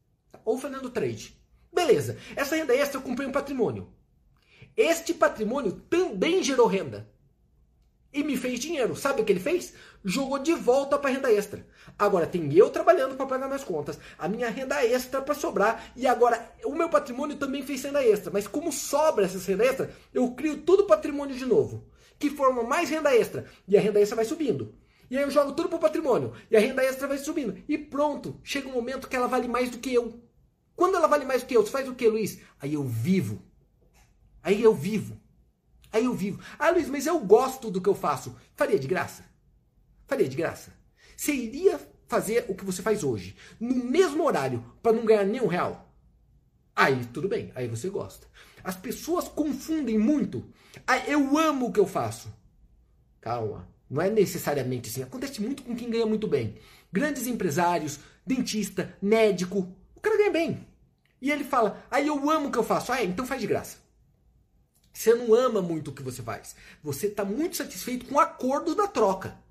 Ou 0.46 0.60
fazendo 0.60 0.92
trade. 0.92 1.36
Beleza, 1.74 2.16
essa 2.36 2.56
renda 2.56 2.76
extra 2.76 3.00
eu 3.00 3.04
comprei 3.04 3.28
um 3.28 3.32
patrimônio. 3.32 3.92
Este 4.78 5.16
patrimônio 5.16 5.72
também 5.90 6.44
gerou 6.44 6.68
renda. 6.68 7.12
E 8.14 8.24
me 8.24 8.38
fez 8.38 8.60
dinheiro. 8.60 8.96
Sabe 8.96 9.24
o 9.24 9.26
que 9.26 9.32
ele 9.32 9.40
fez? 9.40 9.74
Jogou 10.06 10.38
de 10.38 10.54
volta 10.54 11.00
para 11.00 11.10
renda 11.10 11.34
extra. 11.34 11.66
Agora 11.98 12.26
tem 12.26 12.52
eu 12.54 12.70
trabalhando 12.70 13.16
para 13.16 13.26
pagar 13.26 13.48
minhas 13.48 13.64
contas, 13.64 14.00
a 14.18 14.28
minha 14.28 14.50
renda 14.50 14.84
extra 14.84 15.22
para 15.22 15.36
sobrar 15.36 15.92
e 15.96 16.08
agora 16.08 16.54
o 16.66 16.76
meu 16.76 16.90
patrimônio 16.90 17.38
também 17.38 17.64
fez 17.64 17.84
renda 17.84 18.04
extra. 18.04 18.32
Mas 18.32 18.48
como 18.48 18.72
sobra 18.72 19.26
essa 19.26 19.40
renda 19.40 19.64
extra, 19.64 19.92
eu 20.14 20.32
crio 20.32 20.58
todo 20.58 20.82
o 20.82 20.88
patrimônio 20.88 21.36
de 21.36 21.46
novo, 21.46 21.88
que 22.18 22.30
forma 22.30 22.64
mais 22.64 22.90
renda 22.90 23.16
extra 23.16 23.46
e 23.68 23.78
a 23.78 23.82
renda 23.82 24.00
extra 24.00 24.16
vai 24.16 24.26
subindo. 24.26 24.76
E 25.10 25.18
aí 25.18 25.24
eu 25.24 25.30
jogo 25.30 25.54
tudo 25.54 25.70
pro 25.70 25.78
patrimônio 25.78 26.34
e 26.50 26.58
a 26.58 26.60
renda 26.60 26.84
extra 26.84 27.08
vai 27.08 27.18
subindo. 27.20 27.62
E 27.68 27.78
pronto, 27.78 28.40
chega 28.44 28.68
um 28.68 28.74
momento 28.74 29.08
que 29.08 29.16
ela 29.16 29.28
vale 29.28 29.48
mais 29.48 29.70
do 29.70 29.78
que 29.78 29.94
eu. 29.94 30.20
Quando 30.76 30.96
ela 30.96 31.08
vale 31.08 31.26
mais 31.26 31.44
do 31.44 31.48
que 31.48 31.56
eu, 31.56 31.64
você 31.64 31.72
faz 31.72 31.88
o 31.88 31.94
que, 31.94 32.08
Luiz? 32.08 32.40
Aí 32.60 32.74
eu 32.74 32.84
vivo. 32.84 33.40
Aí 34.42 34.64
eu 34.64 34.74
vivo. 34.74 35.22
Aí 35.92 36.06
eu 36.06 36.14
vivo. 36.16 36.42
Ah, 36.58 36.72
Luiz, 36.72 36.90
mas 36.90 37.06
eu 37.06 37.20
gosto 37.20 37.70
do 37.70 37.80
que 37.80 37.88
eu 37.88 37.94
faço. 37.94 38.36
Faria 38.56 38.80
de 38.80 38.88
graça? 38.88 39.24
Faria 40.08 40.28
de 40.28 40.36
graça? 40.36 40.74
Você 41.24 41.34
iria 41.34 41.80
fazer 42.06 42.44
o 42.50 42.54
que 42.54 42.66
você 42.66 42.82
faz 42.82 43.02
hoje, 43.02 43.34
no 43.58 43.74
mesmo 43.74 44.26
horário, 44.26 44.62
para 44.82 44.92
não 44.92 45.06
ganhar 45.06 45.24
nenhum 45.24 45.48
real? 45.48 45.90
Aí 46.76 47.06
tudo 47.14 47.30
bem, 47.30 47.50
aí 47.56 47.66
você 47.66 47.90
gosta. 47.90 48.28
As 48.62 48.76
pessoas 48.76 49.30
confundem 49.30 49.98
muito. 49.98 50.44
Ah, 50.86 50.98
eu 51.08 51.38
amo 51.38 51.68
o 51.68 51.72
que 51.72 51.80
eu 51.80 51.88
faço. 51.88 52.28
Calma, 53.22 53.66
não 53.90 54.02
é 54.02 54.10
necessariamente 54.10 54.90
assim. 54.90 55.02
Acontece 55.02 55.42
muito 55.42 55.64
com 55.64 55.74
quem 55.74 55.90
ganha 55.90 56.06
muito 56.06 56.28
bem. 56.28 56.58
Grandes 56.92 57.26
empresários, 57.26 58.02
dentista, 58.28 58.94
médico, 59.02 59.74
o 59.96 60.02
cara 60.02 60.18
ganha 60.18 60.32
bem. 60.32 60.68
E 61.22 61.32
ele 61.32 61.46
fala, 61.46 61.86
aí 61.90 62.04
ah, 62.04 62.08
eu 62.08 62.30
amo 62.30 62.50
o 62.50 62.52
que 62.52 62.58
eu 62.58 62.66
faço. 62.66 62.92
Ah, 62.92 63.00
é, 63.00 63.06
então 63.06 63.26
faz 63.26 63.40
de 63.40 63.48
graça. 63.48 63.78
Você 64.92 65.16
não 65.16 65.34
ama 65.34 65.62
muito 65.62 65.90
o 65.90 65.94
que 65.94 66.04
você 66.04 66.22
faz. 66.22 66.54
Você 66.84 67.08
está 67.08 67.24
muito 67.24 67.56
satisfeito 67.56 68.08
com 68.08 68.16
o 68.16 68.20
acordo 68.20 68.76
da 68.76 68.90
troca. 68.90 69.42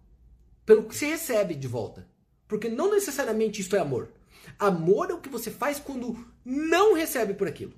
Pelo 0.65 0.85
que 0.85 0.95
você 0.95 1.07
recebe 1.07 1.55
de 1.55 1.67
volta. 1.67 2.07
Porque 2.47 2.69
não 2.69 2.91
necessariamente 2.91 3.61
isso 3.61 3.75
é 3.75 3.79
amor. 3.79 4.11
Amor 4.59 5.11
é 5.11 5.15
o 5.15 5.21
que 5.21 5.29
você 5.29 5.51
faz 5.51 5.79
quando 5.79 6.25
não 6.45 6.95
recebe 6.95 7.35
por 7.35 7.49
aquilo. 7.49 7.73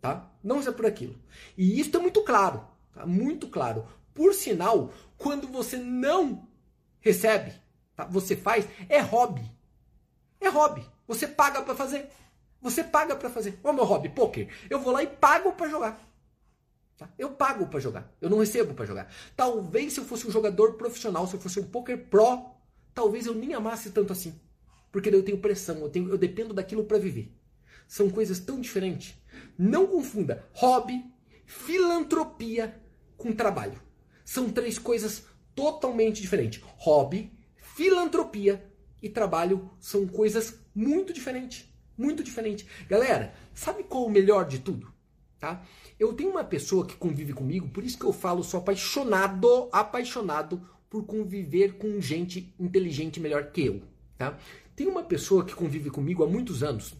Tá? 0.00 0.30
Não 0.42 0.56
recebe 0.56 0.76
por 0.76 0.86
aquilo. 0.86 1.16
E 1.56 1.80
isso 1.80 1.96
é 1.96 2.00
muito 2.00 2.22
claro. 2.22 2.66
Tá? 2.92 3.06
Muito 3.06 3.48
claro. 3.48 3.86
Por 4.12 4.34
sinal, 4.34 4.92
quando 5.16 5.48
você 5.48 5.76
não 5.76 6.46
recebe, 7.00 7.52
tá? 7.96 8.04
você 8.04 8.36
faz, 8.36 8.66
é 8.88 9.00
hobby. 9.00 9.50
É 10.40 10.48
hobby. 10.48 10.84
Você 11.06 11.26
paga 11.26 11.62
para 11.62 11.74
fazer. 11.74 12.08
Você 12.60 12.84
paga 12.84 13.16
para 13.16 13.30
fazer. 13.30 13.52
Qual 13.62 13.72
é 13.72 13.74
o 13.74 13.76
meu 13.76 13.84
hobby? 13.84 14.08
Poker. 14.08 14.48
Eu 14.68 14.80
vou 14.80 14.92
lá 14.92 15.02
e 15.02 15.06
pago 15.06 15.52
para 15.52 15.68
jogar. 15.68 16.11
Tá? 17.02 17.14
Eu 17.18 17.30
pago 17.30 17.66
para 17.66 17.80
jogar. 17.80 18.14
Eu 18.20 18.30
não 18.30 18.38
recebo 18.38 18.74
para 18.74 18.86
jogar. 18.86 19.12
Talvez 19.36 19.92
se 19.92 20.00
eu 20.00 20.04
fosse 20.04 20.26
um 20.26 20.30
jogador 20.30 20.74
profissional, 20.74 21.26
se 21.26 21.34
eu 21.34 21.40
fosse 21.40 21.58
um 21.58 21.64
poker 21.64 22.06
pro, 22.08 22.50
talvez 22.94 23.26
eu 23.26 23.34
nem 23.34 23.54
amasse 23.54 23.90
tanto 23.90 24.12
assim. 24.12 24.40
Porque 24.92 25.08
eu 25.08 25.22
tenho 25.24 25.38
pressão, 25.38 25.78
eu, 25.78 25.88
tenho, 25.88 26.08
eu 26.08 26.18
dependo 26.18 26.54
daquilo 26.54 26.84
para 26.84 26.98
viver. 26.98 27.34
São 27.88 28.08
coisas 28.08 28.38
tão 28.38 28.60
diferentes. 28.60 29.14
Não 29.58 29.86
confunda 29.86 30.46
hobby, 30.52 31.04
filantropia 31.44 32.80
com 33.16 33.32
trabalho. 33.32 33.80
São 34.24 34.50
três 34.50 34.78
coisas 34.78 35.24
totalmente 35.54 36.20
diferentes. 36.20 36.62
Hobby, 36.76 37.32
filantropia 37.56 38.64
e 39.02 39.08
trabalho 39.08 39.70
são 39.80 40.06
coisas 40.06 40.60
muito 40.74 41.12
diferentes. 41.12 41.68
Muito 41.98 42.22
diferentes. 42.22 42.66
Galera, 42.88 43.34
sabe 43.52 43.82
qual 43.82 44.04
é 44.04 44.06
o 44.06 44.10
melhor 44.10 44.46
de 44.46 44.60
tudo? 44.60 44.91
Tá? 45.42 45.60
Eu 45.98 46.12
tenho 46.12 46.30
uma 46.30 46.44
pessoa 46.44 46.86
que 46.86 46.94
convive 46.94 47.32
comigo, 47.32 47.68
por 47.68 47.82
isso 47.82 47.98
que 47.98 48.04
eu 48.04 48.12
falo, 48.12 48.44
sou 48.44 48.60
apaixonado, 48.60 49.68
apaixonado 49.72 50.64
por 50.88 51.04
conviver 51.04 51.78
com 51.78 52.00
gente 52.00 52.54
inteligente 52.60 53.18
melhor 53.18 53.50
que 53.50 53.66
eu. 53.66 53.82
Tá? 54.16 54.38
Tem 54.76 54.86
uma 54.86 55.02
pessoa 55.02 55.44
que 55.44 55.52
convive 55.52 55.90
comigo 55.90 56.22
há 56.22 56.28
muitos 56.28 56.62
anos 56.62 56.94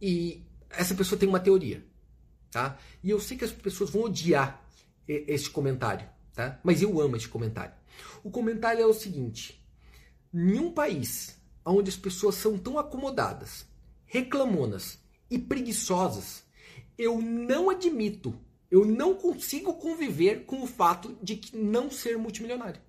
e 0.00 0.46
essa 0.70 0.94
pessoa 0.94 1.18
tem 1.18 1.28
uma 1.28 1.40
teoria. 1.40 1.84
Tá? 2.48 2.78
E 3.02 3.10
eu 3.10 3.18
sei 3.18 3.36
que 3.36 3.44
as 3.44 3.50
pessoas 3.50 3.90
vão 3.90 4.04
odiar 4.04 4.64
esse 5.08 5.50
comentário, 5.50 6.08
tá? 6.32 6.60
Mas 6.62 6.80
eu 6.80 7.00
amo 7.00 7.16
esse 7.16 7.26
comentário. 7.26 7.74
O 8.22 8.30
comentário 8.30 8.82
é 8.82 8.86
o 8.86 8.94
seguinte: 8.94 9.60
nenhum 10.32 10.70
país 10.70 11.40
onde 11.64 11.90
as 11.90 11.96
pessoas 11.96 12.36
são 12.36 12.56
tão 12.56 12.78
acomodadas, 12.78 13.66
reclamonas 14.06 15.00
e 15.28 15.40
preguiçosas, 15.40 16.44
eu 16.98 17.20
não 17.20 17.70
admito, 17.70 18.34
eu 18.70 18.84
não 18.84 19.14
consigo 19.14 19.74
conviver 19.74 20.44
com 20.44 20.62
o 20.62 20.66
fato 20.66 21.16
de 21.22 21.36
que 21.36 21.56
não 21.56 21.90
ser 21.90 22.16
multimilionário. 22.16 22.80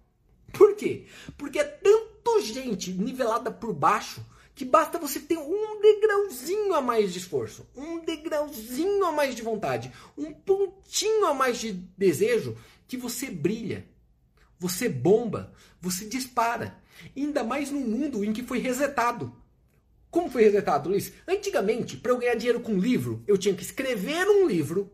Por 0.52 0.76
quê? 0.76 1.06
Porque 1.38 1.60
é 1.60 1.64
tanto 1.64 2.42
gente 2.42 2.92
nivelada 2.92 3.52
por 3.52 3.74
baixo 3.74 4.24
que 4.56 4.64
basta 4.64 5.00
você 5.00 5.20
ter 5.20 5.38
um 5.38 5.82
degrauzinho 5.82 6.74
a 6.74 6.82
mais 6.82 7.12
de 7.12 7.20
esforço, 7.20 7.68
um 7.76 8.00
degrauzinho 8.00 9.04
a 9.06 9.12
mais 9.12 9.36
de 9.36 9.42
vontade, 9.42 9.92
um 10.18 10.32
pontinho 10.32 11.26
a 11.26 11.34
mais 11.34 11.60
de 11.60 11.74
desejo 11.98 12.56
que 12.88 12.96
você 12.96 13.32
brilha, 13.32 13.88
você 14.60 14.88
bomba, 14.88 15.52
você 15.82 16.06
dispara. 16.06 16.82
Ainda 17.18 17.44
mais 17.44 17.72
num 17.72 17.82
mundo 17.82 18.24
em 18.24 18.32
que 18.32 18.44
foi 18.44 18.60
resetado. 18.60 19.36
Como 20.14 20.30
foi 20.30 20.44
resetado, 20.44 20.90
Luiz? 20.90 21.12
Antigamente, 21.28 21.98
para 21.98 22.12
eu 22.12 22.20
ganhar 22.20 22.36
dinheiro 22.36 22.60
com 22.60 22.78
livro, 22.78 23.24
eu 23.26 23.36
tinha 23.36 23.56
que 23.56 23.64
escrever 23.64 24.28
um 24.28 24.46
livro, 24.46 24.94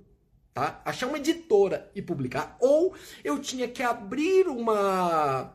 tá? 0.53 0.82
achar 0.86 1.08
uma 1.08 1.17
editora 1.17 1.91
e 1.93 2.01
publicar, 2.01 2.55
ou 2.58 2.95
eu 3.21 3.38
tinha 3.38 3.67
que 3.67 3.84
abrir 3.84 4.47
uma, 4.47 5.53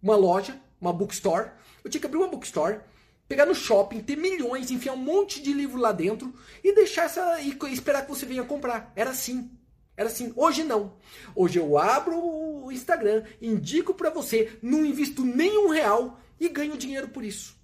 uma 0.00 0.14
loja, 0.14 0.56
uma 0.80 0.92
bookstore. 0.92 1.50
Eu 1.82 1.90
tinha 1.90 2.00
que 2.00 2.06
abrir 2.06 2.18
uma 2.18 2.28
bookstore, 2.28 2.78
pegar 3.26 3.44
no 3.44 3.56
shopping, 3.56 4.04
ter 4.04 4.14
milhões, 4.14 4.70
enfiar 4.70 4.92
um 4.92 4.98
monte 4.98 5.42
de 5.42 5.52
livro 5.52 5.80
lá 5.80 5.90
dentro 5.90 6.32
e 6.62 6.72
deixar 6.72 7.06
essa 7.06 7.40
e 7.40 7.58
esperar 7.72 8.02
que 8.02 8.08
você 8.08 8.24
venha 8.24 8.44
comprar. 8.44 8.92
Era 8.94 9.10
assim. 9.10 9.50
Era 9.96 10.08
assim. 10.08 10.32
Hoje 10.36 10.62
não. 10.62 10.94
Hoje 11.34 11.58
eu 11.58 11.76
abro 11.76 12.16
o 12.16 12.70
Instagram, 12.70 13.24
indico 13.42 13.94
para 13.94 14.10
você, 14.10 14.56
não 14.62 14.86
invisto 14.86 15.24
nenhum 15.24 15.70
real 15.70 16.20
e 16.38 16.48
ganho 16.48 16.76
dinheiro 16.76 17.08
por 17.08 17.24
isso. 17.24 17.58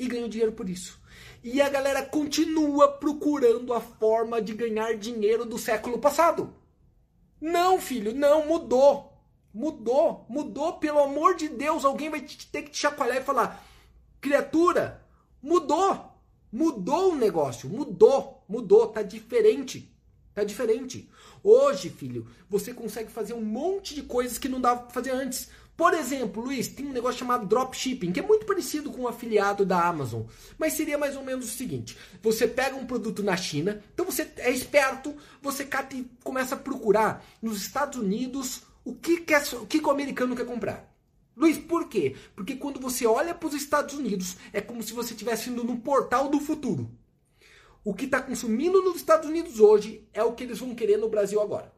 E 0.00 0.08
ganho 0.08 0.30
dinheiro 0.30 0.52
por 0.52 0.68
isso. 0.68 0.98
E 1.44 1.60
a 1.60 1.68
galera 1.68 2.02
continua 2.02 2.88
procurando 2.88 3.74
a 3.74 3.80
forma 3.80 4.40
de 4.40 4.54
ganhar 4.54 4.96
dinheiro 4.96 5.44
do 5.44 5.58
século 5.58 5.98
passado. 5.98 6.54
Não, 7.38 7.78
filho, 7.78 8.14
não, 8.14 8.46
mudou. 8.46 9.12
Mudou, 9.52 10.24
mudou, 10.28 10.74
pelo 10.74 11.00
amor 11.00 11.34
de 11.34 11.48
Deus. 11.48 11.84
Alguém 11.84 12.08
vai 12.08 12.20
ter 12.20 12.62
que 12.62 12.70
te 12.70 12.78
chacoalhar 12.78 13.18
e 13.18 13.24
falar: 13.24 13.62
criatura, 14.22 15.04
Mudou. 15.42 16.12
Mudou 16.52 17.12
o 17.12 17.16
negócio. 17.16 17.68
Mudou. 17.68 18.44
Mudou. 18.48 18.88
Tá 18.88 19.02
diferente. 19.02 19.94
Tá 20.34 20.44
diferente. 20.44 21.10
Hoje, 21.42 21.88
filho, 21.90 22.26
você 22.48 22.74
consegue 22.74 23.10
fazer 23.10 23.34
um 23.34 23.42
monte 23.42 23.94
de 23.94 24.02
coisas 24.02 24.38
que 24.38 24.48
não 24.48 24.60
dava 24.60 24.82
pra 24.82 24.90
fazer 24.90 25.10
antes. 25.10 25.50
Por 25.80 25.94
exemplo, 25.94 26.42
Luiz, 26.42 26.68
tem 26.68 26.84
um 26.84 26.92
negócio 26.92 27.20
chamado 27.20 27.46
dropshipping, 27.46 28.12
que 28.12 28.20
é 28.20 28.22
muito 28.22 28.44
parecido 28.44 28.90
com 28.90 29.00
o 29.00 29.04
um 29.04 29.08
afiliado 29.08 29.64
da 29.64 29.82
Amazon. 29.82 30.24
Mas 30.58 30.74
seria 30.74 30.98
mais 30.98 31.16
ou 31.16 31.24
menos 31.24 31.46
o 31.46 31.56
seguinte: 31.56 31.96
você 32.22 32.46
pega 32.46 32.76
um 32.76 32.84
produto 32.84 33.22
na 33.22 33.34
China, 33.34 33.82
então 33.94 34.04
você 34.04 34.30
é 34.36 34.50
esperto, 34.50 35.16
você 35.40 35.64
cata 35.64 35.96
e 35.96 36.04
começa 36.22 36.54
a 36.54 36.58
procurar 36.58 37.24
nos 37.40 37.62
Estados 37.62 37.98
Unidos 37.98 38.60
o 38.84 38.94
que, 38.94 39.24
o 39.54 39.66
que 39.66 39.78
o 39.78 39.90
americano 39.90 40.36
quer 40.36 40.44
comprar. 40.44 40.86
Luiz, 41.34 41.56
por 41.56 41.88
quê? 41.88 42.14
Porque 42.36 42.56
quando 42.56 42.78
você 42.78 43.06
olha 43.06 43.34
para 43.34 43.48
os 43.48 43.54
Estados 43.54 43.94
Unidos, 43.94 44.36
é 44.52 44.60
como 44.60 44.82
se 44.82 44.92
você 44.92 45.14
estivesse 45.14 45.48
indo 45.48 45.64
no 45.64 45.78
portal 45.78 46.28
do 46.28 46.40
futuro. 46.40 46.90
O 47.82 47.94
que 47.94 48.04
está 48.04 48.20
consumindo 48.20 48.82
nos 48.82 48.96
Estados 48.96 49.30
Unidos 49.30 49.58
hoje 49.58 50.06
é 50.12 50.22
o 50.22 50.34
que 50.34 50.44
eles 50.44 50.58
vão 50.58 50.74
querer 50.74 50.98
no 50.98 51.08
Brasil 51.08 51.40
agora. 51.40 51.72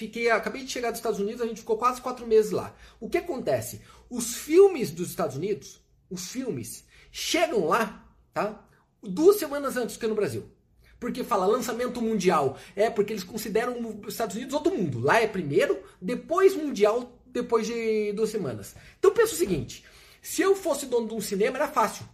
Fiquei, 0.00 0.30
acabei 0.30 0.64
de 0.64 0.72
chegar 0.72 0.88
dos 0.88 0.98
Estados 0.98 1.20
Unidos, 1.20 1.42
a 1.42 1.46
gente 1.46 1.60
ficou 1.60 1.76
quase 1.76 2.00
quatro 2.00 2.26
meses 2.26 2.52
lá. 2.52 2.74
O 2.98 3.06
que 3.06 3.18
acontece? 3.18 3.82
Os 4.08 4.34
filmes 4.34 4.90
dos 4.90 5.10
Estados 5.10 5.36
Unidos, 5.36 5.78
os 6.08 6.30
filmes, 6.30 6.86
chegam 7.12 7.66
lá, 7.66 8.10
tá? 8.32 8.66
Duas 9.02 9.36
semanas 9.36 9.76
antes 9.76 9.98
que 9.98 10.06
no 10.06 10.14
Brasil. 10.14 10.50
Porque 10.98 11.22
fala 11.22 11.44
lançamento 11.44 12.00
mundial. 12.00 12.56
É 12.74 12.88
porque 12.88 13.12
eles 13.12 13.22
consideram 13.22 14.00
os 14.02 14.14
Estados 14.14 14.36
Unidos 14.36 14.54
outro 14.54 14.74
mundo. 14.74 15.00
Lá 15.00 15.20
é 15.20 15.26
primeiro, 15.26 15.78
depois 16.00 16.56
mundial, 16.56 17.20
depois 17.26 17.66
de 17.66 18.14
duas 18.14 18.30
semanas. 18.30 18.74
Então 18.98 19.12
pensa 19.12 19.34
o 19.34 19.36
seguinte: 19.36 19.84
se 20.22 20.40
eu 20.40 20.56
fosse 20.56 20.86
dono 20.86 21.08
de 21.08 21.12
um 21.12 21.20
cinema, 21.20 21.58
era 21.58 21.68
fácil. 21.68 22.06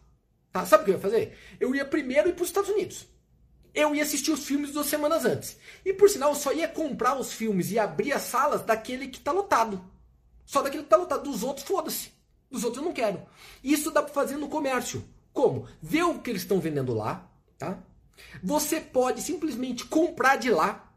Tá? 0.51 0.66
Sabe 0.66 0.82
o 0.82 0.84
que 0.87 0.91
eu 0.91 0.97
ia 0.97 1.01
fazer? 1.01 1.39
Eu 1.61 1.72
ia 1.72 1.84
primeiro 1.84 2.28
ir 2.30 2.32
para 2.32 2.43
os 2.43 2.49
Estados 2.49 2.70
Unidos. 2.70 3.07
Eu 3.77 3.95
ia 3.95 4.03
assistir 4.03 4.33
os 4.33 4.47
filmes 4.47 4.72
duas 4.72 4.87
semanas 4.87 5.27
antes. 5.27 5.59
E 5.85 5.93
por 5.93 6.09
sinal, 6.09 6.31
eu 6.31 6.35
só 6.35 6.51
ia 6.51 6.66
comprar 6.66 7.14
os 7.14 7.35
filmes 7.35 7.70
e 7.70 7.79
abrir 7.79 8.11
as 8.11 8.22
salas 8.22 8.62
daquele 8.62 9.07
que 9.07 9.18
está 9.18 9.31
lotado. 9.31 9.85
Só 10.47 10.62
daquele 10.62 10.85
que 10.85 10.87
está 10.87 10.97
lotado. 10.97 11.31
Dos 11.31 11.43
outros, 11.43 11.66
foda-se. 11.66 12.11
Dos 12.51 12.64
outros 12.64 12.83
eu 12.83 12.89
não 12.89 12.95
quero. 12.95 13.20
Isso 13.62 13.91
dá 13.91 14.03
para 14.03 14.14
fazer 14.14 14.39
no 14.39 14.49
comércio. 14.49 15.05
Como? 15.31 15.68
Ver 15.83 16.05
o 16.05 16.18
que 16.20 16.31
eles 16.31 16.41
estão 16.41 16.59
vendendo 16.59 16.95
lá, 16.95 17.31
tá? 17.59 17.79
Você 18.43 18.81
pode 18.81 19.20
simplesmente 19.20 19.85
comprar 19.85 20.37
de 20.37 20.51
lá, 20.51 20.91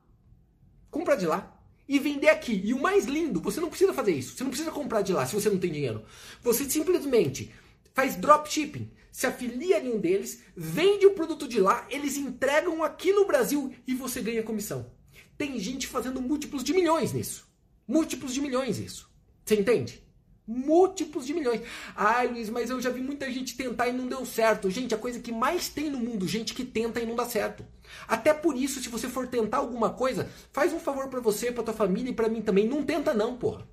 comprar 0.90 1.16
de 1.16 1.26
lá 1.26 1.60
e 1.86 2.00
vender 2.00 2.30
aqui. 2.30 2.62
E 2.64 2.74
o 2.74 2.82
mais 2.82 3.04
lindo, 3.04 3.42
você 3.42 3.60
não 3.60 3.68
precisa 3.68 3.94
fazer 3.94 4.14
isso. 4.14 4.38
Você 4.38 4.44
não 4.44 4.52
precisa 4.52 4.72
comprar 4.72 5.02
de 5.02 5.12
lá 5.12 5.26
se 5.26 5.36
você 5.36 5.50
não 5.50 5.60
tem 5.60 5.70
dinheiro. 5.70 6.06
Você 6.42 6.70
simplesmente 6.70 7.54
faz 7.94 8.16
dropshipping, 8.16 8.90
se 9.20 9.28
afilia 9.28 9.84
em 9.84 9.92
um 9.92 10.00
deles, 10.00 10.44
vende 10.56 11.06
o 11.06 11.12
produto 11.12 11.46
de 11.46 11.60
lá, 11.60 11.86
eles 11.90 12.16
entregam 12.16 12.82
aqui 12.82 13.12
no 13.12 13.26
Brasil 13.26 13.74
e 13.86 13.94
você 13.94 14.22
ganha 14.22 14.42
comissão. 14.42 14.90
Tem 15.38 15.60
gente 15.60 15.88
fazendo 15.88 16.22
múltiplos 16.22 16.64
de 16.64 16.72
milhões 16.72 17.12
nisso. 17.12 17.46
Múltiplos 17.86 18.34
de 18.34 18.40
milhões 18.40 18.80
isso. 18.80 19.12
Você 19.44 19.56
entende? 19.56 20.02
múltiplos 20.48 21.28
de 21.28 21.34
milhões. 21.34 21.62
Ai, 21.96 22.28
Luiz, 22.28 22.50
mas 22.50 22.70
eu 22.70 22.82
já 22.82 22.90
vi 22.90 23.02
muita 23.02 23.30
gente 23.30 23.58
tentar 23.58 23.90
e 23.90 23.94
não 23.94 24.08
deu 24.08 24.26
certo. 24.26 24.72
Gente, 24.72 24.96
a 24.96 24.98
coisa 24.98 25.20
que 25.20 25.34
mais 25.34 25.68
tem 25.68 25.90
no 25.92 26.00
mundo, 26.00 26.26
gente 26.26 26.56
que 26.56 26.64
tenta 26.64 27.02
e 27.02 27.06
não 27.06 27.16
dá 27.16 27.26
certo. 27.26 27.64
Até 28.08 28.34
por 28.34 28.56
isso, 28.56 28.82
se 28.82 28.88
você 28.88 29.08
for 29.10 29.28
tentar 29.28 29.58
alguma 29.58 29.92
coisa, 29.92 30.28
faz 30.52 30.74
um 30.74 30.80
favor 30.80 31.10
para 31.10 31.20
você, 31.20 31.52
para 31.52 31.64
tua 31.64 31.74
família 31.74 32.10
e 32.10 32.16
para 32.16 32.30
mim 32.30 32.42
também. 32.42 32.66
Não 32.66 32.84
tenta 32.84 33.14
não, 33.14 33.38
porra. 33.38 33.68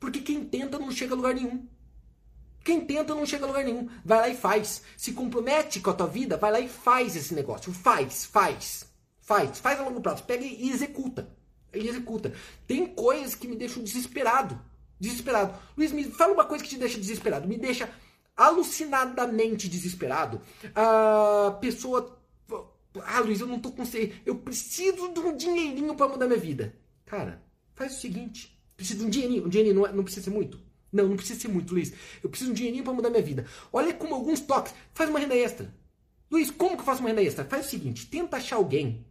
Porque 0.00 0.20
quem 0.20 0.44
tenta 0.44 0.78
não 0.78 0.90
chega 0.90 1.12
a 1.12 1.16
lugar 1.16 1.34
nenhum. 1.34 1.68
Quem 2.68 2.82
tenta 2.82 3.14
não 3.14 3.24
chega 3.24 3.46
a 3.46 3.48
lugar 3.48 3.64
nenhum. 3.64 3.88
Vai 4.04 4.18
lá 4.18 4.28
e 4.28 4.36
faz. 4.36 4.82
Se 4.94 5.12
compromete 5.12 5.80
com 5.80 5.88
a 5.88 5.94
tua 5.94 6.06
vida, 6.06 6.36
vai 6.36 6.52
lá 6.52 6.60
e 6.60 6.68
faz 6.68 7.16
esse 7.16 7.32
negócio. 7.32 7.72
Faz, 7.72 8.26
faz. 8.26 8.84
Faz, 9.22 9.58
faz 9.58 9.80
a 9.80 9.84
longo 9.84 10.02
prazo. 10.02 10.24
Pega 10.24 10.44
e 10.44 10.68
executa. 10.68 11.34
E 11.72 11.88
executa. 11.88 12.30
Tem 12.66 12.86
coisas 12.86 13.34
que 13.34 13.48
me 13.48 13.56
deixam 13.56 13.82
desesperado. 13.82 14.60
Desesperado. 15.00 15.54
Luiz, 15.78 15.92
me 15.92 16.04
fala 16.10 16.34
uma 16.34 16.44
coisa 16.44 16.62
que 16.62 16.68
te 16.68 16.76
deixa 16.76 16.98
desesperado. 16.98 17.48
Me 17.48 17.56
deixa 17.56 17.88
alucinadamente 18.36 19.66
desesperado. 19.66 20.42
A 20.74 21.52
pessoa. 21.62 22.20
Ah, 23.02 23.20
Luiz, 23.20 23.40
eu 23.40 23.46
não 23.46 23.60
tô 23.60 23.72
com. 23.72 23.82
Eu 24.26 24.34
preciso 24.40 25.10
de 25.14 25.20
um 25.20 25.34
dinheirinho 25.34 25.94
para 25.94 26.08
mudar 26.08 26.26
minha 26.26 26.38
vida. 26.38 26.76
Cara, 27.06 27.42
faz 27.74 27.96
o 27.96 28.00
seguinte. 28.00 28.60
Preciso 28.76 28.98
de 28.98 29.04
um 29.06 29.08
dinheirinho. 29.08 29.46
Um 29.46 29.48
dinheirinho 29.48 29.74
não, 29.74 29.86
é, 29.86 29.92
não 29.94 30.04
precisa 30.04 30.24
ser 30.24 30.30
muito. 30.30 30.67
Não, 30.92 31.08
não 31.08 31.16
precisa 31.16 31.40
ser 31.40 31.48
muito, 31.48 31.72
Luiz. 31.72 31.92
Eu 32.22 32.30
preciso 32.30 32.50
de 32.50 32.52
um 32.52 32.56
dinheirinho 32.56 32.84
para 32.84 32.92
mudar 32.92 33.10
minha 33.10 33.22
vida. 33.22 33.46
Olha 33.72 33.92
como 33.92 34.14
alguns 34.14 34.40
toques. 34.40 34.74
Faz 34.94 35.10
uma 35.10 35.18
renda 35.18 35.36
extra. 35.36 35.74
Luiz, 36.30 36.50
como 36.50 36.74
que 36.76 36.80
eu 36.80 36.86
faço 36.86 37.00
uma 37.00 37.08
renda 37.08 37.22
extra? 37.22 37.44
Faz 37.44 37.66
o 37.66 37.70
seguinte: 37.70 38.06
tenta 38.06 38.36
achar 38.36 38.56
alguém 38.56 39.06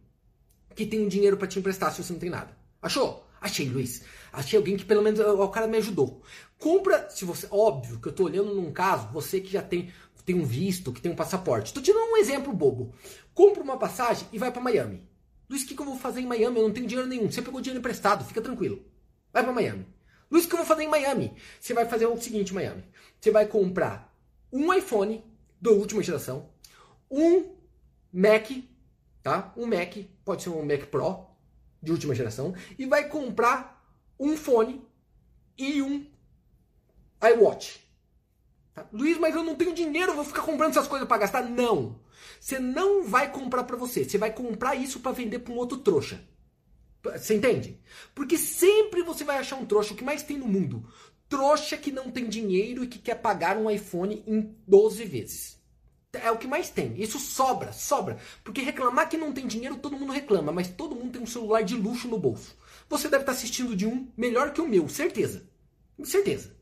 que 0.74 0.86
tem 0.86 1.04
um 1.04 1.08
dinheiro 1.08 1.36
para 1.36 1.48
te 1.48 1.58
emprestar 1.58 1.92
se 1.92 2.02
você 2.02 2.12
não 2.12 2.20
tem 2.20 2.30
nada. 2.30 2.56
Achou? 2.80 3.26
Achei, 3.40 3.68
Luiz. 3.68 4.02
Achei 4.32 4.56
alguém 4.56 4.76
que 4.76 4.84
pelo 4.84 5.02
menos 5.02 5.20
o 5.20 5.48
cara 5.48 5.66
me 5.66 5.76
ajudou. 5.76 6.22
Compra, 6.58 7.08
se 7.08 7.24
você, 7.24 7.46
óbvio 7.50 8.00
que 8.00 8.08
eu 8.08 8.12
tô 8.12 8.24
olhando 8.24 8.52
num 8.52 8.72
caso, 8.72 9.08
você 9.12 9.40
que 9.40 9.50
já 9.50 9.62
tem 9.62 9.92
tem 10.28 10.38
um 10.38 10.44
visto, 10.44 10.92
que 10.92 11.00
tem 11.00 11.10
um 11.10 11.16
passaporte. 11.16 11.72
Tô 11.72 11.80
tirando 11.80 12.12
um 12.12 12.16
exemplo 12.18 12.52
bobo. 12.52 12.92
Compra 13.32 13.62
uma 13.62 13.78
passagem 13.78 14.28
e 14.30 14.38
vai 14.38 14.52
para 14.52 14.60
Miami. 14.60 15.02
Luiz, 15.48 15.62
o 15.62 15.66
que, 15.66 15.74
que 15.74 15.80
eu 15.80 15.86
vou 15.86 15.96
fazer 15.96 16.20
em 16.20 16.26
Miami? 16.26 16.58
Eu 16.58 16.64
não 16.64 16.72
tenho 16.72 16.86
dinheiro 16.86 17.08
nenhum. 17.08 17.30
Você 17.30 17.40
pegou 17.40 17.62
dinheiro 17.62 17.78
emprestado, 17.78 18.26
fica 18.26 18.42
tranquilo. 18.42 18.84
Vai 19.32 19.42
para 19.42 19.54
Miami. 19.54 19.86
Luiz, 20.30 20.44
o 20.44 20.48
que 20.48 20.54
eu 20.54 20.58
vou 20.58 20.66
fazer 20.66 20.82
em 20.82 20.88
Miami? 20.88 21.34
Você 21.58 21.72
vai 21.72 21.86
fazer 21.86 22.06
o 22.06 22.20
seguinte, 22.20 22.52
Miami. 22.52 22.84
Você 23.20 23.30
vai 23.30 23.46
comprar 23.46 24.14
um 24.52 24.72
iPhone 24.72 25.24
da 25.60 25.70
última 25.70 26.02
geração, 26.02 26.50
um 27.10 27.56
Mac, 28.12 28.50
tá? 29.22 29.52
Um 29.56 29.66
Mac, 29.66 29.96
pode 30.24 30.42
ser 30.42 30.50
um 30.50 30.64
Mac 30.64 30.86
Pro, 30.86 31.26
de 31.82 31.92
última 31.92 32.14
geração 32.14 32.54
e 32.78 32.86
vai 32.86 33.08
comprar 33.08 33.84
um 34.18 34.36
fone 34.36 34.82
e 35.56 35.80
um 35.80 36.06
iWatch. 37.22 37.80
Tá? 38.74 38.86
Luiz, 38.92 39.18
mas 39.18 39.34
eu 39.34 39.42
não 39.42 39.54
tenho 39.54 39.74
dinheiro, 39.74 40.14
vou 40.14 40.24
ficar 40.24 40.42
comprando 40.42 40.70
essas 40.70 40.88
coisas 40.88 41.06
para 41.06 41.18
gastar? 41.18 41.42
Não. 41.42 42.00
Você 42.40 42.58
não 42.58 43.04
vai 43.04 43.30
comprar 43.30 43.64
para 43.64 43.76
você, 43.76 44.04
você 44.04 44.18
vai 44.18 44.32
comprar 44.32 44.74
isso 44.74 45.00
para 45.00 45.12
vender 45.12 45.40
para 45.40 45.52
um 45.52 45.56
outro 45.56 45.78
trouxa. 45.78 46.20
Você 47.02 47.34
entende? 47.34 47.78
Porque 48.14 48.36
sempre 48.36 49.02
você 49.02 49.24
vai 49.24 49.38
achar 49.38 49.56
um 49.56 49.64
trouxa, 49.64 49.94
o 49.94 49.96
que 49.96 50.04
mais 50.04 50.22
tem 50.22 50.36
no 50.38 50.48
mundo. 50.48 50.84
Trouxa 51.28 51.76
que 51.76 51.92
não 51.92 52.10
tem 52.10 52.28
dinheiro 52.28 52.82
e 52.82 52.88
que 52.88 52.98
quer 52.98 53.16
pagar 53.16 53.56
um 53.56 53.70
iPhone 53.70 54.22
em 54.26 54.54
12 54.66 55.04
vezes. 55.04 55.58
É 56.12 56.30
o 56.30 56.38
que 56.38 56.46
mais 56.46 56.70
tem. 56.70 57.00
Isso 57.00 57.18
sobra, 57.18 57.72
sobra. 57.72 58.16
Porque 58.42 58.62
reclamar 58.62 59.08
que 59.08 59.16
não 59.16 59.32
tem 59.32 59.46
dinheiro, 59.46 59.76
todo 59.76 59.96
mundo 59.96 60.12
reclama, 60.12 60.50
mas 60.50 60.68
todo 60.68 60.96
mundo 60.96 61.12
tem 61.12 61.22
um 61.22 61.26
celular 61.26 61.62
de 61.62 61.76
luxo 61.76 62.08
no 62.08 62.18
bolso. 62.18 62.56
Você 62.88 63.08
deve 63.08 63.22
estar 63.22 63.32
assistindo 63.32 63.76
de 63.76 63.86
um 63.86 64.08
melhor 64.16 64.52
que 64.52 64.60
o 64.60 64.68
meu, 64.68 64.88
certeza. 64.88 65.46
Certeza. 66.02 66.57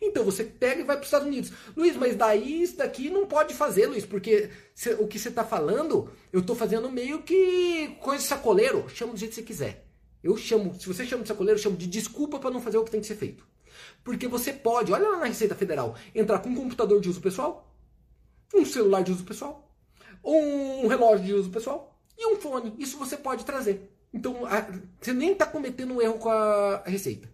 Então 0.00 0.24
você 0.24 0.44
pega 0.44 0.80
e 0.80 0.84
vai 0.84 0.96
para 0.96 1.02
os 1.02 1.08
Estados 1.08 1.26
Unidos. 1.26 1.52
Luiz, 1.76 1.96
mas 1.96 2.14
daí 2.14 2.62
isso 2.62 2.76
daqui 2.76 3.10
não 3.10 3.26
pode 3.26 3.54
fazer, 3.54 3.86
Luiz, 3.86 4.06
porque 4.06 4.50
cê, 4.74 4.94
o 4.94 5.06
que 5.06 5.18
você 5.18 5.28
está 5.28 5.44
falando, 5.44 6.10
eu 6.32 6.40
estou 6.40 6.54
fazendo 6.54 6.90
meio 6.90 7.22
que 7.22 7.96
coisa 8.00 8.22
de 8.22 8.28
sacoleiro. 8.28 8.88
Chama 8.88 9.12
do 9.12 9.18
jeito 9.18 9.30
que 9.30 9.36
você 9.36 9.42
quiser. 9.42 9.84
Eu 10.22 10.36
chamo, 10.36 10.74
se 10.78 10.86
você 10.86 11.04
chama 11.04 11.22
de 11.22 11.28
sacoleiro, 11.28 11.58
eu 11.58 11.62
chamo 11.62 11.76
de 11.76 11.86
desculpa 11.86 12.38
para 12.38 12.50
não 12.50 12.60
fazer 12.60 12.78
o 12.78 12.84
que 12.84 12.90
tem 12.90 13.00
que 13.00 13.06
ser 13.06 13.16
feito. 13.16 13.46
Porque 14.02 14.26
você 14.26 14.52
pode, 14.52 14.92
olha 14.92 15.08
lá 15.08 15.18
na 15.18 15.26
Receita 15.26 15.54
Federal, 15.54 15.94
entrar 16.14 16.40
com 16.40 16.48
um 16.48 16.54
computador 16.54 17.00
de 17.00 17.08
uso 17.08 17.20
pessoal, 17.20 17.72
um 18.54 18.64
celular 18.64 19.02
de 19.02 19.12
uso 19.12 19.24
pessoal, 19.24 19.70
um 20.24 20.86
relógio 20.86 21.24
de 21.24 21.34
uso 21.34 21.50
pessoal 21.50 21.98
e 22.16 22.26
um 22.26 22.36
fone. 22.36 22.74
Isso 22.78 22.98
você 22.98 23.16
pode 23.16 23.44
trazer. 23.44 23.92
Então, 24.12 24.44
a, 24.46 24.66
você 25.00 25.12
nem 25.12 25.32
está 25.32 25.46
cometendo 25.46 25.94
um 25.94 26.02
erro 26.02 26.18
com 26.18 26.30
a 26.30 26.82
receita. 26.86 27.28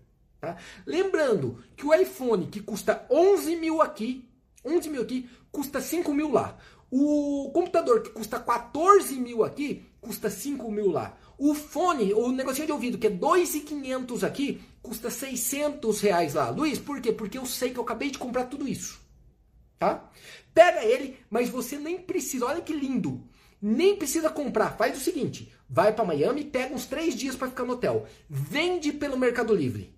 Tá? 0.44 0.56
Lembrando 0.86 1.64
que 1.74 1.86
o 1.86 1.94
iPhone, 1.94 2.46
que 2.48 2.60
custa 2.60 3.06
11 3.10 3.56
mil 3.56 3.80
aqui, 3.80 4.28
11 4.64 4.90
mil 4.90 5.02
aqui, 5.02 5.28
custa 5.50 5.80
5 5.80 6.12
mil 6.12 6.30
lá. 6.30 6.58
O 6.90 7.50
computador 7.52 8.02
que 8.02 8.10
custa 8.10 8.38
14 8.38 9.14
mil 9.16 9.42
aqui, 9.42 9.84
custa 10.00 10.28
5 10.28 10.70
mil 10.70 10.90
lá. 10.90 11.16
O 11.38 11.54
fone, 11.54 12.12
o 12.12 12.30
negocinho 12.30 12.66
de 12.66 12.72
ouvido, 12.72 12.98
que 12.98 13.06
é 13.06 13.10
2,500 13.10 14.22
aqui, 14.22 14.62
custa 14.82 15.10
600 15.10 16.00
reais 16.00 16.34
lá. 16.34 16.50
Luiz, 16.50 16.78
por 16.78 17.00
quê? 17.00 17.10
Porque 17.10 17.38
eu 17.38 17.46
sei 17.46 17.70
que 17.70 17.78
eu 17.78 17.82
acabei 17.82 18.10
de 18.10 18.18
comprar 18.18 18.44
tudo 18.44 18.68
isso. 18.68 19.00
Tá? 19.78 20.08
Pega 20.52 20.84
ele, 20.84 21.18
mas 21.28 21.48
você 21.48 21.78
nem 21.78 21.98
precisa. 21.98 22.46
Olha 22.46 22.60
que 22.60 22.72
lindo. 22.72 23.24
Nem 23.60 23.96
precisa 23.96 24.28
comprar. 24.28 24.76
Faz 24.76 24.96
o 24.96 25.00
seguinte: 25.00 25.52
vai 25.68 25.92
para 25.92 26.04
Miami, 26.04 26.44
pega 26.44 26.74
uns 26.74 26.86
três 26.86 27.16
dias 27.16 27.34
para 27.34 27.48
ficar 27.48 27.64
no 27.64 27.72
hotel. 27.72 28.06
Vende 28.28 28.92
pelo 28.92 29.18
Mercado 29.18 29.54
Livre. 29.54 29.92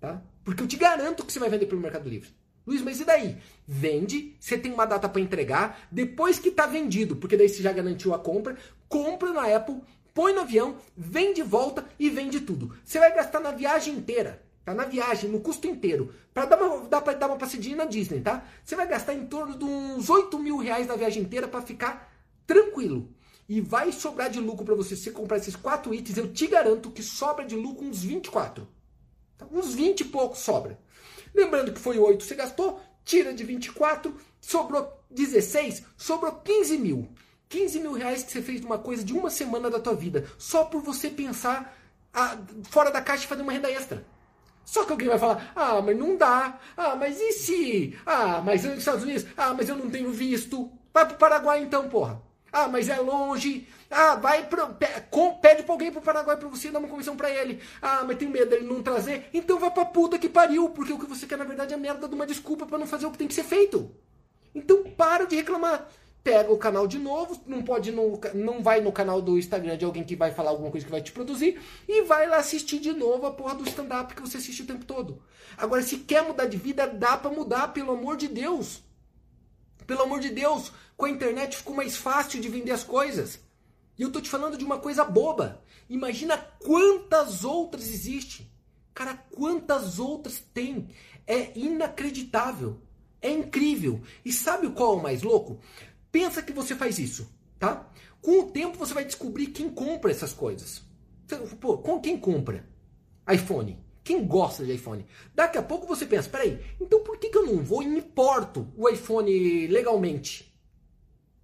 Tá? 0.00 0.22
Porque 0.44 0.62
eu 0.62 0.66
te 0.66 0.76
garanto 0.76 1.24
que 1.24 1.32
você 1.32 1.38
vai 1.38 1.50
vender 1.50 1.66
pelo 1.66 1.80
Mercado 1.80 2.08
Livre. 2.08 2.30
Luiz, 2.66 2.82
mas 2.82 3.00
e 3.00 3.04
daí? 3.04 3.38
Vende, 3.66 4.36
você 4.38 4.58
tem 4.58 4.72
uma 4.72 4.84
data 4.84 5.08
para 5.08 5.20
entregar, 5.20 5.88
depois 5.90 6.38
que 6.38 6.50
está 6.50 6.66
vendido, 6.66 7.16
porque 7.16 7.36
daí 7.36 7.48
você 7.48 7.62
já 7.62 7.72
garantiu 7.72 8.14
a 8.14 8.18
compra, 8.18 8.56
compra 8.88 9.32
na 9.32 9.56
Apple, 9.56 9.80
põe 10.12 10.34
no 10.34 10.42
avião, 10.42 10.76
vende 10.96 11.36
de 11.36 11.42
volta 11.42 11.84
e 11.98 12.10
vende 12.10 12.40
tudo. 12.40 12.76
Você 12.84 12.98
vai 12.98 13.14
gastar 13.14 13.40
na 13.40 13.52
viagem 13.52 13.94
inteira 13.94 14.46
tá? 14.68 14.74
Na 14.74 14.84
viagem, 14.84 15.30
no 15.30 15.40
custo 15.40 15.66
inteiro. 15.66 16.12
Para 16.34 16.44
dar 16.44 16.62
uma, 16.62 17.00
pra 17.00 17.14
dar 17.14 17.26
uma 17.28 17.38
passadinha 17.38 17.76
na 17.76 17.84
Disney, 17.86 18.20
tá? 18.20 18.44
Você 18.62 18.76
vai 18.76 18.86
gastar 18.86 19.14
em 19.14 19.26
torno 19.26 19.56
de 19.56 19.64
uns 19.64 20.10
8 20.10 20.38
mil 20.38 20.58
reais 20.58 20.86
na 20.86 20.96
viagem 20.96 21.22
inteira 21.22 21.48
para 21.48 21.62
ficar 21.62 22.12
tranquilo. 22.46 23.10
E 23.48 23.62
vai 23.62 23.90
sobrar 23.92 24.28
de 24.28 24.40
lucro 24.40 24.64
para 24.64 24.74
você 24.74 24.94
se 24.94 25.10
comprar 25.10 25.38
esses 25.38 25.56
quatro 25.56 25.94
itens. 25.94 26.18
Eu 26.18 26.30
te 26.30 26.46
garanto 26.46 26.90
que 26.90 27.02
sobra 27.02 27.46
de 27.46 27.56
lucro 27.56 27.86
uns 27.86 28.02
24. 28.02 28.68
Uns 29.50 29.74
20 29.74 30.00
e 30.00 30.04
pouco 30.04 30.36
sobra. 30.36 30.78
Lembrando 31.34 31.72
que 31.72 31.80
foi 31.80 31.98
8 31.98 32.24
você 32.24 32.34
gastou, 32.34 32.80
tira 33.04 33.32
de 33.32 33.44
24, 33.44 34.14
sobrou 34.40 35.00
16, 35.10 35.84
sobrou 35.96 36.32
15 36.32 36.78
mil. 36.78 37.08
15 37.48 37.80
mil 37.80 37.92
reais 37.92 38.22
que 38.22 38.30
você 38.30 38.42
fez 38.42 38.62
uma 38.62 38.78
coisa 38.78 39.02
de 39.02 39.14
uma 39.14 39.30
semana 39.30 39.70
da 39.70 39.80
tua 39.80 39.94
vida, 39.94 40.26
só 40.36 40.64
por 40.64 40.82
você 40.82 41.08
pensar 41.08 41.74
a, 42.12 42.32
ah, 42.32 42.38
fora 42.64 42.90
da 42.90 43.00
caixa 43.00 43.24
e 43.24 43.26
fazer 43.26 43.42
uma 43.42 43.52
renda 43.52 43.70
extra. 43.70 44.04
Só 44.64 44.84
que 44.84 44.92
alguém 44.92 45.08
vai 45.08 45.18
falar: 45.18 45.50
ah, 45.56 45.80
mas 45.80 45.96
não 45.96 46.14
dá. 46.16 46.58
Ah, 46.76 46.94
mas 46.94 47.18
e 47.18 47.32
se? 47.32 47.98
Ah, 48.04 48.42
mas 48.44 48.64
nos 48.64 48.78
Estados 48.78 49.02
Unidos? 49.02 49.24
Ah, 49.34 49.54
mas 49.54 49.68
eu 49.68 49.76
não 49.76 49.88
tenho 49.88 50.12
visto. 50.12 50.70
Vai 50.92 51.06
pro 51.06 51.16
Paraguai 51.16 51.62
então, 51.62 51.88
porra. 51.88 52.20
Ah, 52.52 52.68
mas 52.68 52.88
é 52.90 52.98
longe. 52.98 53.66
Ah, 53.90 54.16
vai 54.16 54.46
pede 55.40 55.62
pra 55.62 55.72
alguém 55.72 55.90
pro 55.90 56.02
Paraguai 56.02 56.36
pra 56.36 56.48
você 56.48 56.70
dar 56.70 56.78
uma 56.78 56.88
comissão 56.88 57.16
pra 57.16 57.30
ele. 57.30 57.60
Ah, 57.80 58.04
mas 58.06 58.18
tem 58.18 58.28
medo 58.28 58.50
dele 58.50 58.66
não 58.66 58.82
trazer. 58.82 59.28
Então 59.32 59.58
vai 59.58 59.70
pra 59.70 59.84
puta 59.84 60.18
que 60.18 60.28
pariu, 60.28 60.68
porque 60.70 60.92
o 60.92 60.98
que 60.98 61.06
você 61.06 61.26
quer 61.26 61.38
na 61.38 61.44
verdade 61.44 61.72
é 61.72 61.76
merda 61.76 62.06
de 62.06 62.14
uma 62.14 62.26
desculpa 62.26 62.66
para 62.66 62.78
não 62.78 62.86
fazer 62.86 63.06
o 63.06 63.10
que 63.10 63.18
tem 63.18 63.28
que 63.28 63.34
ser 63.34 63.44
feito. 63.44 63.90
Então 64.54 64.84
para 64.84 65.24
de 65.24 65.36
reclamar. 65.36 65.88
pega 66.22 66.52
o 66.52 66.58
canal 66.58 66.86
de 66.86 66.98
novo, 66.98 67.40
não 67.46 67.62
pode 67.62 67.90
no, 67.90 68.20
não 68.34 68.62
vai 68.62 68.82
no 68.82 68.92
canal 68.92 69.22
do 69.22 69.38
Instagram 69.38 69.78
de 69.78 69.84
alguém 69.86 70.04
que 70.04 70.14
vai 70.14 70.30
falar 70.30 70.50
alguma 70.50 70.70
coisa 70.70 70.84
que 70.84 70.92
vai 70.92 71.00
te 71.00 71.12
produzir 71.12 71.58
e 71.88 72.02
vai 72.02 72.28
lá 72.28 72.36
assistir 72.36 72.80
de 72.80 72.92
novo 72.92 73.26
a 73.26 73.30
porra 73.30 73.54
do 73.54 73.66
stand-up 73.66 74.14
que 74.14 74.20
você 74.20 74.36
assiste 74.36 74.62
o 74.62 74.66
tempo 74.66 74.84
todo. 74.84 75.22
Agora, 75.56 75.82
se 75.82 75.98
quer 75.98 76.22
mudar 76.22 76.44
de 76.44 76.58
vida, 76.58 76.86
dá 76.86 77.16
para 77.16 77.30
mudar, 77.30 77.68
pelo 77.68 77.92
amor 77.92 78.16
de 78.18 78.28
Deus. 78.28 78.82
Pelo 79.86 80.02
amor 80.02 80.20
de 80.20 80.28
Deus, 80.28 80.70
com 80.96 81.06
a 81.06 81.10
internet 81.10 81.56
ficou 81.56 81.74
mais 81.74 81.96
fácil 81.96 82.40
de 82.42 82.48
vender 82.50 82.72
as 82.72 82.84
coisas. 82.84 83.40
E 83.98 84.02
eu 84.02 84.12
tô 84.12 84.20
te 84.20 84.30
falando 84.30 84.56
de 84.56 84.64
uma 84.64 84.78
coisa 84.78 85.04
boba. 85.04 85.62
Imagina 85.88 86.36
quantas 86.36 87.44
outras 87.44 87.88
existem. 87.88 88.48
Cara, 88.94 89.14
quantas 89.14 89.98
outras 89.98 90.42
tem? 90.54 90.88
É 91.26 91.58
inacreditável. 91.58 92.80
É 93.20 93.30
incrível. 93.30 94.00
E 94.24 94.32
sabe 94.32 94.70
qual 94.70 94.94
é 94.94 94.96
o 94.96 95.02
mais 95.02 95.22
louco? 95.22 95.58
Pensa 96.12 96.42
que 96.42 96.52
você 96.52 96.74
faz 96.74 96.98
isso, 96.98 97.28
tá? 97.58 97.90
Com 98.22 98.40
o 98.40 98.50
tempo 98.50 98.78
você 98.78 98.94
vai 98.94 99.04
descobrir 99.04 99.48
quem 99.48 99.68
compra 99.68 100.10
essas 100.10 100.32
coisas. 100.32 100.82
Pô, 101.60 101.78
com 101.78 102.00
quem 102.00 102.18
compra 102.18 102.64
iPhone? 103.30 103.78
Quem 104.02 104.26
gosta 104.26 104.64
de 104.64 104.72
iPhone? 104.72 105.04
Daqui 105.34 105.58
a 105.58 105.62
pouco 105.62 105.86
você 105.86 106.06
pensa, 106.06 106.30
peraí, 106.30 106.64
então 106.80 107.02
por 107.02 107.18
que, 107.18 107.28
que 107.28 107.36
eu 107.36 107.44
não 107.44 107.62
vou 107.62 107.82
e 107.82 107.86
importo 107.86 108.66
o 108.76 108.88
iPhone 108.88 109.66
legalmente? 109.66 110.50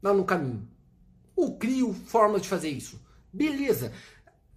Lá 0.02 0.14
no 0.14 0.24
caminho. 0.24 0.66
Ou 1.36 1.56
crio 1.56 1.92
formas 1.92 2.42
de 2.42 2.48
fazer 2.48 2.68
isso. 2.68 3.00
Beleza. 3.32 3.92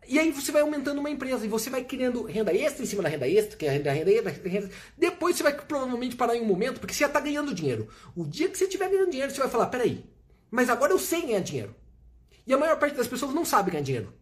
E 0.07 0.17
aí 0.17 0.31
você 0.31 0.51
vai 0.51 0.61
aumentando 0.61 0.99
uma 0.99 1.09
empresa 1.09 1.45
e 1.45 1.49
você 1.49 1.69
vai 1.69 1.83
criando 1.83 2.23
renda 2.23 2.53
extra 2.53 2.81
em 2.81 2.85
cima 2.85 3.03
da 3.03 3.09
renda 3.09 3.27
extra, 3.27 3.57
que 3.57 3.65
é 3.65 3.69
a 3.69 3.73
renda, 3.73 3.91
renda 3.91 4.11
extra, 4.11 4.49
renda... 4.49 4.69
Depois 4.97 5.35
você 5.35 5.43
vai 5.43 5.53
provavelmente 5.53 6.15
parar 6.15 6.37
em 6.37 6.41
um 6.41 6.45
momento, 6.45 6.79
porque 6.79 6.93
você 6.93 7.01
já 7.01 7.07
está 7.07 7.19
ganhando 7.19 7.53
dinheiro. 7.53 7.89
O 8.15 8.25
dia 8.25 8.47
que 8.47 8.57
você 8.57 8.63
estiver 8.63 8.89
ganhando 8.89 9.11
dinheiro, 9.11 9.33
você 9.33 9.39
vai 9.39 9.49
falar, 9.49 9.65
peraí, 9.67 10.05
mas 10.49 10.69
agora 10.69 10.93
eu 10.93 10.99
sei 10.99 11.23
ganhar 11.23 11.41
dinheiro. 11.41 11.75
E 12.45 12.53
a 12.53 12.57
maior 12.57 12.79
parte 12.79 12.95
das 12.95 13.07
pessoas 13.07 13.33
não 13.33 13.43
sabe 13.43 13.71
ganhar 13.71 13.83
dinheiro. 13.83 14.13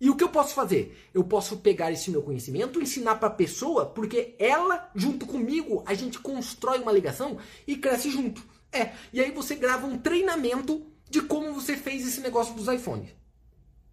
E 0.00 0.08
o 0.08 0.16
que 0.16 0.24
eu 0.24 0.30
posso 0.30 0.54
fazer? 0.54 0.98
Eu 1.12 1.22
posso 1.22 1.58
pegar 1.58 1.92
esse 1.92 2.10
meu 2.10 2.22
conhecimento, 2.22 2.80
ensinar 2.80 3.16
para 3.16 3.28
a 3.28 3.32
pessoa, 3.32 3.84
porque 3.84 4.34
ela, 4.38 4.90
junto 4.94 5.26
comigo, 5.26 5.84
a 5.86 5.92
gente 5.92 6.18
constrói 6.18 6.78
uma 6.78 6.92
ligação 6.92 7.36
e 7.66 7.76
cresce 7.76 8.10
junto. 8.10 8.42
É, 8.72 8.92
e 9.12 9.20
aí 9.20 9.30
você 9.30 9.54
grava 9.54 9.86
um 9.86 9.98
treinamento 9.98 10.86
de 11.10 11.20
como 11.20 11.52
você 11.52 11.76
fez 11.76 12.06
esse 12.06 12.20
negócio 12.20 12.54
dos 12.54 12.68
iPhones. 12.68 13.10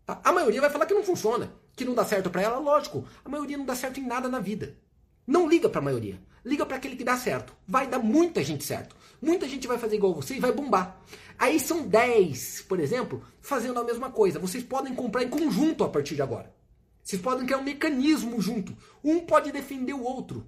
Tá? 0.06 0.22
A 0.24 0.32
maioria 0.32 0.62
vai 0.62 0.70
falar 0.70 0.86
que 0.86 0.94
não 0.94 1.04
funciona, 1.04 1.52
que 1.76 1.84
não 1.84 1.96
dá 1.96 2.06
certo 2.06 2.30
para 2.30 2.44
ela, 2.44 2.60
lógico. 2.60 3.06
A 3.26 3.30
maioria 3.30 3.58
não 3.58 3.66
dá 3.66 3.76
certo 3.76 4.00
em 4.00 4.06
nada 4.06 4.30
na 4.30 4.40
vida. 4.40 4.78
Não 5.26 5.50
liga 5.50 5.68
para 5.68 5.82
a 5.82 5.84
maioria. 5.84 6.22
Liga 6.46 6.66
para 6.66 6.78
aquele 6.78 6.96
que 6.96 7.04
dá 7.04 7.18
certo. 7.18 7.54
Vai 7.68 7.88
dar 7.88 8.00
muita 8.00 8.42
gente 8.42 8.64
certo. 8.64 8.96
Muita 9.22 9.48
gente 9.50 9.68
vai 9.68 9.78
fazer 9.78 9.96
igual 9.98 10.14
você 10.14 10.36
e 10.36 10.40
vai 10.40 10.52
bombar. 10.54 11.02
Aí 11.38 11.60
são 11.60 11.86
10, 11.86 12.62
por 12.70 12.80
exemplo, 12.80 13.22
fazendo 13.42 13.80
a 13.80 13.84
mesma 13.84 14.10
coisa. 14.12 14.40
Vocês 14.40 14.64
podem 14.64 14.96
comprar 14.96 15.24
em 15.24 15.30
conjunto 15.30 15.84
a 15.84 15.90
partir 15.90 16.16
de 16.16 16.22
agora. 16.22 16.56
Vocês 17.04 17.22
podem 17.22 17.46
criar 17.46 17.58
um 17.58 17.64
mecanismo 17.64 18.40
junto. 18.40 18.78
Um 19.04 19.22
pode 19.22 19.52
defender 19.52 19.94
o 19.94 20.04
outro. 20.04 20.46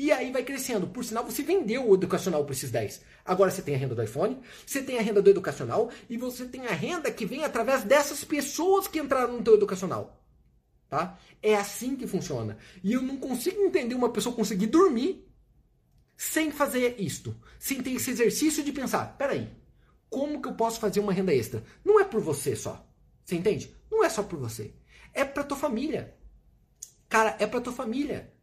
E 0.00 0.10
aí 0.10 0.32
vai 0.32 0.42
crescendo. 0.42 0.86
Por 0.86 1.04
sinal, 1.04 1.26
você 1.26 1.42
vendeu 1.42 1.86
o 1.86 1.92
educacional 1.92 2.42
para 2.42 2.54
esses 2.54 2.70
10. 2.70 3.02
Agora 3.22 3.50
você 3.50 3.60
tem 3.60 3.74
a 3.74 3.78
renda 3.78 3.94
do 3.94 4.02
iPhone, 4.02 4.40
você 4.64 4.82
tem 4.82 4.98
a 4.98 5.02
renda 5.02 5.20
do 5.20 5.28
educacional 5.28 5.90
e 6.08 6.16
você 6.16 6.46
tem 6.46 6.66
a 6.66 6.72
renda 6.72 7.10
que 7.10 7.26
vem 7.26 7.44
através 7.44 7.84
dessas 7.84 8.24
pessoas 8.24 8.88
que 8.88 8.98
entraram 8.98 9.36
no 9.36 9.42
teu 9.42 9.56
educacional. 9.56 10.24
Tá? 10.88 11.18
É 11.42 11.54
assim 11.54 11.96
que 11.96 12.06
funciona. 12.06 12.56
E 12.82 12.94
eu 12.94 13.02
não 13.02 13.18
consigo 13.18 13.60
entender 13.60 13.94
uma 13.94 14.10
pessoa 14.10 14.34
conseguir 14.34 14.68
dormir 14.68 15.30
sem 16.16 16.50
fazer 16.50 16.98
isto. 16.98 17.36
Sem 17.58 17.82
ter 17.82 17.90
esse 17.90 18.10
exercício 18.10 18.64
de 18.64 18.72
pensar, 18.72 19.18
peraí, 19.18 19.50
como 20.08 20.40
que 20.40 20.48
eu 20.48 20.54
posso 20.54 20.80
fazer 20.80 21.00
uma 21.00 21.12
renda 21.12 21.34
extra? 21.34 21.62
Não 21.84 22.00
é 22.00 22.04
por 22.04 22.22
você 22.22 22.56
só. 22.56 22.88
Você 23.22 23.34
entende? 23.34 23.76
Não 23.90 24.02
é 24.02 24.08
só 24.08 24.22
por 24.22 24.38
você. 24.38 24.72
É 25.12 25.26
para 25.26 25.44
tua 25.44 25.58
família. 25.58 26.16
Cara, 27.06 27.36
é 27.38 27.46
para 27.46 27.60
tua 27.60 27.74
família. 27.74 28.39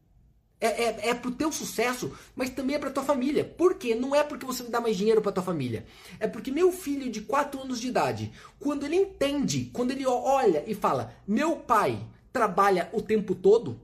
É, 0.59 0.67
é, 0.67 1.09
é 1.09 1.13
pro 1.13 1.29
teu 1.31 1.51
sucesso, 1.51 2.17
mas 2.35 2.49
também 2.49 2.75
é 2.75 2.79
pra 2.79 2.89
tua 2.89 3.03
família. 3.03 3.45
Por 3.45 3.75
quê? 3.75 3.93
Não 3.93 4.15
é 4.15 4.23
porque 4.23 4.45
você 4.45 4.63
dá 4.63 4.81
mais 4.81 4.97
dinheiro 4.97 5.21
pra 5.21 5.31
tua 5.31 5.43
família. 5.43 5.85
É 6.19 6.27
porque 6.27 6.51
meu 6.51 6.71
filho 6.71 7.11
de 7.11 7.21
4 7.21 7.61
anos 7.61 7.79
de 7.79 7.87
idade, 7.87 8.31
quando 8.59 8.83
ele 8.83 8.95
entende, 8.95 9.69
quando 9.71 9.91
ele 9.91 10.05
olha 10.05 10.63
e 10.65 10.73
fala, 10.73 11.13
meu 11.27 11.57
pai 11.57 12.03
trabalha 12.33 12.89
o 12.91 13.01
tempo 13.01 13.35
todo 13.35 13.79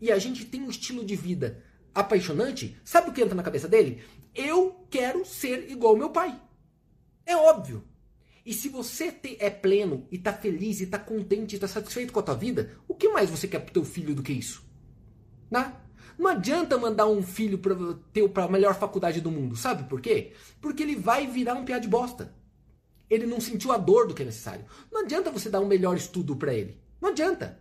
e 0.00 0.10
a 0.10 0.18
gente 0.18 0.44
tem 0.44 0.62
um 0.62 0.70
estilo 0.70 1.04
de 1.04 1.14
vida 1.14 1.62
apaixonante, 1.94 2.76
sabe 2.84 3.10
o 3.10 3.12
que 3.12 3.22
entra 3.22 3.34
na 3.34 3.42
cabeça 3.42 3.68
dele? 3.68 4.02
Eu 4.34 4.84
quero 4.90 5.24
ser 5.24 5.70
igual 5.70 5.92
ao 5.92 5.98
meu 5.98 6.10
pai. 6.10 6.38
É 7.24 7.36
óbvio. 7.36 7.84
E 8.44 8.52
se 8.52 8.68
você 8.68 9.10
te, 9.10 9.36
é 9.40 9.50
pleno 9.50 10.06
e 10.10 10.18
tá 10.18 10.32
feliz 10.32 10.80
e 10.80 10.86
tá 10.86 10.98
contente 10.98 11.56
e 11.56 11.58
tá 11.58 11.66
satisfeito 11.66 12.12
com 12.12 12.20
a 12.20 12.22
tua 12.22 12.34
vida, 12.34 12.70
o 12.86 12.94
que 12.94 13.08
mais 13.08 13.30
você 13.30 13.48
quer 13.48 13.60
pro 13.60 13.72
teu 13.72 13.84
filho 13.84 14.14
do 14.14 14.22
que 14.22 14.32
isso? 14.32 14.64
Né? 15.50 15.72
Não 16.18 16.30
adianta 16.30 16.78
mandar 16.78 17.06
um 17.06 17.22
filho 17.22 17.58
para 17.58 17.74
ter 18.12 18.26
para 18.30 18.44
a 18.44 18.48
melhor 18.48 18.74
faculdade 18.74 19.20
do 19.20 19.30
mundo, 19.30 19.54
sabe 19.56 19.88
por 19.88 20.00
quê? 20.00 20.32
Porque 20.60 20.82
ele 20.82 20.96
vai 20.96 21.26
virar 21.26 21.54
um 21.54 21.64
piá 21.64 21.78
de 21.78 21.88
bosta. 21.88 22.34
Ele 23.08 23.26
não 23.26 23.40
sentiu 23.40 23.70
a 23.70 23.76
dor 23.76 24.08
do 24.08 24.14
que 24.14 24.22
é 24.22 24.24
necessário. 24.24 24.64
Não 24.90 25.02
adianta 25.02 25.30
você 25.30 25.50
dar 25.50 25.60
um 25.60 25.66
melhor 25.66 25.96
estudo 25.96 26.34
para 26.34 26.54
ele. 26.54 26.80
Não 27.00 27.10
adianta. 27.10 27.60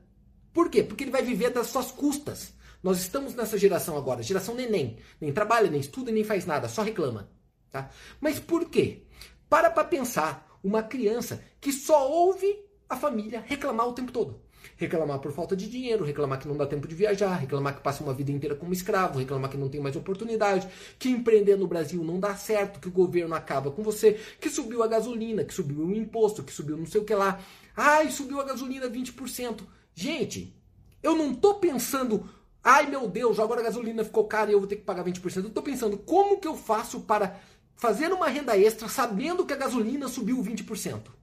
Por 0.54 0.70
quê? 0.70 0.82
Porque 0.84 1.04
ele 1.04 1.12
vai 1.12 1.22
viver 1.22 1.52
das 1.52 1.68
suas 1.68 1.92
custas. 1.92 2.54
Nós 2.82 3.00
estamos 3.00 3.36
nessa 3.36 3.58
geração 3.58 3.98
agora, 3.98 4.24
geração 4.24 4.56
neném. 4.56 4.98
Nem 5.20 5.34
trabalha, 5.34 5.70
nem 5.70 5.80
estuda, 5.80 6.12
nem 6.12 6.24
faz 6.24 6.46
nada, 6.46 6.70
só 6.70 6.82
reclama. 6.82 7.30
Tá? 7.70 7.90
Mas 8.22 8.40
por 8.40 8.70
quê? 8.70 9.04
Para 9.50 9.70
para 9.70 9.84
pensar 9.84 10.60
uma 10.64 10.82
criança 10.82 11.44
que 11.60 11.72
só 11.72 12.10
ouve 12.10 12.64
a 12.88 12.96
família 12.96 13.44
reclamar 13.46 13.88
o 13.88 13.94
tempo 13.94 14.12
todo 14.12 14.45
reclamar 14.78 15.20
por 15.20 15.32
falta 15.32 15.56
de 15.56 15.70
dinheiro, 15.70 16.04
reclamar 16.04 16.40
que 16.40 16.48
não 16.48 16.58
dá 16.58 16.66
tempo 16.66 16.88
de 16.88 16.96
viajar, 16.96 17.36
reclamar 17.36 17.76
que 17.76 17.82
passa 17.82 18.04
uma 18.04 18.14
vida 18.14 18.32
inteira 18.32 18.56
como 18.56 18.74
escravo, 18.74 19.20
reclamar 19.20 19.50
que 19.50 19.58
não 19.58 19.70
tem 19.70 19.82
mais 19.82 19.96
oportunidade, 19.96 20.68
que 21.00 21.10
empreender 21.10 21.56
no 21.56 21.68
Brasil 21.68 22.04
não 22.04 22.20
dá 22.20 22.36
certo, 22.36 22.80
que 22.80 22.88
o 22.88 22.92
governo 22.92 23.36
acaba 23.36 23.72
com 23.72 23.84
você, 23.84 24.20
que 24.40 24.50
subiu 24.50 24.84
a 24.84 24.88
gasolina, 24.88 25.44
que 25.44 25.54
subiu 25.54 25.86
o 25.86 25.96
imposto, 25.96 26.44
que 26.44 26.54
subiu 26.54 26.78
não 26.78 26.86
sei 26.86 27.02
o 27.02 27.06
que 27.06 27.14
lá. 27.14 27.40
Ai, 27.76 28.10
subiu 28.10 28.40
a 28.40 28.44
gasolina 28.44 28.90
20%. 28.90 29.62
Gente, 29.94 30.56
eu 31.02 31.16
não 31.16 31.34
tô 31.34 31.56
pensando, 31.56 32.30
ai 32.64 32.88
meu 32.90 33.08
Deus, 33.08 33.40
agora 33.40 33.62
a 33.62 33.64
gasolina 33.64 34.04
ficou 34.04 34.26
cara 34.26 34.50
e 34.50 34.54
eu 34.54 34.60
vou 34.60 34.68
ter 34.68 34.78
que 34.78 34.84
pagar 34.84 35.06
20%. 35.06 35.44
Eu 35.44 35.50
tô 35.50 35.62
pensando, 35.62 35.98
como 35.98 36.40
que 36.40 36.48
eu 36.48 36.56
faço 36.56 37.02
para 37.02 37.40
fazer 37.76 38.12
uma 38.12 38.28
renda 38.28 38.58
extra 38.58 38.88
sabendo 38.88 39.46
que 39.46 39.54
a 39.54 39.58
gasolina 39.58 40.08
subiu 40.08 40.42
20%? 40.42 41.15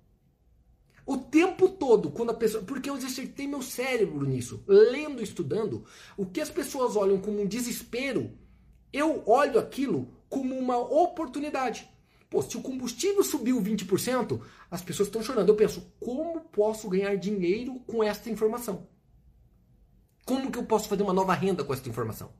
O 1.04 1.16
tempo 1.16 1.68
todo, 1.68 2.10
quando 2.10 2.30
a 2.30 2.34
pessoa. 2.34 2.62
Porque 2.62 2.88
eu 2.88 2.96
exercitei 2.96 3.46
meu 3.46 3.62
cérebro 3.62 4.24
nisso, 4.24 4.62
lendo, 4.66 5.22
estudando, 5.22 5.84
o 6.16 6.24
que 6.24 6.40
as 6.40 6.50
pessoas 6.50 6.96
olham 6.96 7.20
como 7.20 7.40
um 7.40 7.46
desespero, 7.46 8.30
eu 8.92 9.22
olho 9.26 9.58
aquilo 9.58 10.08
como 10.28 10.56
uma 10.56 10.78
oportunidade. 10.78 11.88
Pô, 12.30 12.40
se 12.40 12.56
o 12.56 12.62
combustível 12.62 13.22
subiu 13.22 13.60
20%, 13.60 14.40
as 14.70 14.80
pessoas 14.80 15.08
estão 15.08 15.22
chorando. 15.22 15.50
Eu 15.50 15.54
penso, 15.54 15.92
como 16.00 16.40
posso 16.40 16.88
ganhar 16.88 17.14
dinheiro 17.16 17.80
com 17.86 18.02
esta 18.02 18.30
informação? 18.30 18.86
Como 20.24 20.50
que 20.50 20.58
eu 20.58 20.64
posso 20.64 20.88
fazer 20.88 21.02
uma 21.02 21.12
nova 21.12 21.34
renda 21.34 21.64
com 21.64 21.74
esta 21.74 21.88
informação? 21.88 22.32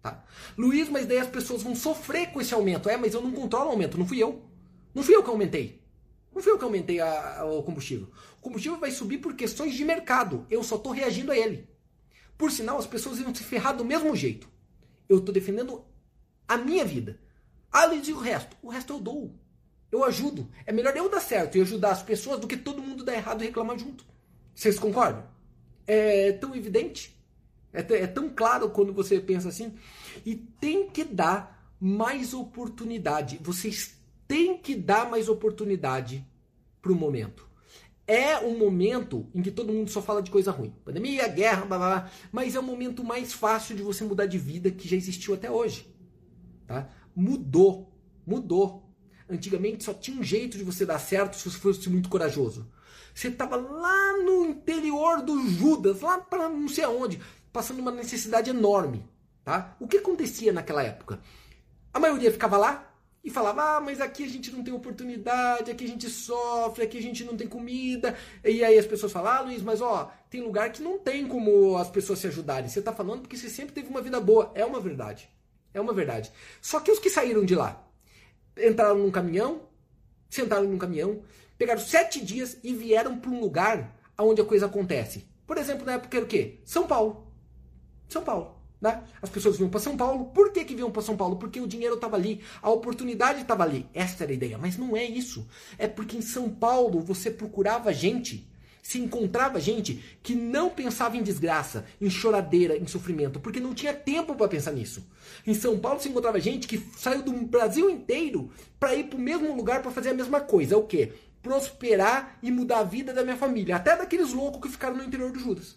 Tá? 0.00 0.24
Luiz, 0.56 0.88
mas 0.88 1.06
daí 1.06 1.18
as 1.18 1.28
pessoas 1.28 1.62
vão 1.62 1.74
sofrer 1.74 2.30
com 2.30 2.40
esse 2.40 2.54
aumento. 2.54 2.88
É, 2.88 2.96
mas 2.96 3.14
eu 3.14 3.20
não 3.20 3.32
controlo 3.32 3.66
o 3.66 3.70
aumento, 3.70 3.98
não 3.98 4.06
fui 4.06 4.22
eu. 4.22 4.44
Não 4.94 5.02
fui 5.02 5.16
eu 5.16 5.22
que 5.22 5.30
aumentei. 5.30 5.82
Não 6.34 6.42
fui 6.42 6.52
eu 6.52 6.58
que 6.58 6.64
aumentei 6.64 7.00
a, 7.00 7.40
a, 7.40 7.44
o 7.44 7.62
combustível. 7.62 8.08
O 8.38 8.42
combustível 8.42 8.78
vai 8.78 8.90
subir 8.90 9.18
por 9.18 9.34
questões 9.34 9.74
de 9.74 9.84
mercado. 9.84 10.46
Eu 10.50 10.62
só 10.62 10.76
estou 10.76 10.92
reagindo 10.92 11.32
a 11.32 11.36
ele. 11.36 11.68
Por 12.36 12.52
sinal, 12.52 12.78
as 12.78 12.86
pessoas 12.86 13.18
iam 13.18 13.34
se 13.34 13.42
ferrar 13.42 13.76
do 13.76 13.84
mesmo 13.84 14.14
jeito. 14.14 14.48
Eu 15.08 15.18
estou 15.18 15.34
defendendo 15.34 15.84
a 16.46 16.56
minha 16.56 16.84
vida. 16.84 17.18
Além 17.70 18.00
de 18.00 18.12
o 18.12 18.18
resto. 18.18 18.56
O 18.62 18.68
resto 18.68 18.92
eu 18.92 19.00
dou. 19.00 19.34
Eu 19.90 20.04
ajudo. 20.04 20.48
É 20.64 20.72
melhor 20.72 20.96
eu 20.96 21.08
dar 21.08 21.20
certo 21.20 21.56
e 21.56 21.60
ajudar 21.60 21.90
as 21.90 22.02
pessoas 22.02 22.38
do 22.38 22.46
que 22.46 22.56
todo 22.56 22.82
mundo 22.82 23.04
dar 23.04 23.14
errado 23.14 23.42
e 23.42 23.46
reclamar 23.46 23.78
junto. 23.78 24.04
Vocês 24.54 24.78
concordam? 24.78 25.24
É 25.86 26.32
tão 26.32 26.54
evidente? 26.54 27.18
É, 27.72 27.80
é 27.80 28.06
tão 28.06 28.30
claro 28.30 28.70
quando 28.70 28.92
você 28.92 29.20
pensa 29.20 29.48
assim? 29.48 29.74
E 30.24 30.34
tem 30.34 30.88
que 30.90 31.04
dar 31.04 31.74
mais 31.80 32.34
oportunidade. 32.34 33.38
Vocês 33.42 33.97
tem 34.28 34.58
que 34.58 34.76
dar 34.76 35.10
mais 35.10 35.28
oportunidade 35.28 36.24
para 36.82 36.92
o 36.92 36.94
momento. 36.94 37.48
É 38.06 38.38
um 38.38 38.56
momento 38.56 39.26
em 39.34 39.42
que 39.42 39.50
todo 39.50 39.72
mundo 39.72 39.90
só 39.90 40.00
fala 40.00 40.22
de 40.22 40.30
coisa 40.30 40.50
ruim. 40.50 40.74
Pandemia, 40.84 41.26
guerra, 41.28 41.64
blá, 41.64 41.78
blá, 41.78 41.88
blá, 41.88 42.10
mas 42.30 42.54
é 42.54 42.60
o 42.60 42.62
momento 42.62 43.02
mais 43.02 43.32
fácil 43.32 43.74
de 43.74 43.82
você 43.82 44.04
mudar 44.04 44.26
de 44.26 44.38
vida 44.38 44.70
que 44.70 44.88
já 44.88 44.96
existiu 44.96 45.34
até 45.34 45.50
hoje. 45.50 45.92
Tá? 46.66 46.88
Mudou. 47.14 47.92
Mudou. 48.26 48.88
Antigamente 49.28 49.84
só 49.84 49.92
tinha 49.92 50.18
um 50.18 50.22
jeito 50.22 50.56
de 50.56 50.64
você 50.64 50.86
dar 50.86 50.98
certo 50.98 51.36
se 51.36 51.50
você 51.50 51.58
fosse 51.58 51.90
muito 51.90 52.08
corajoso. 52.08 52.70
Você 53.14 53.28
estava 53.28 53.56
lá 53.56 54.16
no 54.24 54.46
interior 54.46 55.22
do 55.22 55.46
Judas, 55.48 56.00
lá 56.00 56.18
para 56.18 56.48
não 56.48 56.68
sei 56.68 56.84
aonde, 56.84 57.20
passando 57.52 57.80
uma 57.80 57.90
necessidade 57.90 58.48
enorme. 58.48 59.06
Tá? 59.44 59.76
O 59.80 59.88
que 59.88 59.98
acontecia 59.98 60.52
naquela 60.52 60.82
época? 60.82 61.20
A 61.92 61.98
maioria 61.98 62.30
ficava 62.30 62.56
lá, 62.56 62.87
e 63.22 63.30
falava: 63.30 63.76
ah, 63.76 63.80
mas 63.80 64.00
aqui 64.00 64.24
a 64.24 64.28
gente 64.28 64.50
não 64.50 64.62
tem 64.62 64.72
oportunidade, 64.72 65.70
aqui 65.70 65.84
a 65.84 65.88
gente 65.88 66.08
sofre, 66.08 66.84
aqui 66.84 66.98
a 66.98 67.02
gente 67.02 67.24
não 67.24 67.36
tem 67.36 67.46
comida. 67.46 68.16
E 68.44 68.64
aí 68.64 68.78
as 68.78 68.86
pessoas 68.86 69.12
falam: 69.12 69.32
ah, 69.32 69.40
Luiz, 69.40 69.62
mas 69.62 69.80
ó, 69.80 70.10
tem 70.30 70.40
lugar 70.40 70.72
que 70.72 70.82
não 70.82 70.98
tem 70.98 71.26
como 71.26 71.76
as 71.76 71.90
pessoas 71.90 72.18
se 72.18 72.26
ajudarem. 72.26 72.68
Você 72.68 72.82
tá 72.82 72.92
falando 72.92 73.22
porque 73.22 73.36
você 73.36 73.48
sempre 73.48 73.74
teve 73.74 73.88
uma 73.88 74.02
vida 74.02 74.20
boa. 74.20 74.50
É 74.54 74.64
uma 74.64 74.80
verdade. 74.80 75.28
É 75.74 75.80
uma 75.80 75.92
verdade. 75.92 76.32
Só 76.60 76.80
que 76.80 76.90
os 76.90 76.98
que 76.98 77.10
saíram 77.10 77.44
de 77.44 77.54
lá 77.54 77.84
entraram 78.56 78.98
num 78.98 79.10
caminhão, 79.10 79.62
sentaram 80.28 80.64
num 80.64 80.78
caminhão, 80.78 81.22
pegaram 81.56 81.80
sete 81.80 82.24
dias 82.24 82.58
e 82.62 82.74
vieram 82.74 83.18
para 83.18 83.30
um 83.30 83.40
lugar 83.40 83.96
onde 84.18 84.40
a 84.40 84.44
coisa 84.44 84.66
acontece. 84.66 85.26
Por 85.46 85.56
exemplo, 85.56 85.86
na 85.86 85.94
época 85.94 86.16
era 86.16 86.24
o 86.24 86.28
quê? 86.28 86.60
São 86.64 86.86
Paulo. 86.86 87.32
São 88.08 88.24
Paulo. 88.24 88.57
Né? 88.80 89.02
As 89.20 89.28
pessoas 89.28 89.56
vinham 89.56 89.70
para 89.70 89.80
São 89.80 89.96
Paulo. 89.96 90.26
Por 90.26 90.52
que, 90.52 90.64
que 90.64 90.74
vinham 90.74 90.90
para 90.90 91.02
São 91.02 91.16
Paulo? 91.16 91.36
Porque 91.36 91.60
o 91.60 91.66
dinheiro 91.66 91.96
estava 91.96 92.16
ali, 92.16 92.40
a 92.62 92.70
oportunidade 92.70 93.42
estava 93.42 93.64
ali. 93.64 93.86
Essa 93.92 94.24
era 94.24 94.32
a 94.32 94.34
ideia. 94.34 94.58
Mas 94.58 94.76
não 94.76 94.96
é 94.96 95.04
isso. 95.04 95.46
É 95.76 95.88
porque 95.88 96.16
em 96.16 96.22
São 96.22 96.48
Paulo 96.48 97.00
você 97.00 97.30
procurava 97.30 97.92
gente, 97.92 98.48
se 98.80 98.98
encontrava 98.98 99.60
gente 99.60 100.18
que 100.22 100.34
não 100.34 100.70
pensava 100.70 101.16
em 101.16 101.22
desgraça, 101.22 101.84
em 102.00 102.08
choradeira, 102.08 102.76
em 102.76 102.86
sofrimento, 102.86 103.40
porque 103.40 103.60
não 103.60 103.74
tinha 103.74 103.92
tempo 103.92 104.34
para 104.34 104.48
pensar 104.48 104.72
nisso. 104.72 105.04
Em 105.46 105.54
São 105.54 105.78
Paulo 105.78 106.00
se 106.00 106.08
encontrava 106.08 106.40
gente 106.40 106.68
que 106.68 106.78
saiu 106.96 107.22
do 107.22 107.32
Brasil 107.32 107.90
inteiro 107.90 108.50
para 108.78 108.94
ir 108.94 109.04
para 109.04 109.18
o 109.18 109.20
mesmo 109.20 109.54
lugar 109.54 109.82
para 109.82 109.90
fazer 109.90 110.10
a 110.10 110.14
mesma 110.14 110.40
coisa. 110.40 110.74
É 110.74 110.76
o 110.76 110.84
quê? 110.84 111.12
Prosperar 111.42 112.38
e 112.42 112.50
mudar 112.50 112.78
a 112.78 112.84
vida 112.84 113.12
da 113.12 113.24
minha 113.24 113.36
família. 113.36 113.76
Até 113.76 113.96
daqueles 113.96 114.32
loucos 114.32 114.62
que 114.62 114.68
ficaram 114.68 114.96
no 114.96 115.04
interior 115.04 115.32
do 115.32 115.38
Judas. 115.38 115.76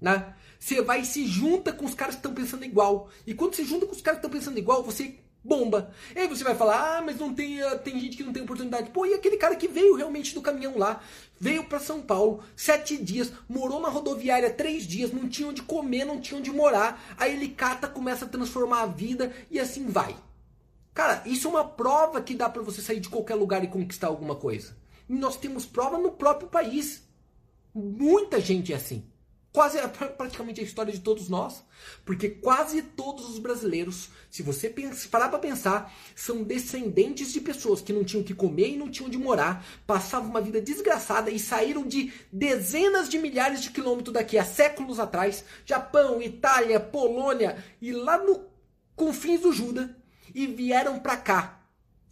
Né? 0.00 0.34
Você 0.58 0.82
vai 0.82 1.02
e 1.02 1.06
se 1.06 1.26
junta 1.26 1.72
com 1.72 1.84
os 1.84 1.94
caras 1.94 2.16
que 2.16 2.20
estão 2.20 2.34
pensando 2.34 2.64
igual. 2.64 3.08
E 3.26 3.32
quando 3.34 3.54
você 3.54 3.64
junta 3.64 3.86
com 3.86 3.92
os 3.92 4.02
caras 4.02 4.20
que 4.20 4.26
estão 4.26 4.38
pensando 4.38 4.58
igual, 4.58 4.82
você 4.82 5.18
bomba. 5.44 5.90
E 6.14 6.18
aí 6.18 6.28
você 6.28 6.42
vai 6.42 6.54
falar, 6.54 6.98
ah, 6.98 7.02
mas 7.02 7.18
não 7.18 7.32
tem, 7.32 7.62
ah, 7.62 7.78
tem 7.78 7.98
gente 7.98 8.16
que 8.16 8.22
não 8.22 8.32
tem 8.32 8.42
oportunidade. 8.42 8.90
Pô, 8.90 9.06
e 9.06 9.14
aquele 9.14 9.36
cara 9.36 9.56
que 9.56 9.68
veio 9.68 9.94
realmente 9.94 10.34
do 10.34 10.42
caminhão 10.42 10.76
lá, 10.76 11.02
veio 11.38 11.64
para 11.64 11.78
São 11.78 12.02
Paulo, 12.02 12.42
sete 12.56 12.96
dias, 12.96 13.32
morou 13.48 13.80
na 13.80 13.88
rodoviária 13.88 14.50
três 14.50 14.84
dias, 14.84 15.12
não 15.12 15.28
tinha 15.28 15.48
onde 15.48 15.62
comer, 15.62 16.04
não 16.04 16.20
tinha 16.20 16.38
onde 16.38 16.50
morar. 16.50 17.14
Aí 17.16 17.34
ele 17.34 17.48
cata, 17.48 17.88
começa 17.88 18.24
a 18.24 18.28
transformar 18.28 18.82
a 18.82 18.86
vida 18.86 19.32
e 19.50 19.58
assim 19.58 19.86
vai. 19.86 20.14
Cara, 20.92 21.22
isso 21.24 21.46
é 21.46 21.50
uma 21.50 21.64
prova 21.64 22.20
que 22.20 22.34
dá 22.34 22.48
para 22.48 22.62
você 22.62 22.82
sair 22.82 22.98
de 22.98 23.08
qualquer 23.08 23.36
lugar 23.36 23.62
e 23.62 23.68
conquistar 23.68 24.08
alguma 24.08 24.34
coisa. 24.34 24.76
E 25.08 25.14
nós 25.14 25.36
temos 25.36 25.64
prova 25.64 25.96
no 25.96 26.10
próprio 26.10 26.48
país. 26.48 27.04
Muita 27.72 28.40
gente 28.40 28.72
é 28.72 28.76
assim 28.76 29.04
quase 29.58 29.76
é 29.76 29.88
praticamente 29.88 30.60
a 30.60 30.62
história 30.62 30.92
de 30.92 31.00
todos 31.00 31.28
nós, 31.28 31.64
porque 32.04 32.28
quase 32.28 32.80
todos 32.80 33.28
os 33.28 33.40
brasileiros, 33.40 34.08
se 34.30 34.40
você 34.40 34.72
parar 35.10 35.28
para 35.28 35.40
pensar, 35.40 35.92
são 36.14 36.44
descendentes 36.44 37.32
de 37.32 37.40
pessoas 37.40 37.80
que 37.80 37.92
não 37.92 38.04
tinham 38.04 38.22
que 38.22 38.32
comer 38.32 38.68
e 38.68 38.76
não 38.76 38.88
tinham 38.88 39.10
de 39.10 39.18
morar, 39.18 39.66
passavam 39.84 40.30
uma 40.30 40.40
vida 40.40 40.60
desgraçada 40.60 41.28
e 41.28 41.40
saíram 41.40 41.84
de 41.84 42.12
dezenas 42.32 43.08
de 43.08 43.18
milhares 43.18 43.60
de 43.60 43.70
quilômetros 43.70 44.14
daqui 44.14 44.38
há 44.38 44.44
séculos 44.44 45.00
atrás, 45.00 45.44
Japão, 45.66 46.22
Itália, 46.22 46.78
Polônia 46.78 47.64
e 47.82 47.90
lá 47.90 48.16
no 48.16 48.46
confins 48.94 49.40
do 49.40 49.52
Juda 49.52 49.98
e 50.32 50.46
vieram 50.46 51.00
para 51.00 51.16
cá 51.16 51.64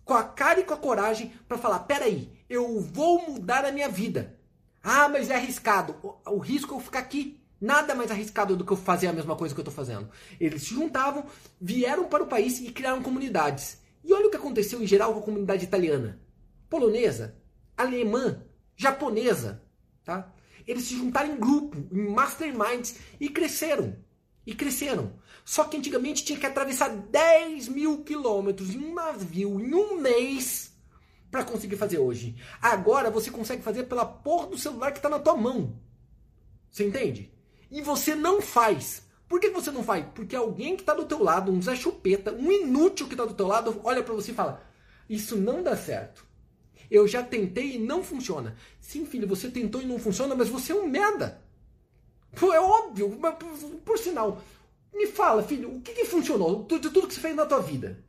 com 0.04 0.14
a 0.14 0.24
cara 0.24 0.58
e 0.58 0.64
com 0.64 0.74
a 0.74 0.78
coragem 0.78 1.32
para 1.46 1.58
falar: 1.58 1.78
peraí, 1.80 2.28
eu 2.50 2.80
vou 2.80 3.30
mudar 3.30 3.64
a 3.64 3.70
minha 3.70 3.88
vida. 3.88 4.35
Ah, 4.88 5.08
mas 5.08 5.30
é 5.30 5.34
arriscado. 5.34 5.96
O, 6.00 6.36
o 6.36 6.38
risco 6.38 6.72
é 6.72 6.76
eu 6.76 6.80
ficar 6.80 7.00
aqui. 7.00 7.40
Nada 7.60 7.92
mais 7.92 8.08
arriscado 8.08 8.56
do 8.56 8.64
que 8.64 8.72
eu 8.72 8.76
fazer 8.76 9.08
a 9.08 9.12
mesma 9.12 9.34
coisa 9.34 9.52
que 9.52 9.58
eu 9.58 9.62
estou 9.62 9.74
fazendo. 9.74 10.08
Eles 10.38 10.62
se 10.62 10.74
juntavam, 10.74 11.26
vieram 11.60 12.04
para 12.04 12.22
o 12.22 12.28
país 12.28 12.60
e 12.60 12.70
criaram 12.70 13.02
comunidades. 13.02 13.80
E 14.04 14.12
olha 14.12 14.28
o 14.28 14.30
que 14.30 14.36
aconteceu 14.36 14.80
em 14.80 14.86
geral 14.86 15.12
com 15.12 15.18
a 15.18 15.22
comunidade 15.24 15.64
italiana, 15.64 16.20
polonesa, 16.70 17.36
alemã, 17.76 18.44
japonesa. 18.76 19.60
Tá? 20.04 20.32
Eles 20.64 20.84
se 20.84 20.96
juntaram 20.96 21.34
em 21.34 21.40
grupo, 21.40 21.76
em 21.90 22.08
masterminds 22.08 22.96
e 23.18 23.28
cresceram. 23.28 23.96
E 24.46 24.54
cresceram. 24.54 25.14
Só 25.44 25.64
que 25.64 25.76
antigamente 25.76 26.24
tinha 26.24 26.38
que 26.38 26.46
atravessar 26.46 26.90
10 26.90 27.66
mil 27.70 28.04
quilômetros 28.04 28.72
em 28.72 28.78
um 28.78 28.94
navio 28.94 29.58
em 29.58 29.74
um 29.74 30.00
mês 30.00 30.75
para 31.36 31.44
conseguir 31.44 31.76
fazer 31.76 31.98
hoje. 31.98 32.34
Agora 32.62 33.10
você 33.10 33.30
consegue 33.30 33.62
fazer 33.62 33.84
pela 33.84 34.06
porra 34.06 34.46
do 34.46 34.58
celular 34.58 34.90
que 34.90 34.98
está 34.98 35.08
na 35.10 35.18
tua 35.18 35.36
mão. 35.36 35.78
Você 36.70 36.86
entende? 36.86 37.30
E 37.70 37.82
você 37.82 38.14
não 38.14 38.40
faz. 38.40 39.02
Por 39.28 39.38
que 39.38 39.50
você 39.50 39.70
não 39.70 39.82
faz? 39.82 40.06
Porque 40.14 40.34
alguém 40.34 40.76
que 40.76 40.82
está 40.82 40.94
do 40.94 41.04
teu 41.04 41.22
lado, 41.22 41.52
um 41.52 41.60
Zé 41.60 41.76
Chupeta, 41.76 42.32
um 42.32 42.50
inútil 42.50 43.06
que 43.06 43.12
está 43.12 43.26
do 43.26 43.34
teu 43.34 43.46
lado, 43.46 43.78
olha 43.84 44.02
para 44.02 44.14
você 44.14 44.30
e 44.30 44.34
fala: 44.34 44.62
Isso 45.10 45.36
não 45.36 45.62
dá 45.62 45.76
certo. 45.76 46.24
Eu 46.90 47.06
já 47.06 47.22
tentei 47.22 47.74
e 47.74 47.78
não 47.78 48.02
funciona. 48.02 48.56
Sim, 48.80 49.04
filho, 49.04 49.28
você 49.28 49.50
tentou 49.50 49.82
e 49.82 49.86
não 49.86 49.98
funciona, 49.98 50.34
mas 50.34 50.48
você 50.48 50.72
é 50.72 50.74
um 50.74 50.88
merda. 50.88 51.42
Pô, 52.34 52.50
é 52.50 52.60
óbvio, 52.60 53.14
mas 53.20 53.34
por, 53.34 53.50
por 53.84 53.98
sinal. 53.98 54.40
Me 54.94 55.06
fala, 55.06 55.42
filho, 55.42 55.76
o 55.76 55.82
que, 55.82 55.92
que 55.92 56.06
funcionou 56.06 56.62
de 56.64 56.78
tudo 56.78 57.06
que 57.06 57.12
você 57.12 57.20
fez 57.20 57.36
na 57.36 57.44
tua 57.44 57.60
vida? 57.60 58.02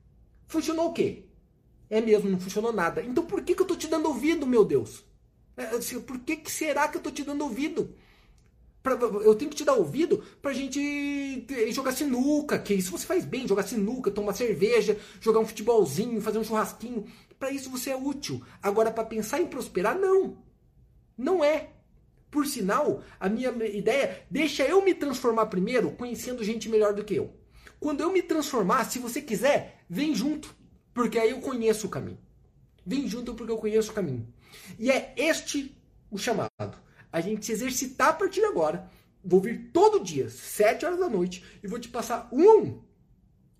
Funcionou 0.47 0.91
o 0.91 0.93
quê? 0.93 1.26
É 1.89 2.01
mesmo, 2.01 2.29
não 2.29 2.39
funcionou 2.39 2.73
nada. 2.73 3.01
Então 3.01 3.25
por 3.25 3.41
que, 3.41 3.55
que 3.55 3.61
eu 3.61 3.65
estou 3.65 3.77
te 3.77 3.87
dando 3.87 4.07
ouvido, 4.07 4.45
meu 4.45 4.65
Deus? 4.65 5.05
É, 5.55 5.63
assim, 5.75 5.99
por 5.99 6.19
que, 6.19 6.35
que 6.35 6.51
será 6.51 6.87
que 6.87 6.97
eu 6.97 6.99
estou 6.99 7.11
te 7.11 7.23
dando 7.23 7.43
ouvido? 7.43 7.95
Pra, 8.83 8.93
eu 8.93 9.35
tenho 9.35 9.49
que 9.49 9.57
te 9.57 9.65
dar 9.65 9.73
ouvido 9.73 10.23
pra 10.41 10.53
gente 10.53 11.45
jogar 11.71 11.91
sinuca, 11.91 12.59
que 12.59 12.73
isso 12.73 12.91
você 12.91 13.05
faz 13.05 13.25
bem, 13.25 13.47
jogar 13.47 13.63
sinuca, 13.63 14.11
tomar 14.11 14.33
cerveja, 14.33 14.97
jogar 15.19 15.39
um 15.39 15.45
futebolzinho, 15.45 16.21
fazer 16.21 16.37
um 16.37 16.43
churrasquinho. 16.43 17.05
Para 17.39 17.51
isso 17.51 17.69
você 17.69 17.89
é 17.89 17.97
útil. 17.97 18.41
Agora, 18.61 18.91
para 18.91 19.03
pensar 19.03 19.41
em 19.41 19.47
prosperar, 19.47 19.97
não. 19.97 20.37
Não 21.17 21.43
é. 21.43 21.71
Por 22.29 22.45
sinal, 22.45 23.01
a 23.19 23.27
minha 23.27 23.49
ideia, 23.67 24.25
deixa 24.29 24.63
eu 24.63 24.83
me 24.83 24.93
transformar 24.93 25.47
primeiro, 25.47 25.91
conhecendo 25.91 26.43
gente 26.43 26.69
melhor 26.69 26.93
do 26.93 27.03
que 27.03 27.15
eu. 27.15 27.33
Quando 27.79 28.01
eu 28.01 28.11
me 28.11 28.21
transformar, 28.21 28.85
se 28.85 28.99
você 28.99 29.21
quiser, 29.21 29.83
vem 29.89 30.13
junto 30.13 30.55
porque 30.97 31.19
aí 31.19 31.29
eu 31.29 31.39
conheço 31.39 31.85
o 31.85 31.89
caminho. 31.91 32.17
Vem 32.83 33.07
junto 33.07 33.35
porque 33.35 33.51
eu 33.51 33.59
conheço 33.59 33.91
o 33.91 33.93
caminho. 33.93 34.27
E 34.79 34.89
é 34.89 35.13
este 35.15 35.79
o 36.09 36.17
chamado. 36.17 36.49
A 37.13 37.21
gente 37.21 37.45
se 37.45 37.51
exercitar 37.51 38.07
a 38.09 38.13
partir 38.13 38.39
de 38.39 38.47
agora. 38.47 38.89
Vou 39.23 39.39
vir 39.39 39.69
todo 39.71 40.03
dia, 40.03 40.27
sete 40.27 40.87
horas 40.87 40.97
da 40.97 41.07
noite, 41.07 41.45
e 41.61 41.67
vou 41.67 41.77
te 41.77 41.87
passar 41.87 42.27
um 42.31 42.49
um 42.49 42.81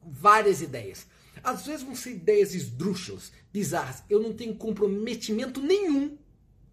várias 0.02 0.64
ideias. 0.64 1.06
Às 1.44 1.68
vezes 1.68 1.84
vão 1.84 1.94
ser 1.94 2.14
ideias 2.14 2.56
esdrúxulas, 2.56 3.32
bizarras. 3.54 4.02
Eu 4.10 4.20
não 4.20 4.34
tenho 4.34 4.56
comprometimento 4.56 5.62
nenhum, 5.62 6.18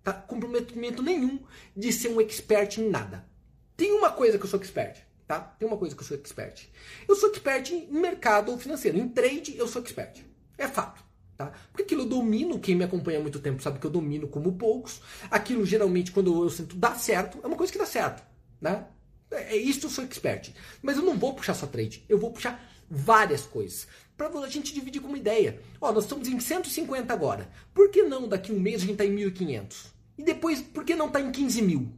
tá? 0.03 0.15
Comprometimento 0.15 1.03
nenhum 1.03 1.41
de 1.77 1.93
ser 1.93 2.09
um 2.09 2.23
expert 2.23 2.79
em 2.79 2.89
nada. 2.89 3.29
Tem 3.77 3.93
uma 3.93 4.11
coisa 4.11 4.39
que 4.39 4.45
eu 4.45 4.49
sou 4.49 4.59
expert, 4.59 4.97
tá? 5.27 5.41
Tem 5.41 5.69
uma 5.69 5.77
coisa 5.77 5.95
que 5.95 6.01
eu 6.01 6.07
sou 6.07 6.17
expert. 6.17 6.71
Eu 7.07 7.17
sou 7.17 7.29
expert 7.29 7.71
em 7.71 7.87
mercado 7.93 8.57
financeiro. 8.57 8.97
Em 8.97 9.07
trade, 9.07 9.59
eu 9.59 9.69
sou 9.69 9.83
expert. 9.83 10.25
É 10.57 10.69
fato. 10.69 11.03
Tá? 11.37 11.53
Porque 11.71 11.83
aquilo 11.83 12.03
eu 12.03 12.09
domino, 12.09 12.61
quem 12.61 12.77
me 12.77 12.85
acompanha 12.85 13.19
há 13.19 13.23
muito 13.23 13.41
tempo 13.41 13.63
sabe 13.63 13.79
que 13.79 13.87
eu 13.87 13.91
domino 13.91 14.29
como 14.29 14.53
poucos. 14.53 15.01
Aquilo 15.31 15.67
geralmente, 15.67 16.13
quando 16.13 16.45
eu 16.45 16.51
sinto 16.51 16.77
dá 16.77 16.95
certo, 16.95 17.39
é 17.43 17.47
uma 17.47 17.57
coisa 17.57 17.73
que 17.73 17.79
dá 17.79 17.87
certo. 17.87 18.23
Né? 18.61 18.87
É, 19.31 19.55
é 19.55 19.57
isso 19.57 19.87
eu 19.87 19.91
sou 19.91 20.05
expert. 20.05 20.53
Mas 20.81 20.97
eu 20.97 21.03
não 21.03 21.19
vou 21.19 21.35
puxar 21.35 21.55
só 21.55 21.67
trade, 21.67 22.05
eu 22.09 22.19
vou 22.19 22.31
puxar 22.31 22.63
várias 22.89 23.43
coisas. 23.43 23.87
Para 24.17 24.29
a 24.29 24.49
gente 24.49 24.73
dividir 24.73 25.03
com 25.03 25.09
uma 25.09 25.19
ideia. 25.19 25.61
Ó, 25.81 25.91
nós 25.93 26.05
estamos 26.05 26.29
em 26.29 26.39
150 26.39 27.13
agora. 27.13 27.51
Por 27.73 27.91
que 27.91 28.05
não 28.05 28.29
daqui 28.29 28.53
um 28.53 28.61
mês 28.61 28.77
a 28.77 28.87
gente 28.87 28.93
está 28.93 29.05
em 29.05 29.17
1.500? 29.17 29.87
E 30.17 30.23
depois, 30.23 30.61
por 30.63 30.85
que 30.85 30.95
não 30.95 31.09
está 31.09 31.21
em 31.21 31.33
15 31.33 31.63
mil? 31.63 31.93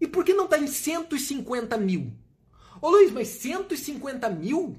E 0.00 0.06
por 0.08 0.24
que 0.24 0.34
não 0.34 0.46
está 0.46 0.58
em 0.58 0.66
150 0.66 1.76
mil? 1.78 2.12
Ô 2.80 2.90
Luiz, 2.90 3.12
mas 3.12 3.28
150 3.28 4.28
mil? 4.30 4.76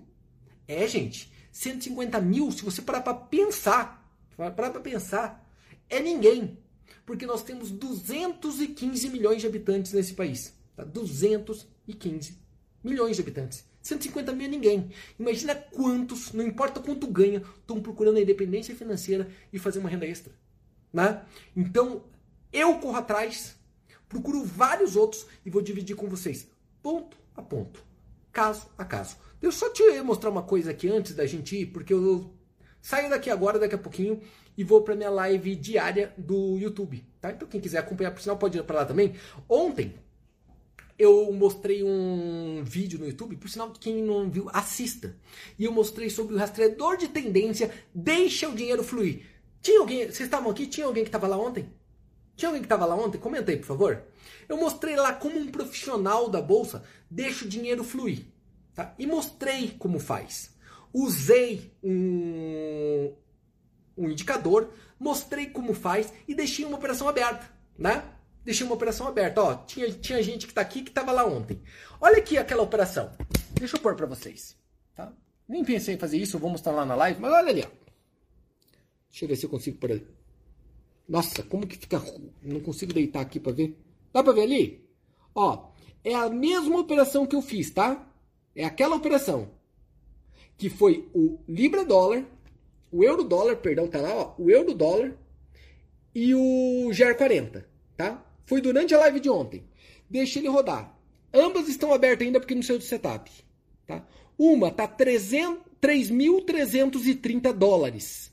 É, 0.68 0.86
gente. 0.86 1.29
150 1.52 2.20
mil, 2.22 2.52
se 2.52 2.64
você 2.64 2.82
parar 2.82 3.02
para 3.02 3.14
pensar, 3.14 4.10
parar 4.36 4.70
para 4.70 4.80
pensar, 4.80 5.46
é 5.90 6.00
ninguém. 6.00 6.58
Porque 7.06 7.26
nós 7.26 7.44
temos 7.44 7.72
215 7.72 9.10
milhões 9.10 9.42
de 9.42 9.48
habitantes 9.48 9.94
nesse 9.94 10.14
país. 10.14 10.54
Tá? 10.76 10.84
215 10.84 12.38
milhões 12.84 13.16
de 13.16 13.22
habitantes. 13.22 13.66
150 13.82 14.34
mil 14.34 14.46
é 14.46 14.50
ninguém. 14.50 14.92
Imagina 15.18 15.56
quantos, 15.56 16.32
não 16.34 16.46
importa 16.46 16.80
quanto 16.80 17.08
ganha, 17.08 17.42
estão 17.60 17.82
procurando 17.82 18.18
a 18.18 18.22
independência 18.22 18.76
financeira 18.76 19.30
e 19.52 19.60
fazer 19.60 19.80
uma 19.80 19.90
renda 19.90 20.06
extra. 20.06 20.34
Né? 20.94 21.24
Então, 21.56 22.04
eu 22.52 22.80
corro 22.80 22.98
atrás, 22.98 23.56
procuro 24.08 24.44
vários 24.44 24.96
outros 24.96 25.26
e 25.46 25.50
vou 25.50 25.62
dividir 25.62 25.96
com 25.96 26.08
vocês, 26.08 26.48
ponto 26.82 27.18
a 27.36 27.42
ponto, 27.42 27.84
caso 28.32 28.68
a 28.78 28.84
caso. 28.84 29.18
Eu 29.42 29.52
só 29.52 29.70
te 29.70 29.84
mostrar 30.02 30.30
uma 30.30 30.44
coisa 30.44 30.72
aqui 30.72 30.90
antes 30.90 31.16
da 31.16 31.26
gente 31.26 31.56
ir, 31.56 31.68
porque 31.68 31.94
eu 31.94 32.34
saio 32.82 33.10
daqui 33.10 33.30
agora, 33.30 33.58
daqui 33.58 33.76
a 33.76 33.78
pouquinho, 33.78 34.22
e 34.58 34.64
vou 34.64 34.82
para 34.82 34.96
minha 34.96 35.10
live 35.10 35.56
diária 35.56 36.14
do 36.18 36.58
YouTube. 36.58 37.06
Tá? 37.22 37.32
Então 37.32 37.48
quem 37.48 37.62
quiser 37.62 37.80
acompanhar, 37.80 38.12
por 38.12 38.22
sinal, 38.22 38.38
pode 38.38 38.58
ir 38.58 38.64
para 38.64 38.80
lá 38.80 38.86
também. 38.86 39.16
Ontem 39.48 39.96
eu 40.98 41.32
mostrei 41.32 41.82
um 41.82 42.62
vídeo 42.66 43.00
no 43.00 43.08
YouTube, 43.08 43.38
por 43.38 43.50
sinal, 43.50 43.72
quem 43.72 44.04
não 44.04 44.30
viu, 44.30 44.50
assista. 44.52 45.16
E 45.58 45.64
eu 45.64 45.72
mostrei 45.72 46.10
sobre 46.10 46.36
o 46.36 46.38
rastreador 46.38 46.98
de 46.98 47.08
tendência, 47.08 47.72
deixa 47.96 48.50
o 48.50 48.54
dinheiro 48.54 48.84
fluir. 48.84 49.26
Tinha 49.62 49.80
alguém, 49.80 50.00
vocês 50.00 50.20
estavam 50.20 50.52
aqui? 50.52 50.68
Tinha 50.68 50.86
alguém 50.86 51.04
que 51.04 51.10
estava 51.10 51.28
lá 51.28 51.38
ontem? 51.38 51.70
Tinha 52.36 52.50
alguém 52.50 52.62
que 52.62 52.66
estava 52.66 52.86
lá 52.86 52.96
ontem? 52.96 53.18
Comenta 53.18 53.52
aí, 53.52 53.58
por 53.58 53.68
favor. 53.68 54.04
Eu 54.48 54.58
mostrei 54.58 54.98
lá 54.98 55.14
como 55.14 55.40
um 55.40 55.48
profissional 55.48 56.30
da 56.30 56.42
bolsa 56.42 56.84
deixa 57.10 57.46
o 57.46 57.48
dinheiro 57.48 57.84
fluir. 57.84 58.26
Tá? 58.80 58.96
E 58.98 59.06
mostrei 59.06 59.72
como 59.78 60.00
faz. 60.00 60.56
Usei 60.94 61.74
um, 61.84 63.14
um 63.98 64.10
indicador, 64.10 64.74
mostrei 64.98 65.48
como 65.48 65.74
faz 65.74 66.14
e 66.26 66.34
deixei 66.34 66.64
uma 66.64 66.78
operação 66.78 67.10
aberta. 67.10 67.52
Né? 67.78 68.02
deixei 68.46 68.66
uma 68.66 68.76
operação 68.76 69.06
aberta. 69.06 69.44
Ó, 69.44 69.56
tinha, 69.66 69.92
tinha 69.92 70.24
gente 70.24 70.46
que 70.46 70.54
está 70.54 70.62
aqui 70.62 70.82
que 70.82 70.92
estava 70.92 71.12
lá 71.12 71.26
ontem. 71.26 71.62
Olha 72.00 72.20
aqui 72.20 72.38
aquela 72.38 72.64
operação. 72.64 73.12
Deixa 73.52 73.76
eu 73.76 73.82
pôr 73.82 73.96
para 73.96 74.06
vocês. 74.06 74.56
Tá? 74.96 75.12
Nem 75.46 75.66
pensei 75.66 75.96
em 75.96 76.00
fazer 76.00 76.18
isso, 76.18 76.40
vou 76.40 76.50
mostrar 76.50 76.72
lá 76.72 76.86
na 76.86 76.96
live, 76.96 77.20
mas 77.20 77.34
olha 77.34 77.50
ali. 77.50 77.62
Ó. 77.64 77.70
Deixa 79.10 79.26
eu 79.26 79.28
ver 79.28 79.36
se 79.36 79.46
eu 79.46 79.50
consigo 79.50 79.78
por 79.78 79.92
ali. 79.92 80.08
Nossa, 81.06 81.44
como 81.44 81.68
que 81.68 81.76
fica... 81.76 82.02
Não 82.42 82.62
consigo 82.62 82.94
deitar 82.94 83.20
aqui 83.20 83.42
para 83.42 83.52
ver. 83.52 83.78
Dá 84.14 84.24
para 84.24 84.32
ver 84.32 84.44
ali? 84.44 84.90
Ó, 85.36 85.70
é 86.02 86.16
a 86.16 86.30
mesma 86.30 86.80
operação 86.80 87.28
que 87.28 87.36
eu 87.36 87.42
fiz, 87.42 87.72
tá? 87.72 88.06
É 88.60 88.66
aquela 88.66 88.98
operação. 88.98 89.50
Que 90.58 90.70
foi 90.70 91.08
o 91.14 91.40
Libra 91.48 91.86
dólar, 91.86 92.26
o 92.92 93.06
euro 93.06 93.24
dólar, 93.24 93.56
perdão, 93.56 93.88
tá 93.88 94.02
lá, 94.02 94.14
ó. 94.14 94.34
O 94.38 94.52
euro 94.52 94.74
dólar 94.74 95.18
e 96.14 96.36
o 96.36 96.90
GER40, 96.92 97.64
tá? 97.96 98.22
Foi 98.46 98.60
durante 98.60 98.94
a 98.94 99.00
live 99.00 99.22
de 99.22 99.30
ontem. 99.30 99.64
Deixa 100.10 100.40
ele 100.40 100.50
rodar. 100.50 100.94
Ambas 101.34 101.70
estão 101.70 101.94
abertas 101.94 102.28
ainda 102.28 102.42
porque 102.42 102.54
não 102.54 102.62
saiu 102.62 102.80
do 102.80 102.84
setup. 102.84 103.32
Tá? 103.88 104.06
Uma 104.38 104.70
tá 104.70 104.90
3.330 104.90 107.54
dólares. 107.54 108.30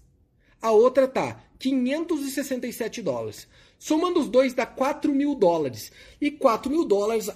A 0.60 0.72
outra 0.72 1.06
tá 1.06 1.40
567 1.56 3.00
dólares. 3.00 3.46
Somando 3.78 4.18
os 4.18 4.28
dois 4.28 4.54
dá 4.54 4.66
4 4.66 5.14
mil 5.14 5.36
dólares. 5.36 5.92
E 6.20 6.32
4 6.32 6.68
mil 6.68 6.84
dólares, 6.84 7.30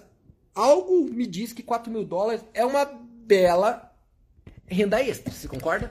algo 0.54 1.04
me 1.04 1.26
diz 1.26 1.52
que 1.52 1.62
4 1.62 1.92
mil 1.92 2.04
dólares 2.04 2.44
é 2.54 2.64
uma 2.64 2.84
bela 2.84 3.94
renda 4.66 5.02
extra. 5.02 5.32
Você 5.32 5.48
concorda? 5.48 5.90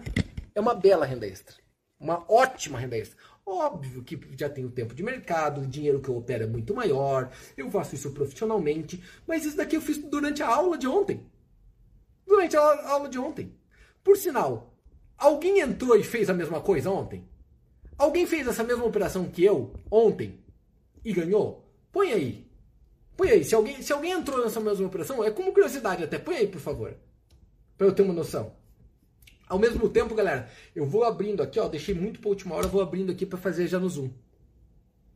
É 0.55 0.60
uma 0.60 0.74
bela 0.74 1.05
renda 1.05 1.28
extra. 1.28 1.55
Uma 1.99 2.24
ótima 2.32 2.80
renda 2.80 2.97
extra. 2.97 3.18
Óbvio 3.45 4.03
que 4.03 4.20
já 4.38 4.47
tenho 4.47 4.70
tempo 4.70 4.93
de 4.93 5.01
mercado, 5.01 5.62
o 5.62 5.68
dinheiro 5.68 5.99
que 5.99 6.10
eu 6.10 6.18
opero 6.18 6.43
é 6.43 6.47
muito 6.47 6.74
maior, 6.74 7.32
eu 7.57 7.70
faço 7.72 7.95
isso 7.95 8.12
profissionalmente, 8.12 9.03
mas 9.26 9.43
isso 9.43 9.57
daqui 9.57 9.76
eu 9.76 9.82
fiz 9.82 9.97
durante 9.97 10.43
a 10.43 10.47
aula 10.47 10.78
de 10.78 10.88
ontem. 10.88 11.26
Durante 12.28 12.55
a 12.55 12.89
aula 12.89 13.10
de 13.10 13.18
ontem. 13.18 13.57
Por 14.03 14.16
sinal, 14.18 14.74
alguém 15.18 15.60
entrou 15.60 15.95
e 15.97 16.03
fez 16.03 16.30
a 16.30 16.34
mesma 16.34 16.62
coisa 16.62 16.91
ontem? 16.91 17.28
Alguém 17.97 18.26
fez 18.26 18.47
essa 18.47 18.64
mesma 18.64 18.86
operação 18.86 19.30
que 19.30 19.43
eu 19.43 19.74
ontem 19.89 20.39
e 21.03 21.12
ganhou? 21.12 21.68
Põe 21.91 22.14
aí. 22.14 22.49
Põe 23.20 23.32
aí. 23.32 23.44
Se 23.44 23.54
alguém, 23.54 23.82
se 23.82 23.92
alguém 23.92 24.14
entrou 24.14 24.42
nessa 24.42 24.62
mesma 24.62 24.88
operação, 24.88 25.22
é 25.22 25.30
como 25.30 25.52
curiosidade 25.52 26.02
até. 26.02 26.18
Põe 26.18 26.38
aí, 26.38 26.48
por 26.48 26.62
favor. 26.62 26.96
Para 27.78 27.88
eu 27.88 27.92
ter 27.92 28.02
uma 28.02 28.14
noção. 28.14 28.56
Ao 29.46 29.60
mesmo 29.60 29.90
tempo, 29.90 30.16
galera, 30.16 30.50
eu 30.74 30.86
vou 30.86 31.04
abrindo 31.04 31.44
aqui, 31.44 31.60
ó, 31.60 31.68
deixei 31.68 31.94
muito 31.94 32.22
para 32.22 32.30
última 32.30 32.56
hora, 32.56 32.70
vou 32.70 32.82
abrindo 32.82 33.12
aqui 33.12 33.26
para 33.26 33.38
fazer 33.38 33.68
já 33.68 33.78
no 33.78 33.90
Zoom. 33.90 34.10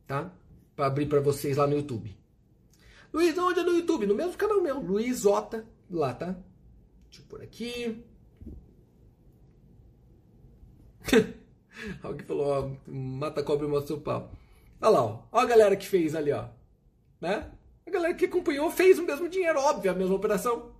Tá? 0.06 0.30
Para 0.76 0.84
abrir 0.84 1.06
para 1.06 1.20
vocês 1.20 1.56
lá 1.56 1.66
no 1.66 1.76
YouTube. 1.76 2.14
Luiz, 3.10 3.38
onde 3.38 3.60
é 3.60 3.62
no 3.62 3.72
YouTube? 3.72 4.06
No 4.06 4.14
mesmo 4.14 4.36
canal 4.36 4.60
meu, 4.60 4.80
Luiz 4.80 5.24
Ota, 5.24 5.64
lá, 5.90 6.12
tá? 6.12 6.36
Deixa 7.06 7.22
eu 7.22 7.26
pôr 7.26 7.40
aqui. 7.40 8.04
Alguém 12.02 12.26
falou, 12.26 12.46
ó, 12.46 12.70
mata 12.86 13.42
cobra 13.42 13.66
e 13.66 13.70
mostra 13.70 13.96
o 13.96 14.00
pau. 14.02 14.30
Olha 14.78 14.90
lá, 14.90 15.02
ó. 15.02 15.22
Olha 15.32 15.44
a 15.44 15.48
galera 15.48 15.76
que 15.76 15.88
fez 15.88 16.14
ali, 16.14 16.32
ó. 16.32 16.48
Né? 17.18 17.50
A 17.86 17.90
galera 17.90 18.14
que 18.14 18.24
acompanhou 18.24 18.70
fez 18.70 18.98
o 18.98 19.04
mesmo 19.04 19.28
dinheiro, 19.28 19.58
óbvio, 19.58 19.90
a 19.90 19.94
mesma 19.94 20.14
operação. 20.14 20.72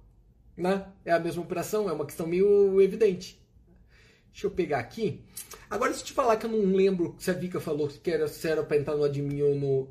Né? 0.57 0.87
É 1.05 1.13
a 1.13 1.19
mesma 1.19 1.43
operação, 1.43 1.89
é 1.89 1.93
uma 1.93 2.07
questão 2.07 2.27
meio 2.27 2.81
evidente. 2.81 3.41
Deixa 4.31 4.47
eu 4.47 4.51
pegar 4.51 4.79
aqui. 4.79 5.23
Agora, 5.69 5.93
se 5.93 6.01
eu 6.01 6.07
te 6.07 6.13
falar 6.13 6.37
que 6.37 6.47
eu 6.47 6.51
não 6.51 6.75
lembro 6.75 7.15
se 7.19 7.31
a 7.31 7.35
Vika 7.35 7.61
falou 7.61 7.89
que 7.89 8.11
era, 8.11 8.27
se 8.27 8.49
era 8.49 8.63
para 8.63 8.77
entrar 8.77 8.97
no 8.97 9.05
admin 9.05 9.43
ou 9.43 9.55
no, 9.55 9.89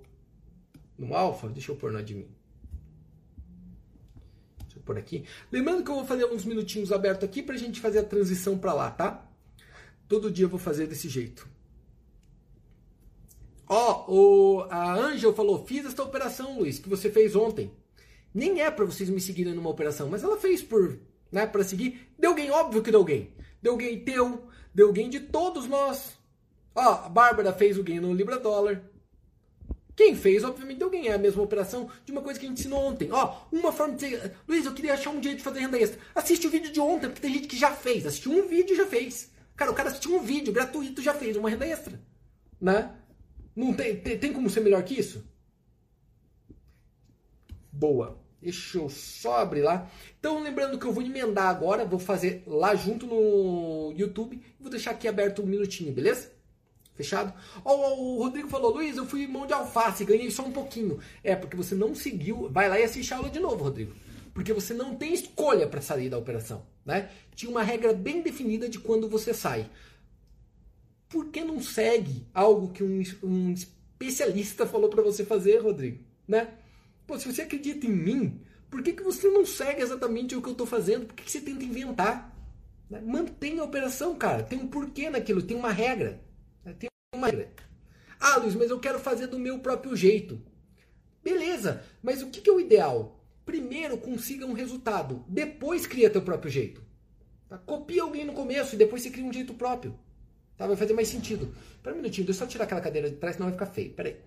no 0.98 1.16
alfa, 1.16 1.48
deixa 1.48 1.72
eu 1.72 1.76
pôr 1.76 1.92
no 1.92 2.00
admin. 2.00 2.28
Deixa 4.64 4.80
eu 4.80 4.82
pôr 4.82 4.98
aqui. 4.98 5.24
Lembrando 5.52 5.84
que 5.84 5.92
eu 5.92 5.96
vou 5.96 6.06
fazer 6.06 6.26
uns 6.26 6.46
minutinhos 6.46 6.92
abertos 6.92 7.24
aqui 7.24 7.42
para 7.42 7.56
a 7.56 7.58
gente 7.58 7.80
fazer 7.80 8.00
a 8.00 8.04
transição 8.04 8.58
para 8.58 8.74
lá, 8.74 8.92
tá? 8.92 9.26
Todo 10.08 10.32
dia 10.32 10.46
eu 10.46 10.50
vou 10.50 10.60
fazer 10.60 10.88
desse 10.88 11.08
jeito. 11.08 11.48
Ó, 13.68 14.06
oh, 14.08 14.68
a 14.70 14.94
Angel 14.94 15.34
falou: 15.34 15.66
fiz 15.66 15.86
esta 15.86 16.04
operação, 16.04 16.60
Luiz, 16.60 16.80
que 16.80 16.90
você 16.90 17.10
fez 17.10 17.36
ontem. 17.36 17.72
Nem 18.34 18.62
é 18.62 18.72
para 18.72 18.86
vocês 18.86 19.10
me 19.10 19.22
seguirem 19.22 19.54
numa 19.54 19.70
operação, 19.70 20.10
mas 20.10 20.24
ela 20.24 20.38
fez 20.38 20.62
por, 20.62 21.00
né, 21.32 21.46
para 21.46 21.64
seguir. 21.64 22.10
Deu 22.18 22.32
alguém, 22.32 22.50
óbvio 22.50 22.82
que 22.82 22.90
deu 22.90 23.00
alguém 23.00 23.32
deu 23.64 23.78
gain 23.78 23.98
teu, 24.00 24.44
deu 24.76 24.92
gain 24.92 25.10
de 25.10 25.22
todos 25.22 25.68
nós. 25.68 26.18
Ó, 26.76 26.82
a 26.82 27.10
Bárbara 27.10 27.54
fez 27.54 27.78
o 27.78 27.84
gain 27.84 28.02
no 28.02 28.14
Libra 28.14 28.38
Dólar. 28.38 28.84
Quem 29.96 30.16
fez, 30.16 30.44
obviamente, 30.44 30.80
deu 30.80 30.90
gain. 30.90 31.08
É 31.08 31.14
a 31.14 31.18
mesma 31.18 31.42
operação 31.42 31.90
de 32.04 32.12
uma 32.12 32.22
coisa 32.22 32.40
que 32.40 32.46
a 32.46 32.50
gente 32.50 32.60
ensinou 32.60 32.80
ontem. 32.80 33.10
Ó, 33.12 33.38
uma 33.52 33.72
forma 33.72 33.96
de 33.96 34.06
dizer, 34.06 34.36
Luiz, 34.48 34.66
eu 34.66 34.74
queria 34.74 34.96
achar 34.96 35.12
um 35.12 35.24
jeito 35.24 35.38
de 35.38 35.44
fazer 35.44 35.60
renda 35.60 35.80
extra. 35.80 36.00
Assiste 36.14 36.46
o 36.46 36.50
vídeo 36.50 36.72
de 36.72 36.80
ontem, 36.80 37.08
porque 37.08 37.22
tem 37.22 37.34
gente 37.34 37.48
que 37.48 37.58
já 37.58 37.72
fez. 37.72 38.06
Assistiu 38.06 38.32
um 38.34 38.48
vídeo 38.48 38.74
e 38.74 38.78
já 38.78 38.86
fez. 38.86 39.32
Cara, 39.56 39.72
o 39.72 39.74
cara 39.74 39.90
assistiu 39.90 40.16
um 40.16 40.20
vídeo 40.20 40.52
gratuito 40.52 41.02
já 41.02 41.14
fez 41.14 41.38
uma 41.38 41.50
renda 41.50 41.66
extra. 41.66 42.02
Né? 42.60 42.92
Não 43.56 43.74
tem, 43.74 43.96
tem, 43.96 44.18
tem 44.18 44.34
como 44.34 44.50
ser 44.50 44.62
melhor 44.62 44.84
que 44.84 45.00
isso? 45.00 45.24
Boa. 47.72 48.22
Deixa 48.42 48.78
eu 48.78 48.90
só 48.90 49.38
abrir 49.38 49.62
lá. 49.62 49.90
Então, 50.20 50.44
lembrando 50.44 50.78
que 50.78 50.86
eu 50.86 50.92
vou 50.92 51.02
emendar 51.02 51.48
agora, 51.48 51.86
vou 51.86 51.98
fazer 51.98 52.44
lá 52.46 52.76
junto 52.76 53.08
no 53.08 53.94
YouTube. 53.96 54.42
Vou 54.60 54.70
deixar 54.70 54.92
aqui 54.92 55.08
aberto 55.08 55.42
um 55.42 55.46
minutinho, 55.46 55.94
beleza? 55.94 56.34
Fechado? 56.94 57.34
Oh, 57.64 57.72
o 57.72 58.18
Rodrigo 58.24 58.50
falou, 58.50 58.74
Luiz, 58.74 58.98
eu 58.98 59.06
fui 59.06 59.26
mão 59.26 59.48
de 59.48 59.54
alface, 59.54 60.06
ganhei 60.06 60.30
só 60.30 60.44
um 60.44 60.52
pouquinho. 60.52 61.00
É, 61.24 61.36
porque 61.36 61.56
você 61.56 61.74
não 61.74 61.96
seguiu. 61.96 62.50
Vai 62.52 62.68
lá 62.68 62.78
e 62.78 62.84
assiste 62.84 63.14
a 63.14 63.18
aula 63.18 63.30
de 63.30 63.40
novo, 63.40 63.64
Rodrigo. 63.64 63.94
Porque 64.34 64.52
você 64.52 64.74
não 64.74 64.94
tem 64.96 65.14
escolha 65.14 65.66
para 65.66 65.82
sair 65.82 66.10
da 66.10 66.18
operação. 66.18 66.66
Né? 66.86 67.10
Tinha 67.34 67.50
uma 67.50 67.64
regra 67.64 67.94
bem 67.94 68.22
definida 68.22 68.68
de 68.68 68.78
quando 68.78 69.08
você 69.08 69.34
sai. 69.34 69.70
Por 71.14 71.28
que 71.28 71.44
não 71.44 71.62
segue 71.62 72.26
algo 72.34 72.74
que 72.74 72.84
um, 72.84 73.04
um 73.22 73.54
especialista 73.54 74.66
falou 74.66 74.90
para 74.90 75.04
você 75.04 75.24
fazer, 75.24 75.60
Rodrigo? 75.60 76.04
Né? 76.28 76.56
Pô, 77.06 77.20
se 77.20 77.32
você 77.32 77.44
acredita 77.44 77.86
em 77.86 77.92
mim, 77.92 78.42
por 78.68 78.82
que, 78.82 78.94
que 78.94 79.04
você 79.04 79.28
não 79.28 79.46
segue 79.46 79.84
exatamente 79.84 80.36
o 80.36 80.42
que 80.42 80.48
eu 80.48 80.54
estou 80.54 80.66
fazendo? 80.66 81.06
Por 81.06 81.14
que, 81.14 81.26
que 81.26 81.32
você 81.32 81.40
tenta 81.40 81.64
inventar? 81.64 82.36
Né? 82.90 83.00
Mantenha 83.00 83.62
a 83.62 83.66
operação, 83.66 84.16
cara. 84.16 84.42
Tem 84.42 84.58
um 84.58 84.66
porquê 84.66 85.08
naquilo, 85.08 85.44
tem 85.44 85.56
uma 85.56 85.72
regra. 85.72 86.20
Né? 86.66 86.74
Tem 86.80 86.90
uma 87.16 87.28
regra. 87.28 87.54
Ah, 88.20 88.38
Luiz, 88.38 88.56
mas 88.56 88.72
eu 88.72 88.80
quero 88.80 88.98
fazer 88.98 89.28
do 89.28 89.38
meu 89.38 89.60
próprio 89.60 89.96
jeito. 89.96 90.42
Beleza, 91.24 91.84
mas 92.02 92.24
o 92.24 92.32
que, 92.32 92.42
que 92.42 92.50
é 92.50 92.54
o 92.54 92.60
ideal? 92.60 93.24
Primeiro 93.46 94.00
consiga 94.00 94.48
um 94.48 94.54
resultado, 94.54 95.24
depois 95.30 95.86
cria 95.86 96.10
teu 96.10 96.24
próprio 96.24 96.50
jeito. 96.50 96.82
Tá? 97.48 97.60
Copia 97.60 98.02
alguém 98.02 98.26
no 98.26 98.34
começo 98.34 98.74
e 98.74 98.80
depois 98.80 99.04
você 99.04 99.12
cria 99.12 99.24
um 99.24 99.32
jeito 99.32 99.54
próprio. 99.54 99.96
Tá? 100.58 100.68
Vai 100.68 100.76
fazer 100.76 100.94
mais 100.94 101.08
sentido. 101.08 101.54
Espera 101.76 101.96
um 101.96 102.00
minutinho, 102.00 102.26
deixa 102.26 102.44
eu 102.44 102.46
só 102.46 102.52
tirar 102.52 102.66
aquela 102.66 102.82
cadeira 102.82 103.10
de 103.10 103.18
trás, 103.18 103.36
senão 103.36 103.48
vai 103.48 103.54
ficar 103.54 103.68
feio. 103.68 103.94
Peraí. 103.94 104.18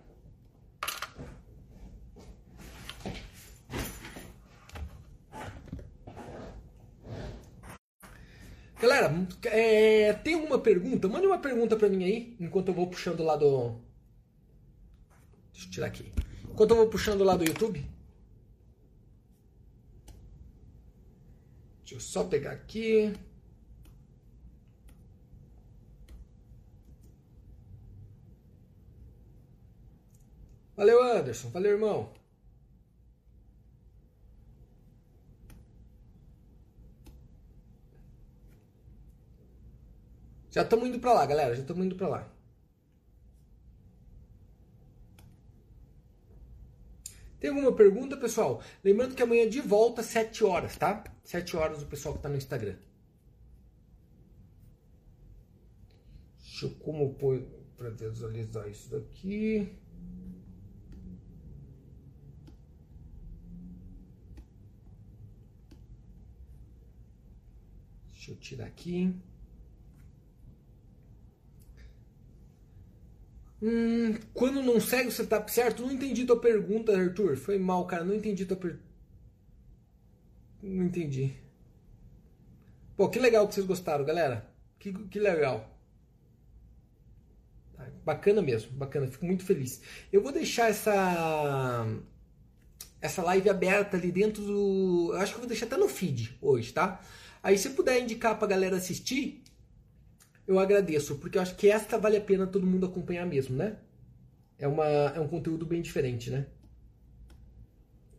Galera, 8.81 9.27
é, 9.45 10.12
tem 10.12 10.35
alguma 10.35 10.59
pergunta? 10.59 11.09
Mande 11.09 11.27
uma 11.27 11.39
pergunta 11.39 11.77
para 11.77 11.89
mim 11.89 12.05
aí, 12.05 12.37
enquanto 12.39 12.68
eu 12.68 12.74
vou 12.74 12.87
puxando 12.89 13.22
lá 13.24 13.35
do. 13.35 13.81
Deixa 15.53 15.66
eu 15.66 15.70
tirar 15.70 15.87
aqui. 15.87 16.12
Enquanto 16.45 16.70
eu 16.70 16.77
vou 16.77 16.89
puxando 16.89 17.24
lá 17.24 17.37
do 17.37 17.45
YouTube. 17.45 17.85
Deixa 21.81 21.95
eu 21.95 22.01
só 22.01 22.24
pegar 22.24 22.53
aqui. 22.53 23.14
Valeu, 30.77 31.03
Anderson. 31.03 31.49
Valeu, 31.51 31.72
irmão. 31.72 32.12
Já 40.51 40.62
estamos 40.62 40.89
indo 40.89 40.99
para 41.01 41.12
lá, 41.12 41.27
galera. 41.27 41.55
Já 41.55 41.62
estamos 41.62 41.85
indo 41.85 41.97
para 41.97 42.09
lá. 42.09 42.33
Tem 47.39 47.51
alguma 47.51 47.74
pergunta, 47.74 48.16
pessoal? 48.16 48.62
Lembrando 48.83 49.14
que 49.14 49.22
amanhã 49.22 49.49
de 49.49 49.61
volta, 49.61 50.03
7 50.03 50.45
horas, 50.45 50.77
tá? 50.77 51.05
7 51.24 51.57
horas 51.57 51.83
o 51.83 51.87
pessoal 51.87 52.14
que 52.14 52.20
está 52.20 52.29
no 52.29 52.37
Instagram. 52.37 52.77
Deixa 56.39 56.66
eu 56.66 56.70
como 56.77 57.14
pôr 57.14 57.43
para 57.77 57.91
visualizar 57.91 58.66
isso 58.68 58.91
daqui. 58.91 59.79
Deixa 68.27 68.33
eu 68.33 68.37
tirar 68.37 68.66
aqui. 68.66 69.14
Hum, 73.62 74.18
quando 74.35 74.62
não 74.62 74.81
segue 74.81 75.09
o 75.09 75.12
setup 75.12 75.51
certo, 75.51 75.83
não 75.83 75.93
entendi 75.93 76.24
tua 76.24 76.41
pergunta, 76.41 76.97
Arthur. 76.97 77.37
Foi 77.37 77.57
mal, 77.57 77.87
cara. 77.87 78.03
Não 78.03 78.14
entendi 78.14 78.45
tua 78.45 78.57
pergunta. 78.57 78.85
Não 80.61 80.85
entendi. 80.85 81.33
Pô, 82.97 83.09
que 83.09 83.20
legal 83.20 83.47
que 83.47 83.55
vocês 83.55 83.66
gostaram, 83.66 84.05
galera. 84.05 84.51
Que, 84.79 84.93
que 84.93 85.20
legal. 85.20 85.70
Tá, 87.74 87.89
bacana 88.05 88.43
mesmo, 88.43 88.72
bacana. 88.72 89.07
Fico 89.07 89.24
muito 89.24 89.45
feliz. 89.45 89.81
Eu 90.12 90.20
vou 90.20 90.33
deixar 90.33 90.68
essa 90.68 91.87
essa 93.01 93.22
live 93.22 93.49
aberta 93.49 93.97
ali 93.97 94.11
dentro 94.11 94.43
do. 94.43 95.11
Eu 95.12 95.20
acho 95.20 95.33
que 95.33 95.37
eu 95.37 95.43
vou 95.43 95.49
deixar 95.49 95.66
até 95.66 95.77
no 95.77 95.89
feed 95.89 96.37
hoje, 96.43 96.72
tá? 96.72 97.01
Aí 97.47 97.57
se 97.57 97.70
puder 97.70 98.03
indicar 98.03 98.36
pra 98.36 98.49
galera 98.49 98.74
assistir, 98.74 99.44
eu 100.49 100.59
agradeço, 100.59 101.14
porque 101.18 101.38
eu 101.38 101.42
acho 101.42 101.55
que 101.55 101.70
esta 101.70 101.97
vale 101.97 102.16
a 102.16 102.20
pena 102.20 102.44
todo 102.44 102.66
mundo 102.66 102.86
acompanhar 102.86 103.24
mesmo, 103.24 103.55
né? 103.57 103.76
É, 104.59 104.66
uma, 104.66 104.84
é 104.84 105.20
um 105.20 105.28
conteúdo 105.28 105.64
bem 105.64 105.80
diferente, 105.80 106.28
né? 106.28 106.49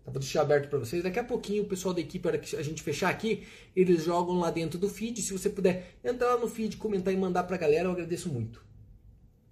Eu 0.05 0.13
vou 0.13 0.21
deixar 0.21 0.43
aberto 0.43 0.69
para 0.69 0.79
vocês. 0.79 1.03
Daqui 1.03 1.19
a 1.19 1.25
pouquinho 1.25 1.63
o 1.63 1.67
pessoal 1.67 1.93
da 1.93 1.99
equipe, 1.99 2.23
para 2.23 2.37
que 2.37 2.55
a 2.55 2.61
gente 2.61 2.81
fechar 2.81 3.09
aqui, 3.09 3.45
eles 3.75 4.01
jogam 4.01 4.39
lá 4.39 4.49
dentro 4.49 4.79
do 4.79 4.87
feed. 4.87 5.21
Se 5.21 5.33
você 5.33 5.49
puder 5.49 5.97
entrar 6.01 6.35
lá 6.35 6.39
no 6.39 6.47
feed, 6.47 6.77
comentar 6.77 7.13
e 7.13 7.17
mandar 7.17 7.43
para 7.43 7.57
a 7.57 7.59
galera, 7.59 7.89
eu 7.89 7.91
agradeço 7.91 8.29
muito. 8.29 8.65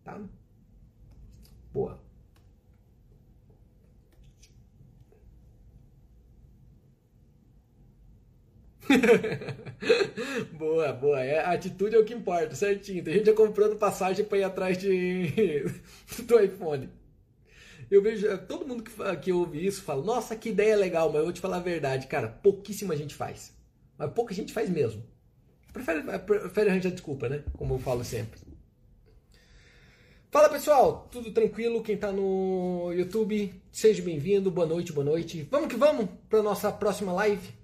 Tá? 0.05 0.21
Boa. 1.73 2.01
boa, 10.57 10.93
boa. 10.93 11.23
É, 11.23 11.39
a 11.39 11.51
atitude 11.51 11.95
é 11.95 11.99
o 11.99 12.05
que 12.05 12.13
importa, 12.13 12.55
certinho. 12.55 13.03
Tem 13.03 13.15
gente 13.15 13.27
já 13.27 13.33
comprando 13.33 13.77
passagem 13.77 14.25
para 14.25 14.37
ir 14.37 14.43
atrás 14.43 14.77
de, 14.77 15.65
do 16.23 16.39
iPhone. 16.39 16.89
Eu 17.89 18.01
vejo, 18.01 18.27
todo 18.47 18.67
mundo 18.67 18.83
que, 18.83 18.91
que 19.17 19.31
ouve 19.31 19.65
isso 19.65 19.83
fala, 19.83 20.03
nossa, 20.03 20.35
que 20.35 20.49
ideia 20.49 20.75
legal, 20.75 21.09
mas 21.09 21.17
eu 21.17 21.25
vou 21.25 21.33
te 21.33 21.39
falar 21.39 21.57
a 21.57 21.61
verdade, 21.61 22.07
cara, 22.07 22.27
pouquíssima 22.27 22.95
gente 22.95 23.13
faz. 23.13 23.53
Mas 23.97 24.11
pouca 24.11 24.33
gente 24.33 24.51
faz 24.51 24.69
mesmo. 24.69 25.03
Prefere, 25.71 26.01
prefere 26.19 26.69
arranjar 26.69 26.91
desculpa, 26.91 27.29
né? 27.29 27.43
Como 27.53 27.75
eu 27.75 27.79
falo 27.79 28.03
sempre. 28.03 28.39
Fala 30.31 30.49
pessoal, 30.49 31.07
tudo 31.09 31.31
tranquilo? 31.31 31.81
Quem 31.81 31.95
tá 31.95 32.11
no 32.11 32.91
YouTube, 32.93 33.53
seja 33.71 34.01
bem-vindo, 34.01 34.51
boa 34.51 34.67
noite, 34.67 34.91
boa 34.91 35.05
noite. 35.05 35.47
Vamos 35.49 35.69
que 35.69 35.77
vamos 35.77 36.09
para 36.29 36.43
nossa 36.43 36.69
próxima 36.71 37.13
live. 37.13 37.54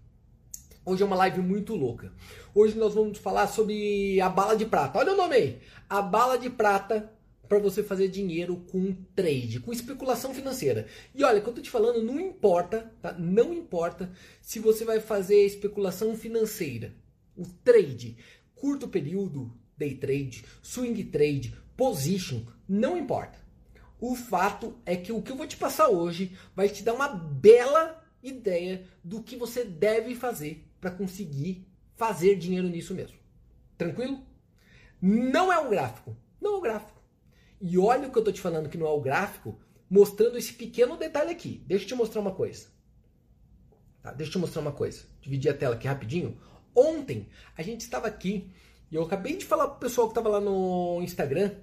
Hoje 0.83 1.03
é 1.03 1.05
uma 1.05 1.15
live 1.15 1.41
muito 1.41 1.75
louca. 1.75 2.11
Hoje 2.55 2.75
nós 2.75 2.95
vamos 2.95 3.19
falar 3.19 3.45
sobre 3.45 4.19
a 4.19 4.27
bala 4.27 4.55
de 4.55 4.65
prata. 4.65 4.97
Olha 4.97 5.13
o 5.13 5.15
nome 5.15 5.35
aí. 5.35 5.61
A 5.87 6.01
bala 6.01 6.39
de 6.39 6.49
prata 6.49 7.13
para 7.47 7.59
você 7.59 7.83
fazer 7.83 8.07
dinheiro 8.07 8.65
com 8.71 8.91
trade, 9.15 9.59
com 9.59 9.71
especulação 9.71 10.33
financeira. 10.33 10.87
E 11.13 11.23
olha, 11.23 11.39
que 11.39 11.47
eu 11.47 11.53
tô 11.53 11.61
te 11.61 11.69
falando, 11.69 12.01
não 12.01 12.19
importa, 12.19 12.91
tá? 12.99 13.13
Não 13.13 13.53
importa 13.53 14.11
se 14.41 14.57
você 14.57 14.83
vai 14.83 14.99
fazer 14.99 15.45
especulação 15.45 16.15
financeira, 16.15 16.95
o 17.37 17.45
trade, 17.63 18.17
curto 18.55 18.87
período, 18.87 19.53
day 19.77 19.93
trade, 19.93 20.43
swing 20.63 21.03
trade, 21.03 21.55
position, 21.77 22.41
não 22.67 22.97
importa. 22.97 23.37
O 23.99 24.15
fato 24.15 24.75
é 24.83 24.95
que 24.95 25.11
o 25.11 25.21
que 25.21 25.31
eu 25.31 25.37
vou 25.37 25.45
te 25.45 25.57
passar 25.57 25.89
hoje 25.89 26.35
vai 26.55 26.69
te 26.69 26.81
dar 26.81 26.95
uma 26.95 27.07
bela 27.07 28.03
ideia 28.23 28.83
do 29.03 29.21
que 29.21 29.35
você 29.35 29.63
deve 29.63 30.15
fazer 30.15 30.70
para 30.81 30.91
conseguir 30.91 31.67
fazer 31.95 32.35
dinheiro 32.35 32.67
nisso 32.67 32.95
mesmo. 32.95 33.17
Tranquilo? 33.77 34.25
Não 34.99 35.53
é 35.53 35.59
um 35.59 35.69
gráfico. 35.69 36.17
Não 36.41 36.55
é 36.55 36.57
um 36.57 36.61
gráfico. 36.61 36.99
E 37.61 37.77
olha 37.77 38.07
o 38.07 38.11
que 38.11 38.17
eu 38.17 38.21
estou 38.21 38.33
te 38.33 38.41
falando 38.41 38.67
que 38.67 38.77
não 38.77 38.87
é 38.87 38.89
o 38.89 38.99
gráfico, 38.99 39.59
mostrando 39.87 40.37
esse 40.37 40.51
pequeno 40.53 40.97
detalhe 40.97 41.29
aqui. 41.29 41.63
Deixa 41.67 41.85
eu 41.85 41.89
te 41.89 41.95
mostrar 41.95 42.21
uma 42.21 42.33
coisa. 42.33 42.67
Tá, 44.01 44.11
deixa 44.11 44.29
eu 44.29 44.33
te 44.33 44.37
mostrar 44.39 44.61
uma 44.63 44.71
coisa. 44.71 45.05
Dividir 45.21 45.51
a 45.51 45.53
tela 45.53 45.75
aqui 45.75 45.87
rapidinho. 45.87 46.41
Ontem 46.75 47.27
a 47.55 47.61
gente 47.61 47.81
estava 47.81 48.07
aqui 48.07 48.51
e 48.91 48.95
eu 48.95 49.03
acabei 49.03 49.37
de 49.37 49.45
falar 49.45 49.67
para 49.67 49.77
o 49.77 49.79
pessoal 49.79 50.07
que 50.07 50.11
estava 50.11 50.29
lá 50.29 50.41
no 50.41 50.99
Instagram. 51.03 51.55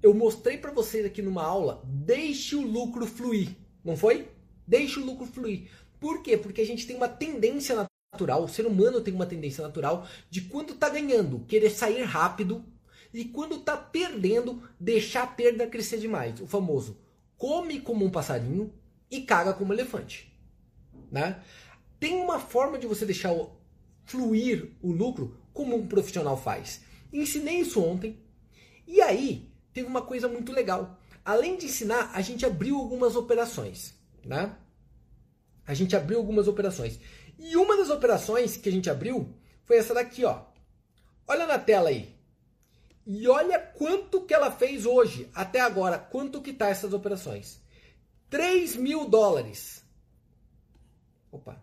Eu 0.00 0.14
mostrei 0.14 0.56
para 0.56 0.70
vocês 0.70 1.04
aqui 1.04 1.20
numa 1.20 1.42
aula, 1.42 1.82
deixe 1.84 2.54
o 2.54 2.62
lucro 2.62 3.04
fluir. 3.04 3.56
Não 3.84 3.96
foi? 3.96 4.28
Deixe 4.64 5.00
o 5.00 5.04
lucro 5.04 5.26
fluir. 5.26 5.68
Por 5.98 6.22
quê? 6.22 6.36
Porque 6.36 6.60
a 6.60 6.66
gente 6.66 6.86
tem 6.86 6.94
uma 6.94 7.08
tendência 7.08 7.87
natural, 8.18 8.42
o 8.42 8.48
ser 8.48 8.66
humano 8.66 9.00
tem 9.00 9.14
uma 9.14 9.26
tendência 9.26 9.62
natural 9.62 10.06
de 10.28 10.40
quando 10.42 10.72
está 10.72 10.88
ganhando, 10.88 11.40
querer 11.46 11.70
sair 11.70 12.02
rápido 12.02 12.64
e 13.14 13.24
quando 13.24 13.56
está 13.56 13.76
perdendo, 13.76 14.62
deixar 14.78 15.22
a 15.22 15.26
perda 15.26 15.66
crescer 15.66 15.98
demais. 15.98 16.40
O 16.40 16.46
famoso 16.46 16.98
come 17.36 17.80
como 17.80 18.04
um 18.04 18.10
passarinho 18.10 18.72
e 19.08 19.20
caga 19.22 19.52
como 19.52 19.70
um 19.70 19.74
elefante. 19.74 20.36
Né? 21.10 21.40
Tem 22.00 22.16
uma 22.16 22.40
forma 22.40 22.78
de 22.78 22.86
você 22.86 23.06
deixar 23.06 23.32
fluir 24.04 24.72
o 24.82 24.90
lucro 24.90 25.38
como 25.54 25.76
um 25.76 25.86
profissional 25.86 26.36
faz. 26.36 26.82
Ensinei 27.12 27.60
isso 27.60 27.82
ontem. 27.82 28.18
E 28.86 29.00
aí, 29.00 29.50
teve 29.72 29.86
uma 29.86 30.02
coisa 30.02 30.28
muito 30.28 30.52
legal. 30.52 30.98
Além 31.24 31.56
de 31.56 31.66
ensinar, 31.66 32.10
a 32.12 32.20
gente 32.20 32.44
abriu 32.44 32.76
algumas 32.76 33.16
operações. 33.16 33.94
Né? 34.24 34.54
A 35.66 35.74
gente 35.74 35.94
abriu 35.96 36.18
algumas 36.18 36.48
operações. 36.48 36.98
E 37.38 37.56
uma 37.56 37.76
das 37.76 37.88
operações 37.88 38.56
que 38.56 38.68
a 38.68 38.72
gente 38.72 38.90
abriu 38.90 39.32
foi 39.64 39.76
essa 39.78 39.94
daqui, 39.94 40.24
ó. 40.24 40.44
Olha 41.26 41.46
na 41.46 41.58
tela 41.58 41.90
aí. 41.90 42.18
E 43.06 43.26
olha 43.28 43.58
quanto 43.58 44.26
que 44.26 44.34
ela 44.34 44.50
fez 44.50 44.84
hoje, 44.84 45.30
até 45.34 45.60
agora. 45.60 45.98
Quanto 45.98 46.42
que 46.42 46.52
tá 46.52 46.68
essas 46.68 46.92
operações? 46.92 47.62
3 48.28 48.76
mil 48.76 49.08
dólares. 49.08 49.84
Opa. 51.30 51.62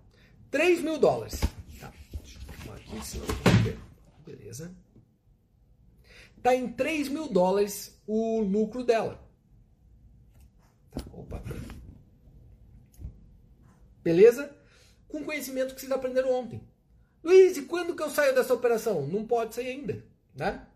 3 0.49 0.81
mil 0.81 0.97
dólares. 0.97 1.41
Tá. 1.79 1.91
Deixa 2.21 2.39
eu 2.65 2.73
aqui, 2.73 3.05
senão 3.05 3.25
eu. 3.67 3.79
Beleza. 4.25 4.75
Tá 6.41 6.55
em 6.55 6.71
3 6.71 7.09
mil 7.09 7.27
dólares 7.27 8.01
o 8.07 8.39
lucro 8.39 8.83
dela. 8.83 9.23
Tá. 10.91 11.03
Opa. 11.11 11.43
Beleza? 14.03 14.55
Com 15.15 15.23
conhecimento 15.23 15.73
que 15.73 15.79
vocês 15.79 15.93
aprenderam 15.93 16.29
ontem. 16.29 16.61
Luiz, 17.23 17.55
e 17.55 17.61
quando 17.61 17.95
que 17.95 18.03
eu 18.03 18.09
saio 18.09 18.35
dessa 18.35 18.53
operação? 18.53 19.07
Não 19.07 19.25
pode 19.25 19.55
sair 19.55 19.69
ainda, 19.69 20.03
né? 20.35 20.67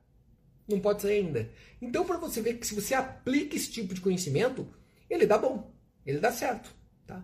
Não 0.66 0.80
pode 0.80 1.02
sair 1.02 1.18
ainda. 1.20 1.52
Então, 1.82 2.06
para 2.06 2.18
você 2.18 2.42
ver 2.42 2.54
que 2.54 2.66
se 2.66 2.74
você 2.74 2.94
aplica 2.94 3.58
esse 3.58 3.70
tipo 3.70 3.94
de 3.94 4.00
conhecimento, 4.00 4.66
ele 5.10 5.26
dá 5.26 5.38
bom, 5.38 5.70
ele 6.06 6.20
dá 6.20 6.32
certo, 6.32 6.74
tá? 7.06 7.22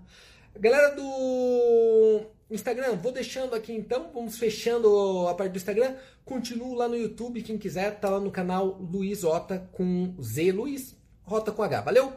Galera 0.59 0.93
do 0.93 2.25
Instagram, 2.51 2.97
vou 2.97 3.13
deixando 3.13 3.55
aqui 3.55 3.71
então, 3.71 4.11
vamos 4.13 4.37
fechando 4.37 5.25
a 5.29 5.33
parte 5.35 5.53
do 5.53 5.57
Instagram. 5.57 5.95
Continuo 6.25 6.73
lá 6.73 6.89
no 6.89 6.97
YouTube, 6.97 7.43
quem 7.43 7.57
quiser, 7.57 7.97
tá 7.97 8.09
lá 8.09 8.19
no 8.19 8.29
canal 8.29 8.77
Luiz 8.77 9.23
Ota 9.23 9.69
com 9.71 10.13
Z 10.21 10.51
Luiz, 10.51 10.97
Rota 11.23 11.53
com 11.53 11.63
H. 11.63 11.79
Valeu? 11.79 12.11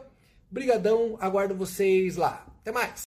Brigadão, 0.51 1.15
aguardo 1.21 1.55
vocês 1.55 2.17
lá. 2.17 2.45
Até 2.59 2.73
mais. 2.73 3.07